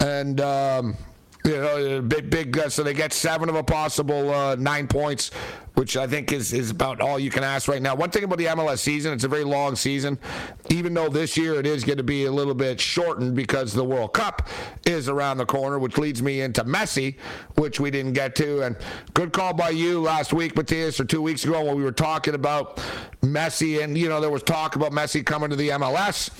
And, 0.00 0.40
um, 0.40 0.96
you 1.44 1.60
know, 1.60 2.02
big, 2.02 2.30
big. 2.30 2.56
Uh, 2.56 2.68
so 2.68 2.82
they 2.82 2.94
get 2.94 3.12
seven 3.12 3.48
of 3.48 3.56
a 3.56 3.64
possible 3.64 4.32
uh, 4.32 4.54
nine 4.54 4.86
points, 4.86 5.32
which 5.74 5.96
I 5.96 6.06
think 6.06 6.32
is 6.32 6.52
is 6.52 6.70
about 6.70 7.00
all 7.00 7.18
you 7.18 7.30
can 7.30 7.42
ask 7.42 7.66
right 7.66 7.82
now. 7.82 7.96
One 7.96 8.10
thing 8.10 8.22
about 8.22 8.38
the 8.38 8.46
MLS 8.46 8.78
season, 8.78 9.12
it's 9.12 9.24
a 9.24 9.28
very 9.28 9.42
long 9.42 9.74
season. 9.74 10.18
Even 10.70 10.94
though 10.94 11.08
this 11.08 11.36
year 11.36 11.54
it 11.54 11.66
is 11.66 11.82
going 11.82 11.98
to 11.98 12.04
be 12.04 12.26
a 12.26 12.32
little 12.32 12.54
bit 12.54 12.80
shortened 12.80 13.34
because 13.34 13.72
the 13.72 13.84
World 13.84 14.12
Cup 14.12 14.48
is 14.86 15.08
around 15.08 15.38
the 15.38 15.46
corner, 15.46 15.78
which 15.78 15.98
leads 15.98 16.22
me 16.22 16.42
into 16.42 16.62
Messi, 16.64 17.16
which 17.56 17.80
we 17.80 17.90
didn't 17.90 18.12
get 18.12 18.36
to. 18.36 18.62
And 18.62 18.76
good 19.14 19.32
call 19.32 19.52
by 19.52 19.70
you 19.70 20.00
last 20.00 20.32
week, 20.32 20.56
Matthias, 20.56 21.00
or 21.00 21.04
two 21.04 21.22
weeks 21.22 21.44
ago 21.44 21.64
when 21.64 21.76
we 21.76 21.82
were 21.82 21.92
talking 21.92 22.34
about 22.34 22.76
Messi, 23.20 23.82
and 23.82 23.98
you 23.98 24.08
know 24.08 24.20
there 24.20 24.30
was 24.30 24.44
talk 24.44 24.76
about 24.76 24.92
Messi 24.92 25.26
coming 25.26 25.50
to 25.50 25.56
the 25.56 25.70
MLS 25.70 26.30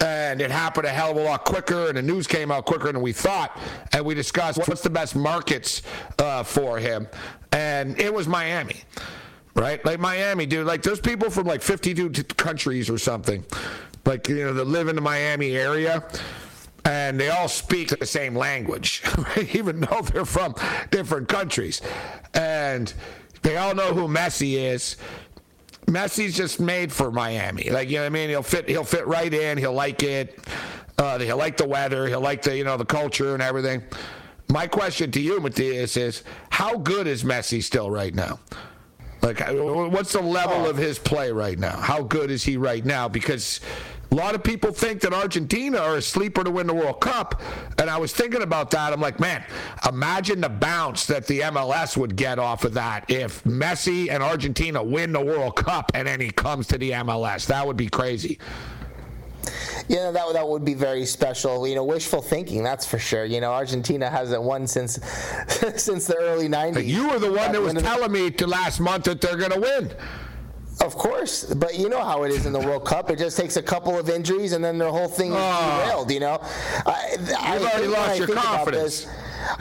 and 0.00 0.40
it 0.40 0.50
happened 0.50 0.86
a 0.86 0.90
hell 0.90 1.12
of 1.12 1.16
a 1.16 1.22
lot 1.22 1.44
quicker, 1.44 1.88
and 1.88 1.96
the 1.96 2.02
news 2.02 2.26
came 2.26 2.50
out 2.50 2.64
quicker 2.64 2.92
than 2.92 3.02
we 3.02 3.12
thought. 3.12 3.58
And 3.92 4.04
we 4.04 4.14
discussed 4.14 4.58
what's 4.68 4.82
the 4.82 4.90
best 4.90 5.14
markets 5.16 5.82
uh, 6.18 6.42
for 6.42 6.78
him, 6.78 7.08
and 7.52 7.98
it 8.00 8.12
was 8.12 8.26
Miami. 8.26 8.82
Right, 9.56 9.84
like 9.84 10.00
Miami, 10.00 10.46
dude. 10.46 10.66
Like 10.66 10.82
there's 10.82 10.98
people 10.98 11.30
from 11.30 11.46
like 11.46 11.62
52 11.62 12.10
countries 12.34 12.90
or 12.90 12.98
something, 12.98 13.44
like 14.04 14.28
you 14.28 14.44
know, 14.44 14.52
that 14.52 14.64
live 14.64 14.88
in 14.88 14.96
the 14.96 15.00
Miami 15.00 15.56
area, 15.56 16.02
and 16.84 17.20
they 17.20 17.28
all 17.28 17.46
speak 17.46 17.96
the 17.96 18.04
same 18.04 18.34
language, 18.34 19.02
even 19.54 19.80
though 19.80 20.00
they're 20.02 20.24
from 20.24 20.56
different 20.90 21.28
countries, 21.28 21.82
and 22.34 22.92
they 23.42 23.56
all 23.56 23.74
know 23.76 23.94
who 23.94 24.08
Messi 24.08 24.54
is 24.54 24.96
Messi's 25.86 26.34
just 26.36 26.60
made 26.60 26.92
for 26.92 27.10
Miami. 27.10 27.70
Like 27.70 27.88
you 27.88 27.96
know 27.96 28.02
what 28.02 28.06
I 28.06 28.10
mean? 28.10 28.30
He'll 28.30 28.42
fit 28.42 28.68
he'll 28.68 28.84
fit 28.84 29.06
right 29.06 29.32
in. 29.32 29.58
He'll 29.58 29.72
like 29.72 30.02
it. 30.02 30.38
Uh, 30.96 31.18
he'll 31.18 31.36
like 31.36 31.56
the 31.56 31.66
weather. 31.66 32.06
He'll 32.06 32.20
like 32.20 32.42
the 32.42 32.56
you 32.56 32.64
know 32.64 32.76
the 32.76 32.84
culture 32.84 33.34
and 33.34 33.42
everything. 33.42 33.82
My 34.48 34.66
question 34.66 35.10
to 35.12 35.20
you, 35.20 35.40
Matthias, 35.40 35.96
is 35.96 36.22
how 36.50 36.76
good 36.76 37.06
is 37.06 37.24
Messi 37.24 37.62
still 37.62 37.90
right 37.90 38.14
now? 38.14 38.38
Like, 39.22 39.40
what's 39.40 40.12
the 40.12 40.20
level 40.20 40.66
of 40.66 40.76
his 40.76 40.98
play 40.98 41.32
right 41.32 41.58
now? 41.58 41.76
How 41.76 42.02
good 42.02 42.30
is 42.30 42.44
he 42.44 42.58
right 42.58 42.84
now? 42.84 43.08
Because 43.08 43.60
a 44.10 44.14
lot 44.14 44.34
of 44.34 44.42
people 44.42 44.72
think 44.72 45.00
that 45.00 45.12
Argentina 45.12 45.78
are 45.78 45.96
a 45.96 46.02
sleeper 46.02 46.44
to 46.44 46.50
win 46.50 46.66
the 46.66 46.74
World 46.74 47.00
Cup. 47.00 47.40
And 47.78 47.90
I 47.90 47.98
was 47.98 48.12
thinking 48.12 48.42
about 48.42 48.70
that. 48.72 48.92
I'm 48.92 49.00
like, 49.00 49.20
man, 49.20 49.44
imagine 49.88 50.40
the 50.40 50.48
bounce 50.48 51.06
that 51.06 51.26
the 51.26 51.40
MLS 51.40 51.96
would 51.96 52.16
get 52.16 52.38
off 52.38 52.64
of 52.64 52.74
that 52.74 53.10
if 53.10 53.42
Messi 53.44 54.10
and 54.10 54.22
Argentina 54.22 54.82
win 54.82 55.12
the 55.12 55.20
World 55.20 55.56
Cup 55.56 55.92
and 55.94 56.06
then 56.06 56.20
he 56.20 56.30
comes 56.30 56.66
to 56.68 56.78
the 56.78 56.90
MLS. 56.90 57.46
That 57.46 57.66
would 57.66 57.76
be 57.76 57.88
crazy. 57.88 58.38
Yeah, 59.88 60.10
that 60.10 60.32
that 60.32 60.48
would 60.48 60.64
be 60.64 60.74
very 60.74 61.04
special. 61.04 61.66
You 61.66 61.74
know, 61.74 61.84
wishful 61.84 62.22
thinking, 62.22 62.62
that's 62.62 62.86
for 62.86 62.98
sure. 62.98 63.24
You 63.24 63.40
know, 63.40 63.52
Argentina 63.52 64.08
hasn't 64.08 64.42
won 64.42 64.66
since 64.66 64.94
since 65.76 66.06
the 66.06 66.16
early 66.16 66.48
'90s. 66.48 66.86
You 66.86 67.10
were 67.10 67.18
the 67.18 67.30
one 67.30 67.52
that 67.52 67.60
was 67.60 67.74
telling 67.74 68.10
me 68.10 68.30
to 68.30 68.46
last 68.46 68.80
month 68.80 69.04
that 69.04 69.20
they're 69.20 69.36
going 69.36 69.50
to 69.52 69.60
win. 69.60 69.92
Of 70.84 70.96
course, 70.96 71.44
but 71.44 71.78
you 71.78 71.88
know 71.88 72.04
how 72.04 72.24
it 72.24 72.30
is 72.30 72.44
in 72.44 72.52
the 72.52 72.60
World 72.60 72.84
Cup. 72.84 73.10
It 73.10 73.18
just 73.18 73.38
takes 73.38 73.56
a 73.56 73.62
couple 73.62 73.98
of 73.98 74.10
injuries, 74.10 74.52
and 74.52 74.62
then 74.62 74.76
the 74.76 74.90
whole 74.90 75.08
thing 75.08 75.30
is 75.30 75.38
oh. 75.38 75.80
derailed. 75.82 76.10
You 76.10 76.20
know, 76.20 76.38
I, 76.84 77.16
You've 77.18 77.32
I 77.32 77.56
already 77.56 77.86
lost 77.86 78.18
your 78.18 78.28
confidence. 78.28 79.06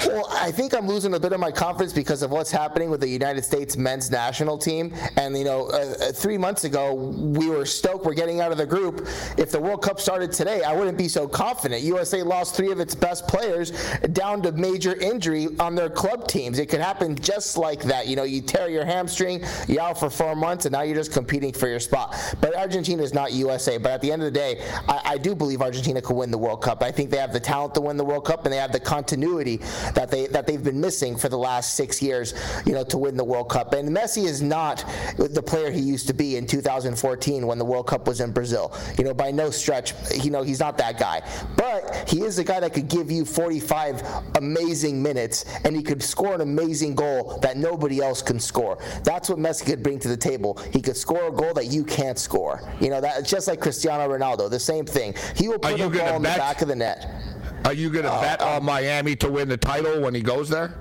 Well, 0.06 0.28
I 0.32 0.52
think 0.52 0.74
I'm 0.74 0.88
losing 0.88 1.14
a 1.14 1.20
bit 1.20 1.34
of 1.34 1.40
my 1.40 1.52
confidence 1.52 1.94
because 1.94 2.24
of 2.24 2.32
what's 2.32 2.52
happening 2.52 2.90
with 2.90 3.00
the 3.00 3.08
United 3.08 3.44
States 3.44 3.78
men's 3.78 4.10
national 4.12 4.58
team. 4.58 4.94
And, 5.18 5.38
you 5.38 5.44
know, 5.44 5.68
uh, 5.68 5.96
uh, 6.02 6.12
three 6.12 6.38
months 6.38 6.64
ago, 6.64 6.94
we 6.94 7.50
were 7.50 7.66
stoked 7.66 8.06
we're 8.06 8.14
getting 8.14 8.42
out 8.42 8.52
of 8.52 8.58
the 8.58 8.66
group. 8.66 9.08
If 9.38 9.52
the 9.52 9.60
World 9.60 9.82
Cup 9.82 10.00
started 10.00 10.32
today, 10.32 10.64
I 10.64 10.74
wouldn't 10.74 10.98
be 10.98 11.08
so 11.08 11.28
confident. 11.28 11.82
USA 11.84 12.24
lost 12.24 12.56
three 12.56 12.72
of 12.72 12.80
its 12.80 12.96
best 12.96 13.28
players 13.28 13.72
down 14.14 14.42
to 14.44 14.52
major 14.52 14.96
injury 15.00 15.48
on 15.60 15.76
their 15.76 15.90
club 15.90 16.28
teams. 16.28 16.60
It 16.60 16.68
could 16.68 16.82
happen 16.82 17.16
just 17.16 17.58
like 17.58 17.84
that. 17.84 18.08
You 18.08 18.16
know, 18.16 18.24
you 18.24 18.42
tear 18.42 18.70
your 18.70 18.86
hamstring, 18.86 19.44
you're 19.68 19.82
out 19.82 20.00
for 20.00 20.10
four 20.10 20.36
months, 20.36 20.66
and 20.66 20.74
now 20.74 20.82
you're 20.82 20.96
just 20.96 21.14
competing 21.14 21.54
for 21.54 21.68
your 21.68 21.80
spot. 21.80 22.16
But 22.42 22.56
Argentina 22.56 23.04
is 23.04 23.14
not 23.14 23.32
USA. 23.34 23.78
But 23.78 23.92
at 23.92 24.02
the 24.02 24.12
end 24.12 24.22
of 24.22 24.26
the 24.26 24.40
day, 24.40 24.66
I, 24.88 25.02
I 25.06 25.18
do 25.18 25.36
believe 25.36 25.62
Argentina 25.62 26.02
could 26.02 26.16
win 26.16 26.32
the 26.32 26.38
World 26.38 26.62
Cup. 26.62 26.84
I 26.84 26.92
think 26.92 27.10
they 27.10 27.18
have 27.18 27.34
the 27.34 27.40
talent 27.40 27.76
to 27.76 27.82
win 27.82 27.98
the 27.98 28.06
World 28.06 28.26
Cup, 28.26 28.46
and 28.46 28.54
they 28.54 28.58
have 28.58 28.72
the 28.72 28.80
continuity 28.80 29.62
that 29.96 30.10
they 30.10 30.28
that 30.28 30.48
they've 30.48 30.64
been 30.64 30.80
missing 30.80 31.16
for 31.16 31.30
the 31.30 31.38
last 31.38 31.76
six 31.76 32.02
years, 32.02 32.34
you 32.66 32.74
know, 32.74 32.84
to 32.86 32.98
win 32.98 33.16
the 33.18 33.24
World 33.24 33.50
Cup. 33.50 33.74
And 33.74 33.90
Messi 33.90 34.26
is 34.26 34.42
not 34.42 34.86
the 35.18 35.42
player 35.42 35.72
he 35.72 35.82
used 35.82 36.08
to 36.08 36.14
be 36.14 36.38
in 36.38 36.48
2014 36.48 37.48
when 37.48 37.58
the 37.58 37.66
World 37.66 37.88
Cup 37.88 38.08
was 38.08 38.22
in 38.22 38.32
Brazil. 38.32 38.76
You 38.98 39.06
know, 39.06 39.14
by 39.14 39.32
no 39.32 39.50
stretch, 39.50 39.94
you 40.24 40.32
know, 40.32 40.44
he's 40.44 40.60
not 40.60 40.78
that 40.78 41.00
guy. 41.00 41.22
But 41.56 42.10
he 42.10 42.22
is 42.22 42.40
a 42.40 42.44
guy 42.44 42.60
that 42.60 42.74
could 42.74 42.88
give 42.88 43.12
you 43.12 43.26
45 43.26 44.04
amazing 44.36 45.02
minutes, 45.02 45.46
and 45.64 45.76
he 45.76 45.84
could 45.84 46.02
score 46.02 46.36
an 46.36 46.42
amazing 46.42 46.96
goal 46.96 47.40
that 47.42 47.58
nobody 47.58 48.00
else 48.02 48.22
can 48.22 48.40
score. 48.40 48.78
That's 49.04 49.30
what 49.30 49.40
Messi 49.40 49.66
could 49.66 49.84
bring 49.84 50.00
to 50.00 50.08
the 50.08 50.18
table. 50.18 50.58
He 50.72 50.82
could 50.82 50.98
score 50.98 51.28
a 51.28 51.32
goal 51.32 51.54
that 51.54 51.68
you 51.68 51.84
can't 51.84 52.18
score. 52.18 52.62
You 52.80 52.90
know, 52.90 53.02
that 53.02 53.26
just 53.26 53.48
like 53.48 53.60
Cristiano 53.60 54.08
Ronaldo, 54.08 54.50
the 54.50 54.60
same 54.60 54.86
thing. 54.86 55.16
He 55.36 55.48
will 55.48 55.60
put 55.60 55.80
a 55.80 55.90
ball 55.90 56.16
in 56.16 56.22
the 56.22 56.30
back 56.30 56.62
of 56.62 56.68
the 56.68 56.76
net. 56.76 57.33
Are 57.66 57.74
you 57.74 57.90
going 57.90 58.06
to 58.06 58.12
uh, 58.12 58.22
bet 58.22 58.42
on 58.42 58.58
um, 58.58 58.66
Miami 58.66 59.16
to 59.18 59.30
win 59.30 59.48
the 59.48 59.58
title 59.58 60.02
when 60.02 60.14
he 60.14 60.22
goes 60.22 60.50
there? 60.50 60.74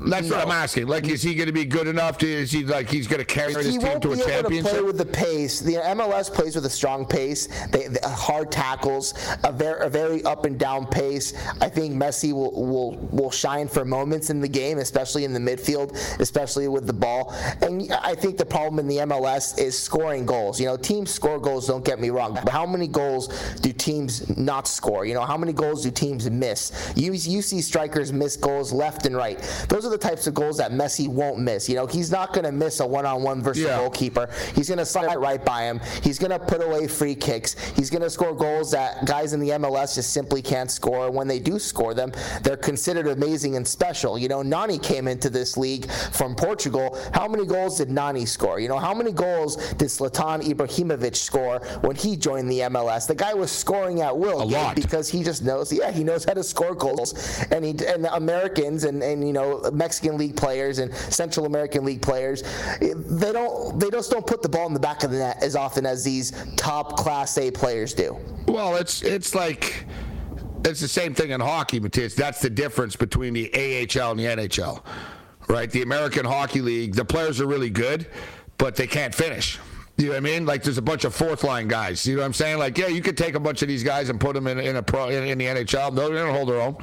That's 0.00 0.28
no. 0.28 0.36
what 0.36 0.46
I'm 0.46 0.52
asking. 0.52 0.86
Like, 0.86 1.08
is 1.08 1.22
he 1.22 1.34
going 1.34 1.46
to 1.46 1.52
be 1.52 1.64
good 1.64 1.86
enough? 1.86 2.18
To, 2.18 2.26
is 2.26 2.50
he 2.50 2.64
like 2.64 2.88
he's 2.88 3.06
going 3.06 3.20
to 3.20 3.24
carry 3.24 3.54
his 3.54 3.78
team 3.78 3.80
to 4.00 4.12
a 4.12 4.16
championship? 4.16 4.22
He 4.22 4.24
won't 4.26 4.48
be 4.48 4.58
able 4.58 4.68
to 4.68 4.74
play 4.74 4.82
with 4.82 4.98
the 4.98 5.06
pace. 5.06 5.60
The 5.60 5.74
MLS 5.74 6.32
plays 6.32 6.54
with 6.54 6.66
a 6.66 6.70
strong 6.70 7.06
pace. 7.06 7.48
They, 7.70 7.88
they 7.88 8.00
uh, 8.00 8.08
hard 8.08 8.50
tackles, 8.50 9.14
a 9.44 9.52
very, 9.52 9.86
a 9.86 9.88
very 9.88 10.22
up 10.24 10.44
and 10.44 10.58
down 10.58 10.86
pace. 10.86 11.34
I 11.60 11.68
think 11.68 11.94
Messi 11.94 12.32
will, 12.32 12.52
will 12.52 12.96
will 13.10 13.30
shine 13.30 13.68
for 13.68 13.84
moments 13.84 14.30
in 14.30 14.40
the 14.40 14.48
game, 14.48 14.78
especially 14.78 15.24
in 15.24 15.32
the 15.32 15.40
midfield, 15.40 15.92
especially 16.20 16.68
with 16.68 16.86
the 16.86 16.92
ball. 16.92 17.32
And 17.60 17.92
I 17.92 18.14
think 18.14 18.38
the 18.38 18.46
problem 18.46 18.78
in 18.78 18.88
the 18.88 18.98
MLS 18.98 19.58
is 19.58 19.78
scoring 19.78 20.26
goals. 20.26 20.60
You 20.60 20.66
know, 20.66 20.76
teams 20.76 21.10
score 21.10 21.38
goals. 21.38 21.66
Don't 21.66 21.84
get 21.84 22.00
me 22.00 22.10
wrong, 22.10 22.34
but 22.34 22.48
how 22.48 22.66
many 22.66 22.86
goals 22.86 23.28
do 23.60 23.72
teams 23.72 24.36
not 24.36 24.66
score? 24.66 25.04
You 25.04 25.14
know, 25.14 25.24
how 25.24 25.36
many 25.36 25.52
goals 25.52 25.82
do 25.82 25.90
teams 25.90 26.28
miss? 26.30 26.92
You 26.96 27.12
you 27.12 27.42
see 27.42 27.60
strikers 27.60 28.12
miss 28.12 28.36
goals 28.36 28.72
left 28.72 29.06
and 29.06 29.16
right. 29.16 29.38
Those 29.72 29.86
are 29.86 29.90
the 29.90 29.96
types 29.96 30.26
of 30.26 30.34
goals 30.34 30.58
that 30.58 30.70
Messi 30.70 31.08
won't 31.08 31.38
miss. 31.38 31.66
You 31.66 31.76
know, 31.76 31.86
he's 31.86 32.10
not 32.10 32.34
going 32.34 32.44
to 32.44 32.52
miss 32.52 32.80
a 32.80 32.86
one-on-one 32.86 33.42
versus 33.42 33.64
yeah. 33.64 33.76
a 33.76 33.78
goalkeeper. 33.78 34.28
He's 34.54 34.68
going 34.68 34.76
to 34.76 34.84
slide 34.84 35.16
right 35.16 35.42
by 35.42 35.62
him. 35.62 35.80
He's 36.02 36.18
going 36.18 36.30
to 36.30 36.38
put 36.38 36.62
away 36.62 36.86
free 36.86 37.14
kicks. 37.14 37.56
He's 37.70 37.88
going 37.88 38.02
to 38.02 38.10
score 38.10 38.36
goals 38.36 38.70
that 38.72 39.06
guys 39.06 39.32
in 39.32 39.40
the 39.40 39.48
MLS 39.48 39.94
just 39.94 40.12
simply 40.12 40.42
can't 40.42 40.70
score. 40.70 41.10
When 41.10 41.26
they 41.26 41.38
do 41.38 41.58
score 41.58 41.94
them, 41.94 42.12
they're 42.42 42.58
considered 42.58 43.06
amazing 43.06 43.56
and 43.56 43.66
special. 43.66 44.18
You 44.18 44.28
know, 44.28 44.42
Nani 44.42 44.78
came 44.78 45.08
into 45.08 45.30
this 45.30 45.56
league 45.56 45.90
from 45.90 46.34
Portugal. 46.34 46.98
How 47.14 47.26
many 47.26 47.46
goals 47.46 47.78
did 47.78 47.90
Nani 47.90 48.26
score? 48.26 48.60
You 48.60 48.68
know, 48.68 48.78
how 48.78 48.92
many 48.92 49.12
goals 49.12 49.56
did 49.72 49.88
Zlatan 49.88 50.42
Ibrahimovic 50.42 51.16
score 51.16 51.60
when 51.80 51.96
he 51.96 52.14
joined 52.18 52.50
the 52.50 52.58
MLS? 52.58 53.06
The 53.06 53.14
guy 53.14 53.32
was 53.32 53.50
scoring 53.50 54.02
at 54.02 54.14
will 54.14 54.42
a 54.42 54.44
lot. 54.44 54.76
because 54.76 55.08
he 55.08 55.22
just 55.22 55.42
knows. 55.42 55.72
Yeah, 55.72 55.90
he 55.90 56.04
knows 56.04 56.26
how 56.26 56.34
to 56.34 56.44
score 56.44 56.74
goals, 56.74 57.14
and 57.50 57.64
he 57.64 57.70
and 57.86 58.04
the 58.04 58.14
Americans 58.14 58.84
and 58.84 59.02
and 59.02 59.26
you 59.26 59.32
know 59.32 59.61
Mexican 59.72 60.16
League 60.16 60.36
players 60.36 60.78
and 60.78 60.94
Central 60.94 61.46
American 61.46 61.84
League 61.84 62.02
players, 62.02 62.42
they 62.80 63.32
don't 63.32 63.78
they 63.78 63.90
just 63.90 64.10
don't 64.10 64.26
put 64.26 64.42
the 64.42 64.48
ball 64.48 64.66
in 64.66 64.74
the 64.74 64.80
back 64.80 65.04
of 65.04 65.10
the 65.10 65.18
net 65.18 65.42
as 65.42 65.56
often 65.56 65.86
as 65.86 66.04
these 66.04 66.32
top 66.56 66.96
Class 66.96 67.36
A 67.38 67.50
players 67.50 67.94
do. 67.94 68.16
Well, 68.46 68.76
it's 68.76 69.02
it's 69.02 69.34
like 69.34 69.86
it's 70.64 70.80
the 70.80 70.88
same 70.88 71.14
thing 71.14 71.30
in 71.30 71.40
hockey, 71.40 71.80
Matthias. 71.80 72.14
That's 72.14 72.40
the 72.40 72.50
difference 72.50 72.96
between 72.96 73.34
the 73.34 73.50
AHL 73.54 74.12
and 74.12 74.20
the 74.20 74.24
NHL, 74.24 74.82
right? 75.48 75.70
The 75.70 75.82
American 75.82 76.24
Hockey 76.24 76.60
League, 76.60 76.94
the 76.94 77.04
players 77.04 77.40
are 77.40 77.46
really 77.46 77.70
good, 77.70 78.06
but 78.58 78.76
they 78.76 78.86
can't 78.86 79.14
finish. 79.14 79.58
You 80.02 80.08
know 80.08 80.14
what 80.14 80.18
I 80.18 80.20
mean? 80.20 80.46
Like 80.46 80.62
there's 80.62 80.78
a 80.78 80.82
bunch 80.82 81.04
of 81.04 81.14
fourth 81.14 81.44
line 81.44 81.68
guys. 81.68 82.04
You 82.06 82.16
know 82.16 82.22
what 82.22 82.26
I'm 82.26 82.32
saying? 82.34 82.58
Like 82.58 82.76
yeah, 82.76 82.88
you 82.88 83.00
could 83.00 83.16
take 83.16 83.34
a 83.34 83.40
bunch 83.40 83.62
of 83.62 83.68
these 83.68 83.84
guys 83.84 84.08
and 84.08 84.20
put 84.20 84.34
them 84.34 84.46
in, 84.46 84.58
in 84.58 84.76
a 84.76 84.82
pro 84.82 85.08
in, 85.08 85.24
in 85.24 85.38
the 85.38 85.46
NHL. 85.46 85.94
They're 85.94 86.08
gonna 86.08 86.32
hold 86.32 86.48
their 86.48 86.60
own, 86.60 86.76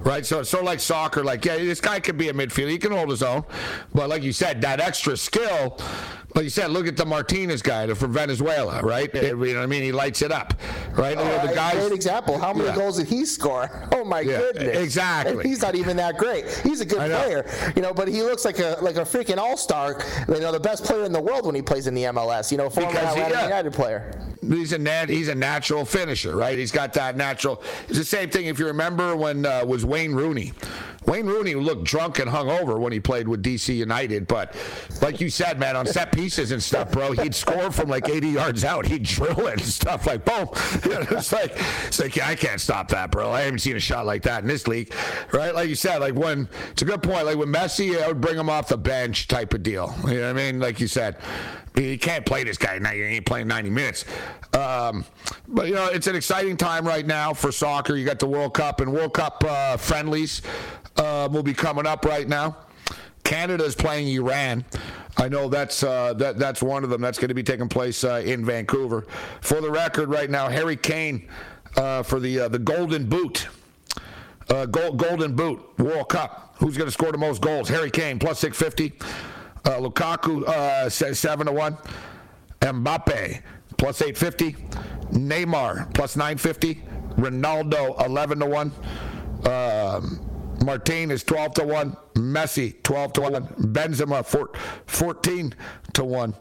right? 0.00 0.24
So 0.24 0.40
it's 0.40 0.50
sort 0.50 0.62
of 0.62 0.66
like 0.66 0.80
soccer, 0.80 1.22
like 1.22 1.44
yeah, 1.44 1.56
this 1.56 1.80
guy 1.80 2.00
could 2.00 2.16
be 2.16 2.28
a 2.28 2.32
midfielder. 2.32 2.70
He 2.70 2.78
can 2.78 2.92
hold 2.92 3.10
his 3.10 3.22
own, 3.22 3.44
but 3.94 4.08
like 4.08 4.22
you 4.22 4.32
said, 4.32 4.62
that 4.62 4.80
extra 4.80 5.16
skill 5.16 5.78
like 6.34 6.44
you 6.44 6.50
said, 6.50 6.70
look 6.70 6.86
at 6.86 6.96
the 6.96 7.04
Martinez 7.04 7.60
guy 7.60 7.92
from 7.92 8.12
Venezuela, 8.12 8.80
right? 8.80 9.14
It, 9.14 9.36
you 9.36 9.36
know 9.36 9.54
what 9.58 9.64
I 9.64 9.66
mean? 9.66 9.82
He 9.82 9.92
lights 9.92 10.22
it 10.22 10.32
up, 10.32 10.54
right? 10.92 11.16
Oh, 11.18 11.46
the 11.46 11.54
guys, 11.54 11.74
great 11.74 11.92
example. 11.92 12.38
How 12.38 12.54
many 12.54 12.70
yeah. 12.70 12.76
goals 12.76 12.96
did 12.96 13.08
he 13.08 13.24
score? 13.24 13.70
Oh 13.92 14.04
my 14.04 14.20
yeah, 14.20 14.38
goodness! 14.38 14.78
Exactly. 14.78 15.32
And 15.32 15.42
he's 15.42 15.62
not 15.62 15.74
even 15.74 15.96
that 15.98 16.16
great. 16.16 16.48
He's 16.64 16.80
a 16.80 16.84
good 16.84 16.98
player, 16.98 17.46
you 17.76 17.82
know, 17.82 17.92
but 17.92 18.08
he 18.08 18.22
looks 18.22 18.44
like 18.44 18.58
a 18.58 18.78
like 18.80 18.96
a 18.96 19.02
freaking 19.02 19.36
all 19.36 19.56
star. 19.56 20.00
You 20.28 20.40
know, 20.40 20.50
the 20.50 20.58
best 20.58 20.82
player 20.84 21.04
in 21.04 21.12
the 21.12 21.20
world 21.20 21.46
when 21.46 21.54
he 21.54 21.62
plays 21.62 21.86
in 21.86 21.94
the 21.94 22.04
MLS. 22.04 22.50
You 22.50 22.58
know, 22.58 22.61
former 22.70 22.90
because 22.90 23.16
Atlanta 23.16 23.38
he, 23.38 23.44
United 23.44 23.72
player. 23.72 24.18
He's 24.40 24.72
a 24.72 24.78
nat, 24.78 25.08
he's 25.08 25.28
a 25.28 25.34
natural 25.34 25.84
finisher, 25.84 26.36
right? 26.36 26.58
He's 26.58 26.72
got 26.72 26.92
that 26.94 27.16
natural. 27.16 27.62
It's 27.88 27.98
the 27.98 28.04
same 28.04 28.30
thing 28.30 28.46
if 28.46 28.58
you 28.58 28.66
remember 28.66 29.14
when 29.16 29.46
uh, 29.46 29.64
was 29.64 29.84
Wayne 29.84 30.12
Rooney 30.12 30.52
Wayne 31.06 31.26
Rooney 31.26 31.54
looked 31.54 31.84
drunk 31.84 32.18
and 32.18 32.30
hungover 32.30 32.78
when 32.78 32.92
he 32.92 33.00
played 33.00 33.26
with 33.26 33.42
DC 33.42 33.74
United, 33.74 34.28
but 34.28 34.54
like 35.00 35.20
you 35.20 35.30
said, 35.30 35.58
man, 35.58 35.76
on 35.76 35.86
set 35.86 36.12
pieces 36.12 36.52
and 36.52 36.62
stuff, 36.62 36.92
bro, 36.92 37.12
he'd 37.12 37.34
score 37.34 37.70
from 37.72 37.88
like 37.88 38.08
80 38.08 38.28
yards 38.28 38.64
out. 38.64 38.86
He'd 38.86 39.02
drill 39.02 39.46
it 39.48 39.54
and 39.54 39.62
stuff 39.62 40.06
like 40.06 40.24
boom. 40.24 40.48
You 40.84 40.90
know, 40.90 41.06
it's 41.10 41.32
like 41.32 41.52
it's 41.86 42.00
like 42.00 42.16
yeah, 42.16 42.28
I 42.28 42.34
can't 42.34 42.60
stop 42.60 42.88
that, 42.88 43.10
bro. 43.10 43.30
I 43.30 43.42
haven't 43.42 43.60
seen 43.60 43.76
a 43.76 43.80
shot 43.80 44.04
like 44.04 44.22
that 44.22 44.42
in 44.42 44.48
this 44.48 44.66
league, 44.66 44.92
right? 45.32 45.54
Like 45.54 45.68
you 45.68 45.74
said, 45.74 45.98
like 45.98 46.14
when 46.14 46.48
it's 46.70 46.82
a 46.82 46.84
good 46.84 47.02
point. 47.02 47.26
Like 47.26 47.36
when 47.36 47.48
Messi, 47.48 48.00
I 48.00 48.08
would 48.08 48.20
bring 48.20 48.36
him 48.36 48.50
off 48.50 48.68
the 48.68 48.76
bench 48.76 49.28
type 49.28 49.54
of 49.54 49.62
deal. 49.62 49.94
You 50.06 50.14
know 50.14 50.20
what 50.22 50.30
I 50.30 50.32
mean? 50.32 50.60
Like 50.60 50.80
you 50.80 50.86
said, 50.86 51.16
he 51.74 51.96
can't 51.96 52.26
play 52.26 52.41
this 52.44 52.58
guy 52.58 52.78
now. 52.78 52.92
You 52.92 53.04
ain't 53.04 53.26
playing 53.26 53.48
90 53.48 53.70
minutes. 53.70 54.04
Um, 54.52 55.04
but 55.48 55.68
you 55.68 55.74
know, 55.74 55.86
it's 55.86 56.06
an 56.06 56.16
exciting 56.16 56.56
time 56.56 56.86
right 56.86 57.06
now 57.06 57.32
for 57.34 57.52
soccer. 57.52 57.96
You 57.96 58.04
got 58.04 58.18
the 58.18 58.26
World 58.26 58.54
Cup 58.54 58.80
and 58.80 58.92
World 58.92 59.14
Cup 59.14 59.42
uh, 59.46 59.76
friendlies 59.76 60.42
uh, 60.96 61.28
will 61.30 61.42
be 61.42 61.54
coming 61.54 61.86
up 61.86 62.04
right 62.04 62.28
now. 62.28 62.56
Canada 63.24 63.64
is 63.64 63.74
playing 63.74 64.08
Iran. 64.08 64.64
I 65.16 65.28
know 65.28 65.48
that's 65.48 65.82
uh, 65.82 66.14
that 66.14 66.38
that's 66.38 66.62
one 66.62 66.84
of 66.84 66.90
them. 66.90 67.00
That's 67.00 67.18
going 67.18 67.28
to 67.28 67.34
be 67.34 67.42
taking 67.42 67.68
place 67.68 68.02
uh, 68.04 68.22
in 68.24 68.44
Vancouver. 68.44 69.06
For 69.40 69.60
the 69.60 69.70
record, 69.70 70.08
right 70.08 70.30
now, 70.30 70.48
Harry 70.48 70.76
Kane 70.76 71.28
uh, 71.76 72.02
for 72.02 72.18
the 72.18 72.40
uh, 72.40 72.48
the 72.48 72.58
Golden 72.58 73.08
Boot, 73.08 73.48
uh, 74.48 74.66
gold, 74.66 74.98
Golden 74.98 75.34
Boot 75.34 75.60
World 75.78 76.08
Cup. 76.08 76.54
Who's 76.58 76.76
going 76.76 76.88
to 76.88 76.92
score 76.92 77.12
the 77.12 77.18
most 77.18 77.42
goals? 77.42 77.68
Harry 77.68 77.90
Kane 77.90 78.18
plus 78.18 78.38
six 78.38 78.56
fifty. 78.56 78.92
Uh, 79.64 79.78
Lukaku 79.78 80.90
seven 80.90 81.46
to 81.46 81.52
one. 81.52 81.76
Mbappe 82.62 83.42
plus 83.76 84.00
eight 84.02 84.16
fifty. 84.16 84.52
Neymar 85.12 85.92
plus 85.94 86.16
nine 86.16 86.38
fifty. 86.38 86.82
Ronaldo 87.16 88.04
eleven 88.06 88.38
to 88.40 88.46
one. 88.46 88.72
Um, 89.44 90.28
Martin 90.64 91.10
is 91.10 91.24
12 91.24 91.54
to 91.54 91.64
1. 91.64 91.96
Messi 92.14 92.80
12 92.84 93.12
to 93.14 93.20
1. 93.22 93.46
Benzema 93.72 94.24
14 94.86 95.54
to 95.94 96.04
1. 96.04 96.34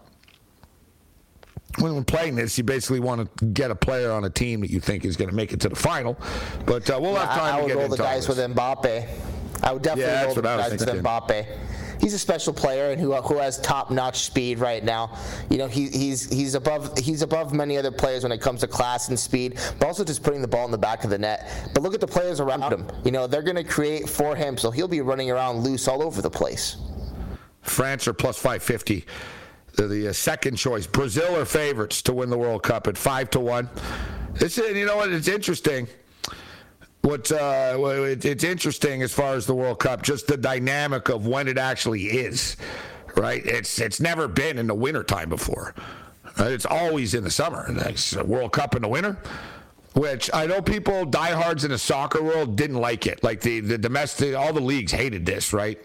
When 1.80 2.04
playing 2.04 2.36
this, 2.36 2.58
you 2.58 2.64
basically 2.64 3.00
want 3.00 3.38
to 3.40 3.46
get 3.46 3.72
a 3.72 3.76
player 3.76 4.12
on 4.12 4.26
a 4.26 4.30
team 4.30 4.62
that 4.62 4.70
you 4.70 4.80
think 4.80 5.06
is 5.06 5.16
going 5.18 5.30
to 5.30 5.36
make 5.36 5.54
it 5.54 5.62
to 5.62 5.70
the 5.70 5.76
final. 5.76 6.18
But 6.66 6.90
uh, 6.90 7.00
we'll 7.02 7.16
have 7.16 7.30
time 7.30 7.56
I, 7.56 7.58
I 7.58 7.60
to 7.62 7.66
would 7.66 7.76
roll 7.76 7.88
the 7.90 7.98
dice 7.98 8.28
with 8.28 8.38
Mbappe. 8.38 9.08
I 9.64 9.72
would 9.74 9.82
definitely 9.82 10.12
Yeah, 10.12 10.26
roll 10.26 10.36
the 10.36 10.42
dice 10.42 10.72
with. 10.72 10.90
Mbappe. 11.04 11.48
He's 12.02 12.14
a 12.16 12.20
special 12.20 12.52
player 12.52 12.92
and 12.92 13.00
who, 13.00 13.14
who 13.14 13.38
has 13.38 13.60
top-notch 13.60 14.22
speed 14.22 14.60
right 14.60 14.84
now. 14.84 15.16
You 15.50 15.60
know, 15.60 15.68
he, 15.68 15.88
he's 15.88 16.30
he's 16.30 16.56
above 16.56 16.98
he's 16.98 17.22
above 17.22 17.54
many 17.54 17.78
other 17.78 17.92
players 17.92 18.24
when 18.24 18.32
it 18.32 18.42
comes 18.42 18.62
to 18.62 18.68
class 18.68 19.10
and 19.10 19.20
speed, 19.20 19.60
but 19.78 19.86
also 19.88 20.04
just 20.04 20.24
putting 20.24 20.42
the 20.42 20.48
ball 20.48 20.66
in 20.66 20.72
the 20.72 20.78
back 20.78 21.04
of 21.04 21.12
the 21.12 21.18
net. 21.18 21.48
But 21.74 21.84
look 21.84 21.94
at 21.94 22.02
the 22.02 22.08
players 22.08 22.40
around 22.40 22.74
him. 22.74 22.88
You 23.06 23.12
know, 23.12 23.28
they're 23.28 23.44
going 23.44 23.56
to 23.56 23.64
create 23.64 24.10
for 24.10 24.36
him, 24.36 24.58
so 24.58 24.72
he'll 24.72 24.88
be 24.88 25.02
running 25.02 25.30
around 25.30 25.64
loose 25.64 25.88
all 25.88 26.02
over 26.02 26.22
the 26.22 26.30
place. 26.30 26.78
France 27.62 28.08
are 28.08 28.14
plus 28.14 28.38
550. 28.38 29.06
They're 29.76 29.88
the 29.88 30.10
uh, 30.10 30.14
second 30.14 30.58
choice. 30.58 30.88
Brazil 30.88 31.38
are 31.38 31.46
favorites 31.46 32.02
to 32.04 32.14
win 32.14 32.30
the 32.30 32.38
World 32.38 32.64
Cup 32.64 32.88
at 32.88 32.98
5 32.98 33.30
to 33.32 33.40
1. 33.40 33.70
It's, 34.36 34.58
uh, 34.58 34.64
you 34.64 34.86
know 34.86 34.98
what? 34.98 35.12
It's 35.12 35.28
interesting. 35.28 35.88
What 37.02 37.32
uh, 37.32 37.78
it's 37.80 38.44
interesting 38.44 39.02
as 39.02 39.12
far 39.12 39.34
as 39.34 39.48
the 39.48 39.56
World 39.56 39.80
Cup, 39.80 40.04
just 40.04 40.28
the 40.28 40.38
dynamic 40.38 41.10
of 41.10 41.26
when 41.26 41.48
it 41.48 41.58
actually 41.58 42.04
is, 42.04 42.58
right? 43.16 43.44
It's 43.44 43.80
it's 43.80 44.00
never 44.00 44.28
been 44.28 44.60
in 44.60 44.68
the 44.68 44.76
wintertime 44.76 45.30
before. 45.30 45.74
Right? 46.38 46.52
It's 46.52 46.66
always 46.66 47.16
in 47.16 47.24
the 47.24 47.32
summer. 47.32 47.66
It's 47.70 48.16
a 48.16 48.24
World 48.24 48.52
Cup 48.52 48.76
in 48.76 48.84
the 48.84 48.88
winter, 48.88 49.18
which 49.94 50.30
I 50.32 50.46
know 50.46 50.62
people 50.62 51.06
diehards 51.06 51.64
in 51.64 51.72
the 51.72 51.80
soccer 51.80 52.22
world 52.22 52.56
didn't 52.56 52.78
like 52.78 53.08
it. 53.08 53.24
Like 53.24 53.42
the 53.42 53.62
the 53.62 53.80
domestic, 53.80 54.36
all 54.36 54.54
the 54.54 54.62
leagues 54.62 54.92
hated 54.92 55.26
this, 55.26 55.54
right? 55.54 55.80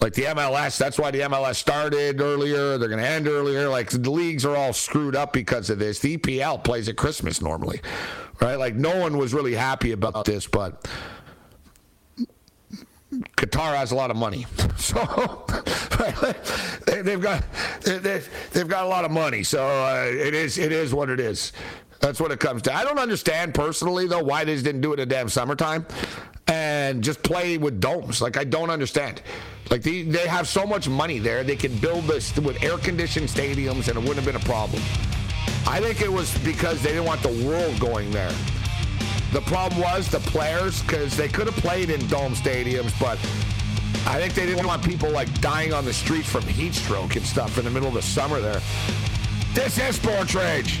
Like 0.00 0.12
the 0.14 0.24
MLS, 0.24 0.76
that's 0.76 0.98
why 0.98 1.10
the 1.10 1.20
MLS 1.20 1.54
started 1.56 2.20
earlier. 2.20 2.76
They're 2.78 2.88
going 2.88 3.00
to 3.00 3.08
end 3.08 3.26
earlier. 3.28 3.68
Like 3.68 3.90
the 3.90 4.10
leagues 4.10 4.44
are 4.44 4.56
all 4.56 4.72
screwed 4.72 5.16
up 5.16 5.32
because 5.32 5.70
of 5.70 5.78
this. 5.78 5.98
The 6.00 6.18
EPL 6.18 6.62
plays 6.62 6.88
at 6.88 6.96
Christmas 6.96 7.40
normally, 7.40 7.80
right? 8.40 8.56
Like 8.56 8.74
no 8.74 8.96
one 8.98 9.16
was 9.16 9.32
really 9.32 9.54
happy 9.54 9.92
about 9.92 10.24
this, 10.24 10.46
but 10.46 10.86
Qatar 13.36 13.76
has 13.76 13.92
a 13.92 13.94
lot 13.94 14.10
of 14.10 14.16
money, 14.16 14.44
so 14.76 15.46
they- 16.86 17.02
they've 17.02 17.20
got 17.20 17.44
they- 17.82 18.22
they've 18.52 18.68
got 18.68 18.84
a 18.84 18.88
lot 18.88 19.04
of 19.04 19.10
money. 19.12 19.42
So 19.44 19.64
uh, 19.66 20.04
it 20.08 20.34
is 20.34 20.58
it 20.58 20.72
is 20.72 20.92
what 20.92 21.08
it 21.10 21.20
is. 21.20 21.52
That's 22.04 22.20
what 22.20 22.32
it 22.32 22.38
comes 22.38 22.60
to. 22.62 22.74
I 22.74 22.84
don't 22.84 22.98
understand 22.98 23.54
personally 23.54 24.06
though 24.06 24.22
why 24.22 24.44
they 24.44 24.56
didn't 24.56 24.82
do 24.82 24.92
it 24.92 25.00
in 25.00 25.08
damn 25.08 25.30
summertime 25.30 25.86
and 26.46 27.02
just 27.02 27.22
play 27.22 27.56
with 27.56 27.80
domes. 27.80 28.20
Like 28.20 28.36
I 28.36 28.44
don't 28.44 28.68
understand. 28.68 29.22
Like 29.70 29.80
they 29.80 30.02
they 30.02 30.28
have 30.28 30.46
so 30.46 30.66
much 30.66 30.86
money 30.86 31.18
there, 31.18 31.42
they 31.42 31.56
can 31.56 31.74
build 31.78 32.04
this 32.04 32.36
with 32.36 32.62
air 32.62 32.76
conditioned 32.76 33.28
stadiums, 33.28 33.88
and 33.88 33.96
it 33.96 34.00
wouldn't 34.06 34.16
have 34.16 34.26
been 34.26 34.36
a 34.36 34.44
problem. 34.44 34.82
I 35.66 35.80
think 35.80 36.02
it 36.02 36.12
was 36.12 36.36
because 36.44 36.82
they 36.82 36.90
didn't 36.90 37.06
want 37.06 37.22
the 37.22 37.42
world 37.48 37.80
going 37.80 38.10
there. 38.10 38.32
The 39.32 39.40
problem 39.46 39.80
was 39.80 40.10
the 40.10 40.20
players, 40.20 40.82
because 40.82 41.16
they 41.16 41.28
could 41.28 41.46
have 41.46 41.56
played 41.56 41.88
in 41.88 42.06
dome 42.08 42.34
stadiums, 42.34 42.92
but 43.00 43.18
I 44.06 44.20
think 44.20 44.34
they 44.34 44.44
didn't 44.44 44.66
want 44.66 44.84
people 44.84 45.08
like 45.08 45.40
dying 45.40 45.72
on 45.72 45.86
the 45.86 45.94
streets 45.94 46.28
from 46.28 46.42
heat 46.42 46.74
stroke 46.74 47.16
and 47.16 47.24
stuff 47.24 47.56
in 47.56 47.64
the 47.64 47.70
middle 47.70 47.88
of 47.88 47.94
the 47.94 48.02
summer 48.02 48.40
there. 48.40 48.60
This 49.54 49.78
is 49.78 49.96
Sports 49.96 50.34
Rage. 50.34 50.80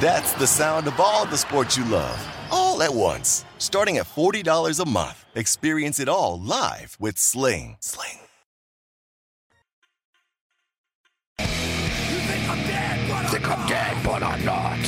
That's 0.00 0.32
the 0.32 0.46
sound 0.46 0.88
of 0.88 0.98
all 0.98 1.26
the 1.26 1.36
sports 1.36 1.76
you 1.76 1.84
love, 1.84 2.26
all 2.50 2.82
at 2.82 2.94
once. 2.94 3.44
Starting 3.58 3.98
at 3.98 4.06
$40 4.06 4.80
a 4.80 4.88
month. 4.88 5.26
Experience 5.34 6.00
it 6.00 6.08
all 6.08 6.40
live 6.40 6.96
with 6.98 7.18
Sling. 7.18 7.76
Sling. 7.80 8.16
Think 13.28 13.46
I'm 13.46 13.68
dead, 13.68 14.02
but 14.02 14.22
I'm 14.22 14.42
not. 14.42 14.78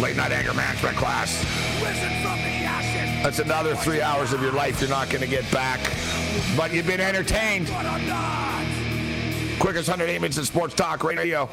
late 0.00 0.16
night 0.16 0.32
anger 0.32 0.54
management 0.54 0.96
class. 0.96 1.44
That's 3.22 3.40
another 3.40 3.74
three 3.76 4.00
hours 4.00 4.32
of 4.32 4.40
your 4.40 4.52
life 4.52 4.80
you're 4.80 4.88
not 4.88 5.10
going 5.10 5.20
to 5.20 5.28
get 5.28 5.44
back. 5.52 5.80
But 6.56 6.72
you've 6.72 6.86
been 6.86 7.02
entertained. 7.02 7.66
Quickest 9.60 9.90
108 9.90 10.18
minutes 10.18 10.38
of 10.38 10.46
sports 10.46 10.74
talk 10.74 11.04
radio. 11.04 11.46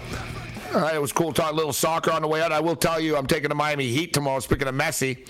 All 0.74 0.82
right, 0.82 0.96
it 0.96 1.02
was 1.02 1.14
cool 1.14 1.32
talking 1.32 1.54
a 1.54 1.56
little 1.56 1.72
soccer 1.72 2.10
on 2.10 2.24
the 2.24 2.28
way 2.28 2.42
out. 2.42 2.52
I 2.52 2.60
will 2.60 2.76
tell 2.76 3.00
you, 3.00 3.16
I'm 3.16 3.28
taking 3.28 3.50
the 3.50 3.56
Miami 3.56 3.90
Heat 3.90 4.12
tomorrow. 4.12 4.40
Speaking 4.40 4.68
of 4.68 4.74
Messi, 4.74 5.30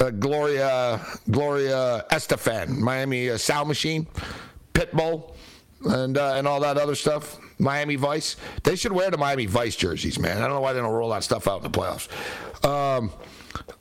uh, 0.00 0.08
Gloria 0.10 1.04
Gloria 1.30 2.06
Estefan, 2.10 2.78
Miami 2.78 3.28
uh, 3.28 3.36
Sound 3.36 3.68
Machine, 3.68 4.06
Pitbull, 4.72 5.34
and 5.84 6.16
uh, 6.16 6.36
and 6.36 6.48
all 6.48 6.60
that 6.60 6.78
other 6.78 6.94
stuff. 6.94 7.38
Miami 7.58 7.96
Vice. 7.96 8.36
They 8.62 8.76
should 8.76 8.92
wear 8.92 9.10
the 9.10 9.18
Miami 9.18 9.44
Vice 9.44 9.76
jerseys, 9.76 10.18
man. 10.18 10.38
I 10.38 10.40
don't 10.40 10.50
know 10.50 10.60
why 10.60 10.72
they 10.72 10.80
don't 10.80 10.90
roll 10.90 11.10
that 11.10 11.22
stuff 11.22 11.46
out 11.48 11.62
in 11.62 11.70
the 11.70 11.78
playoffs. 11.78 12.08
Um, 12.64 13.12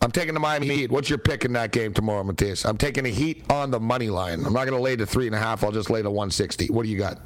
I'm 0.01 0.11
taking 0.11 0.33
the 0.33 0.41
Miami 0.41 0.67
Heat. 0.67 0.91
What's 0.91 1.09
your 1.09 1.19
pick 1.19 1.45
in 1.45 1.53
that 1.53 1.71
game 1.71 1.93
tomorrow, 1.93 2.23
Matthias? 2.23 2.65
I'm 2.65 2.77
taking 2.77 3.05
the 3.05 3.11
Heat 3.11 3.49
on 3.49 3.71
the 3.71 3.79
money 3.79 4.09
line. 4.09 4.45
I'm 4.45 4.51
not 4.51 4.65
going 4.65 4.77
to 4.77 4.81
lay 4.81 4.95
the 4.95 5.05
three 5.05 5.27
and 5.27 5.35
a 5.35 5.39
half. 5.39 5.63
I'll 5.63 5.71
just 5.71 5.89
lay 5.89 6.01
the 6.01 6.11
160. 6.11 6.67
What 6.67 6.83
do 6.83 6.89
you 6.89 6.97
got? 6.97 7.25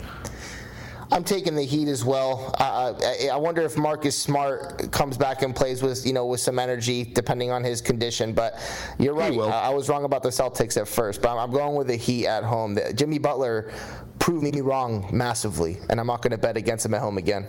I'm 1.11 1.25
taking 1.25 1.55
the 1.55 1.63
Heat 1.63 1.89
as 1.89 2.05
well. 2.05 2.55
Uh, 2.57 2.93
I, 3.03 3.29
I 3.33 3.35
wonder 3.35 3.61
if 3.61 3.77
Marcus 3.77 4.17
Smart 4.17 4.91
comes 4.91 5.17
back 5.17 5.41
and 5.41 5.53
plays 5.53 5.83
with 5.83 6.05
you 6.05 6.13
know 6.13 6.25
with 6.25 6.39
some 6.39 6.57
energy, 6.57 7.03
depending 7.03 7.51
on 7.51 7.63
his 7.63 7.81
condition. 7.81 8.33
But 8.33 8.57
you're 8.97 9.13
right. 9.13 9.33
I, 9.33 9.67
I, 9.67 9.69
was 9.69 9.89
wrong 9.89 10.05
about 10.05 10.23
the 10.23 10.29
Celtics 10.29 10.79
at 10.79 10.87
first, 10.87 11.21
but 11.21 11.31
I'm, 11.31 11.37
I'm 11.37 11.51
going 11.51 11.75
with 11.75 11.87
the 11.87 11.97
Heat 11.97 12.27
at 12.27 12.43
home. 12.43 12.75
The, 12.75 12.93
Jimmy 12.93 13.19
Butler 13.19 13.71
proved 14.19 14.43
me 14.43 14.61
wrong 14.61 15.09
massively, 15.11 15.79
and 15.89 15.99
I'm 15.99 16.07
not 16.07 16.21
going 16.21 16.31
to 16.31 16.37
bet 16.37 16.55
against 16.55 16.85
him 16.85 16.93
at 16.93 17.01
home 17.01 17.17
again. 17.17 17.47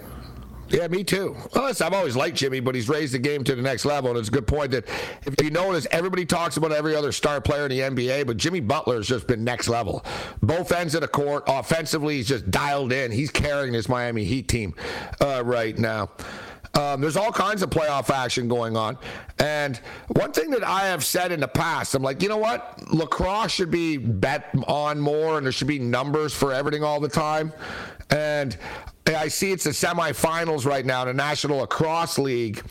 Yeah, 0.72 0.88
me 0.88 1.04
too. 1.04 1.36
I've 1.54 1.82
always 1.92 2.16
liked 2.16 2.38
Jimmy, 2.38 2.60
but 2.60 2.74
he's 2.74 2.88
raised 2.88 3.12
the 3.12 3.18
game 3.18 3.44
to 3.44 3.54
the 3.54 3.60
next 3.60 3.84
level. 3.84 4.10
And 4.10 4.18
it's 4.18 4.28
a 4.28 4.32
good 4.32 4.46
point 4.46 4.70
that 4.70 4.88
if 5.26 5.34
you 5.42 5.50
notice, 5.50 5.86
everybody 5.90 6.24
talks 6.24 6.56
about 6.56 6.72
every 6.72 6.96
other 6.96 7.12
star 7.12 7.42
player 7.42 7.66
in 7.66 7.70
the 7.70 7.80
NBA, 7.80 8.26
but 8.26 8.38
Jimmy 8.38 8.60
Butler 8.60 8.96
has 8.96 9.06
just 9.06 9.26
been 9.26 9.44
next 9.44 9.68
level. 9.68 10.02
Both 10.42 10.72
ends 10.72 10.94
of 10.94 11.02
the 11.02 11.08
court, 11.08 11.44
offensively, 11.46 12.16
he's 12.16 12.28
just 12.28 12.50
dialed 12.50 12.90
in. 12.90 13.12
He's 13.12 13.30
carrying 13.30 13.74
this 13.74 13.86
Miami 13.86 14.24
Heat 14.24 14.48
team 14.48 14.74
uh, 15.20 15.42
right 15.44 15.78
now. 15.78 16.10
Um, 16.74 17.02
there's 17.02 17.16
all 17.16 17.32
kinds 17.32 17.62
of 17.62 17.68
playoff 17.68 18.08
action 18.08 18.48
going 18.48 18.76
on. 18.76 18.96
And 19.38 19.78
one 20.08 20.32
thing 20.32 20.50
that 20.50 20.64
I 20.64 20.86
have 20.86 21.04
said 21.04 21.30
in 21.30 21.40
the 21.40 21.48
past, 21.48 21.94
I'm 21.94 22.02
like, 22.02 22.22
you 22.22 22.28
know 22.28 22.38
what? 22.38 22.82
Lacrosse 22.92 23.52
should 23.52 23.70
be 23.70 23.98
bet 23.98 24.48
on 24.66 24.98
more 24.98 25.36
and 25.36 25.44
there 25.44 25.52
should 25.52 25.68
be 25.68 25.78
numbers 25.78 26.32
for 26.32 26.52
everything 26.52 26.82
all 26.82 26.98
the 26.98 27.08
time. 27.08 27.52
And 28.10 28.56
I 29.06 29.28
see 29.28 29.52
it's 29.52 29.64
the 29.64 29.70
semifinals 29.70 30.64
right 30.64 30.86
now, 30.86 31.02
in 31.02 31.08
the 31.08 31.14
National 31.14 31.58
Lacrosse 31.58 32.18
League. 32.18 32.62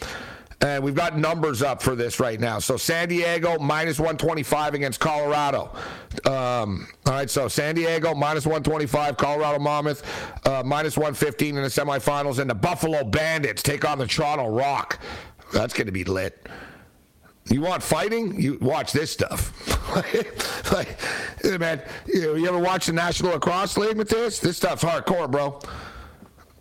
And 0.62 0.84
we've 0.84 0.96
got 0.96 1.18
numbers 1.18 1.64
up 1.64 1.82
for 1.82 1.96
this 1.96 2.20
right 2.20 2.40
now. 2.40 2.60
So 2.60 2.78
San 2.78 3.10
Diego 3.10 3.58
minus 3.58 3.98
125 4.00 4.76
against 4.76 5.00
Colorado. 5.00 5.72
Um, 6.26 6.88
all 7.08 7.14
right, 7.14 7.30
so 7.30 7.48
San 7.48 7.74
Diego 7.74 8.14
minus 8.14 8.46
125, 8.46 9.18
Colorado 9.18 9.58
Mammoth 9.58 10.04
uh, 10.46 10.62
minus 10.64 10.96
115 10.98 11.58
in 11.58 11.64
the 11.64 11.70
semifinals, 11.70 12.38
and 12.38 12.50
the 12.50 12.56
Buffalo 12.56 13.04
Bandits 13.04 13.64
take 13.64 13.86
on 13.86 13.98
the 13.98 14.06
Toronto 14.06 14.50
Rock. 14.50 15.00
That's 15.52 15.74
going 15.74 15.88
to 15.88 15.92
be 15.92 16.04
lit. 16.04 16.48
You 17.50 17.62
want 17.62 17.82
fighting? 17.82 18.40
You 18.40 18.60
watch 18.62 18.92
this 18.92 19.12
stuff. 19.12 19.52
like, 20.72 20.98
man, 21.60 21.82
you, 22.06 22.38
you 22.38 22.48
ever 22.48 22.60
watch 22.60 22.86
the 22.86 22.94
National 22.94 23.32
Lacrosse 23.32 23.78
League 23.78 23.98
with 23.98 24.10
this? 24.10 24.40
This 24.40 24.58
stuff's 24.58 24.84
hardcore, 24.84 25.30
bro. 25.30 25.60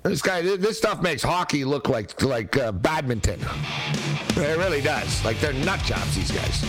This 0.03 0.23
guy, 0.23 0.41
this 0.41 0.79
stuff 0.79 1.03
makes 1.03 1.23
hockey 1.23 1.65
look 1.65 1.89
like 1.89 2.23
like 2.23 2.57
uh, 2.57 2.73
badminton. 2.73 3.39
It 4.37 4.57
really 4.57 4.81
does. 4.81 5.23
Like 5.27 5.39
they're 5.41 5.53
nut 5.53 5.81
jobs. 5.81 6.15
These 6.17 6.31
guys. 6.31 6.65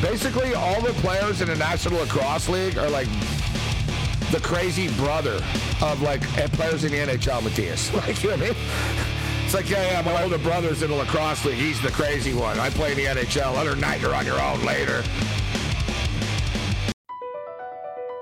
Basically, 0.00 0.54
all 0.54 0.80
the 0.80 0.94
players 0.94 1.42
in 1.42 1.48
the 1.48 1.56
National 1.56 2.00
Lacrosse 2.00 2.48
League 2.48 2.78
are 2.78 2.88
like 2.88 3.08
the 4.30 4.40
crazy 4.42 4.88
brother 4.94 5.44
of 5.82 6.00
like 6.00 6.22
players 6.52 6.84
in 6.84 6.92
the 6.92 6.98
NHL. 6.98 7.42
Matthias, 7.42 7.92
like 8.06 8.22
you 8.22 8.30
know 8.30 8.36
what 8.36 8.46
I 8.46 8.52
mean? 8.52 8.56
It's 9.44 9.54
like, 9.54 9.68
yeah, 9.68 10.00
yeah, 10.00 10.00
my 10.00 10.22
older 10.22 10.38
brother's 10.38 10.82
in 10.82 10.88
the 10.88 10.96
lacrosse 10.96 11.44
league. 11.44 11.56
He's 11.56 11.78
the 11.82 11.90
crazy 11.90 12.32
one. 12.32 12.58
I 12.58 12.70
play 12.70 12.92
in 12.92 12.96
the 12.96 13.04
NHL. 13.04 13.54
Other 13.54 13.76
night, 13.76 14.00
you're 14.00 14.14
on 14.14 14.24
your 14.24 14.40
own 14.40 14.64
later. 14.64 15.04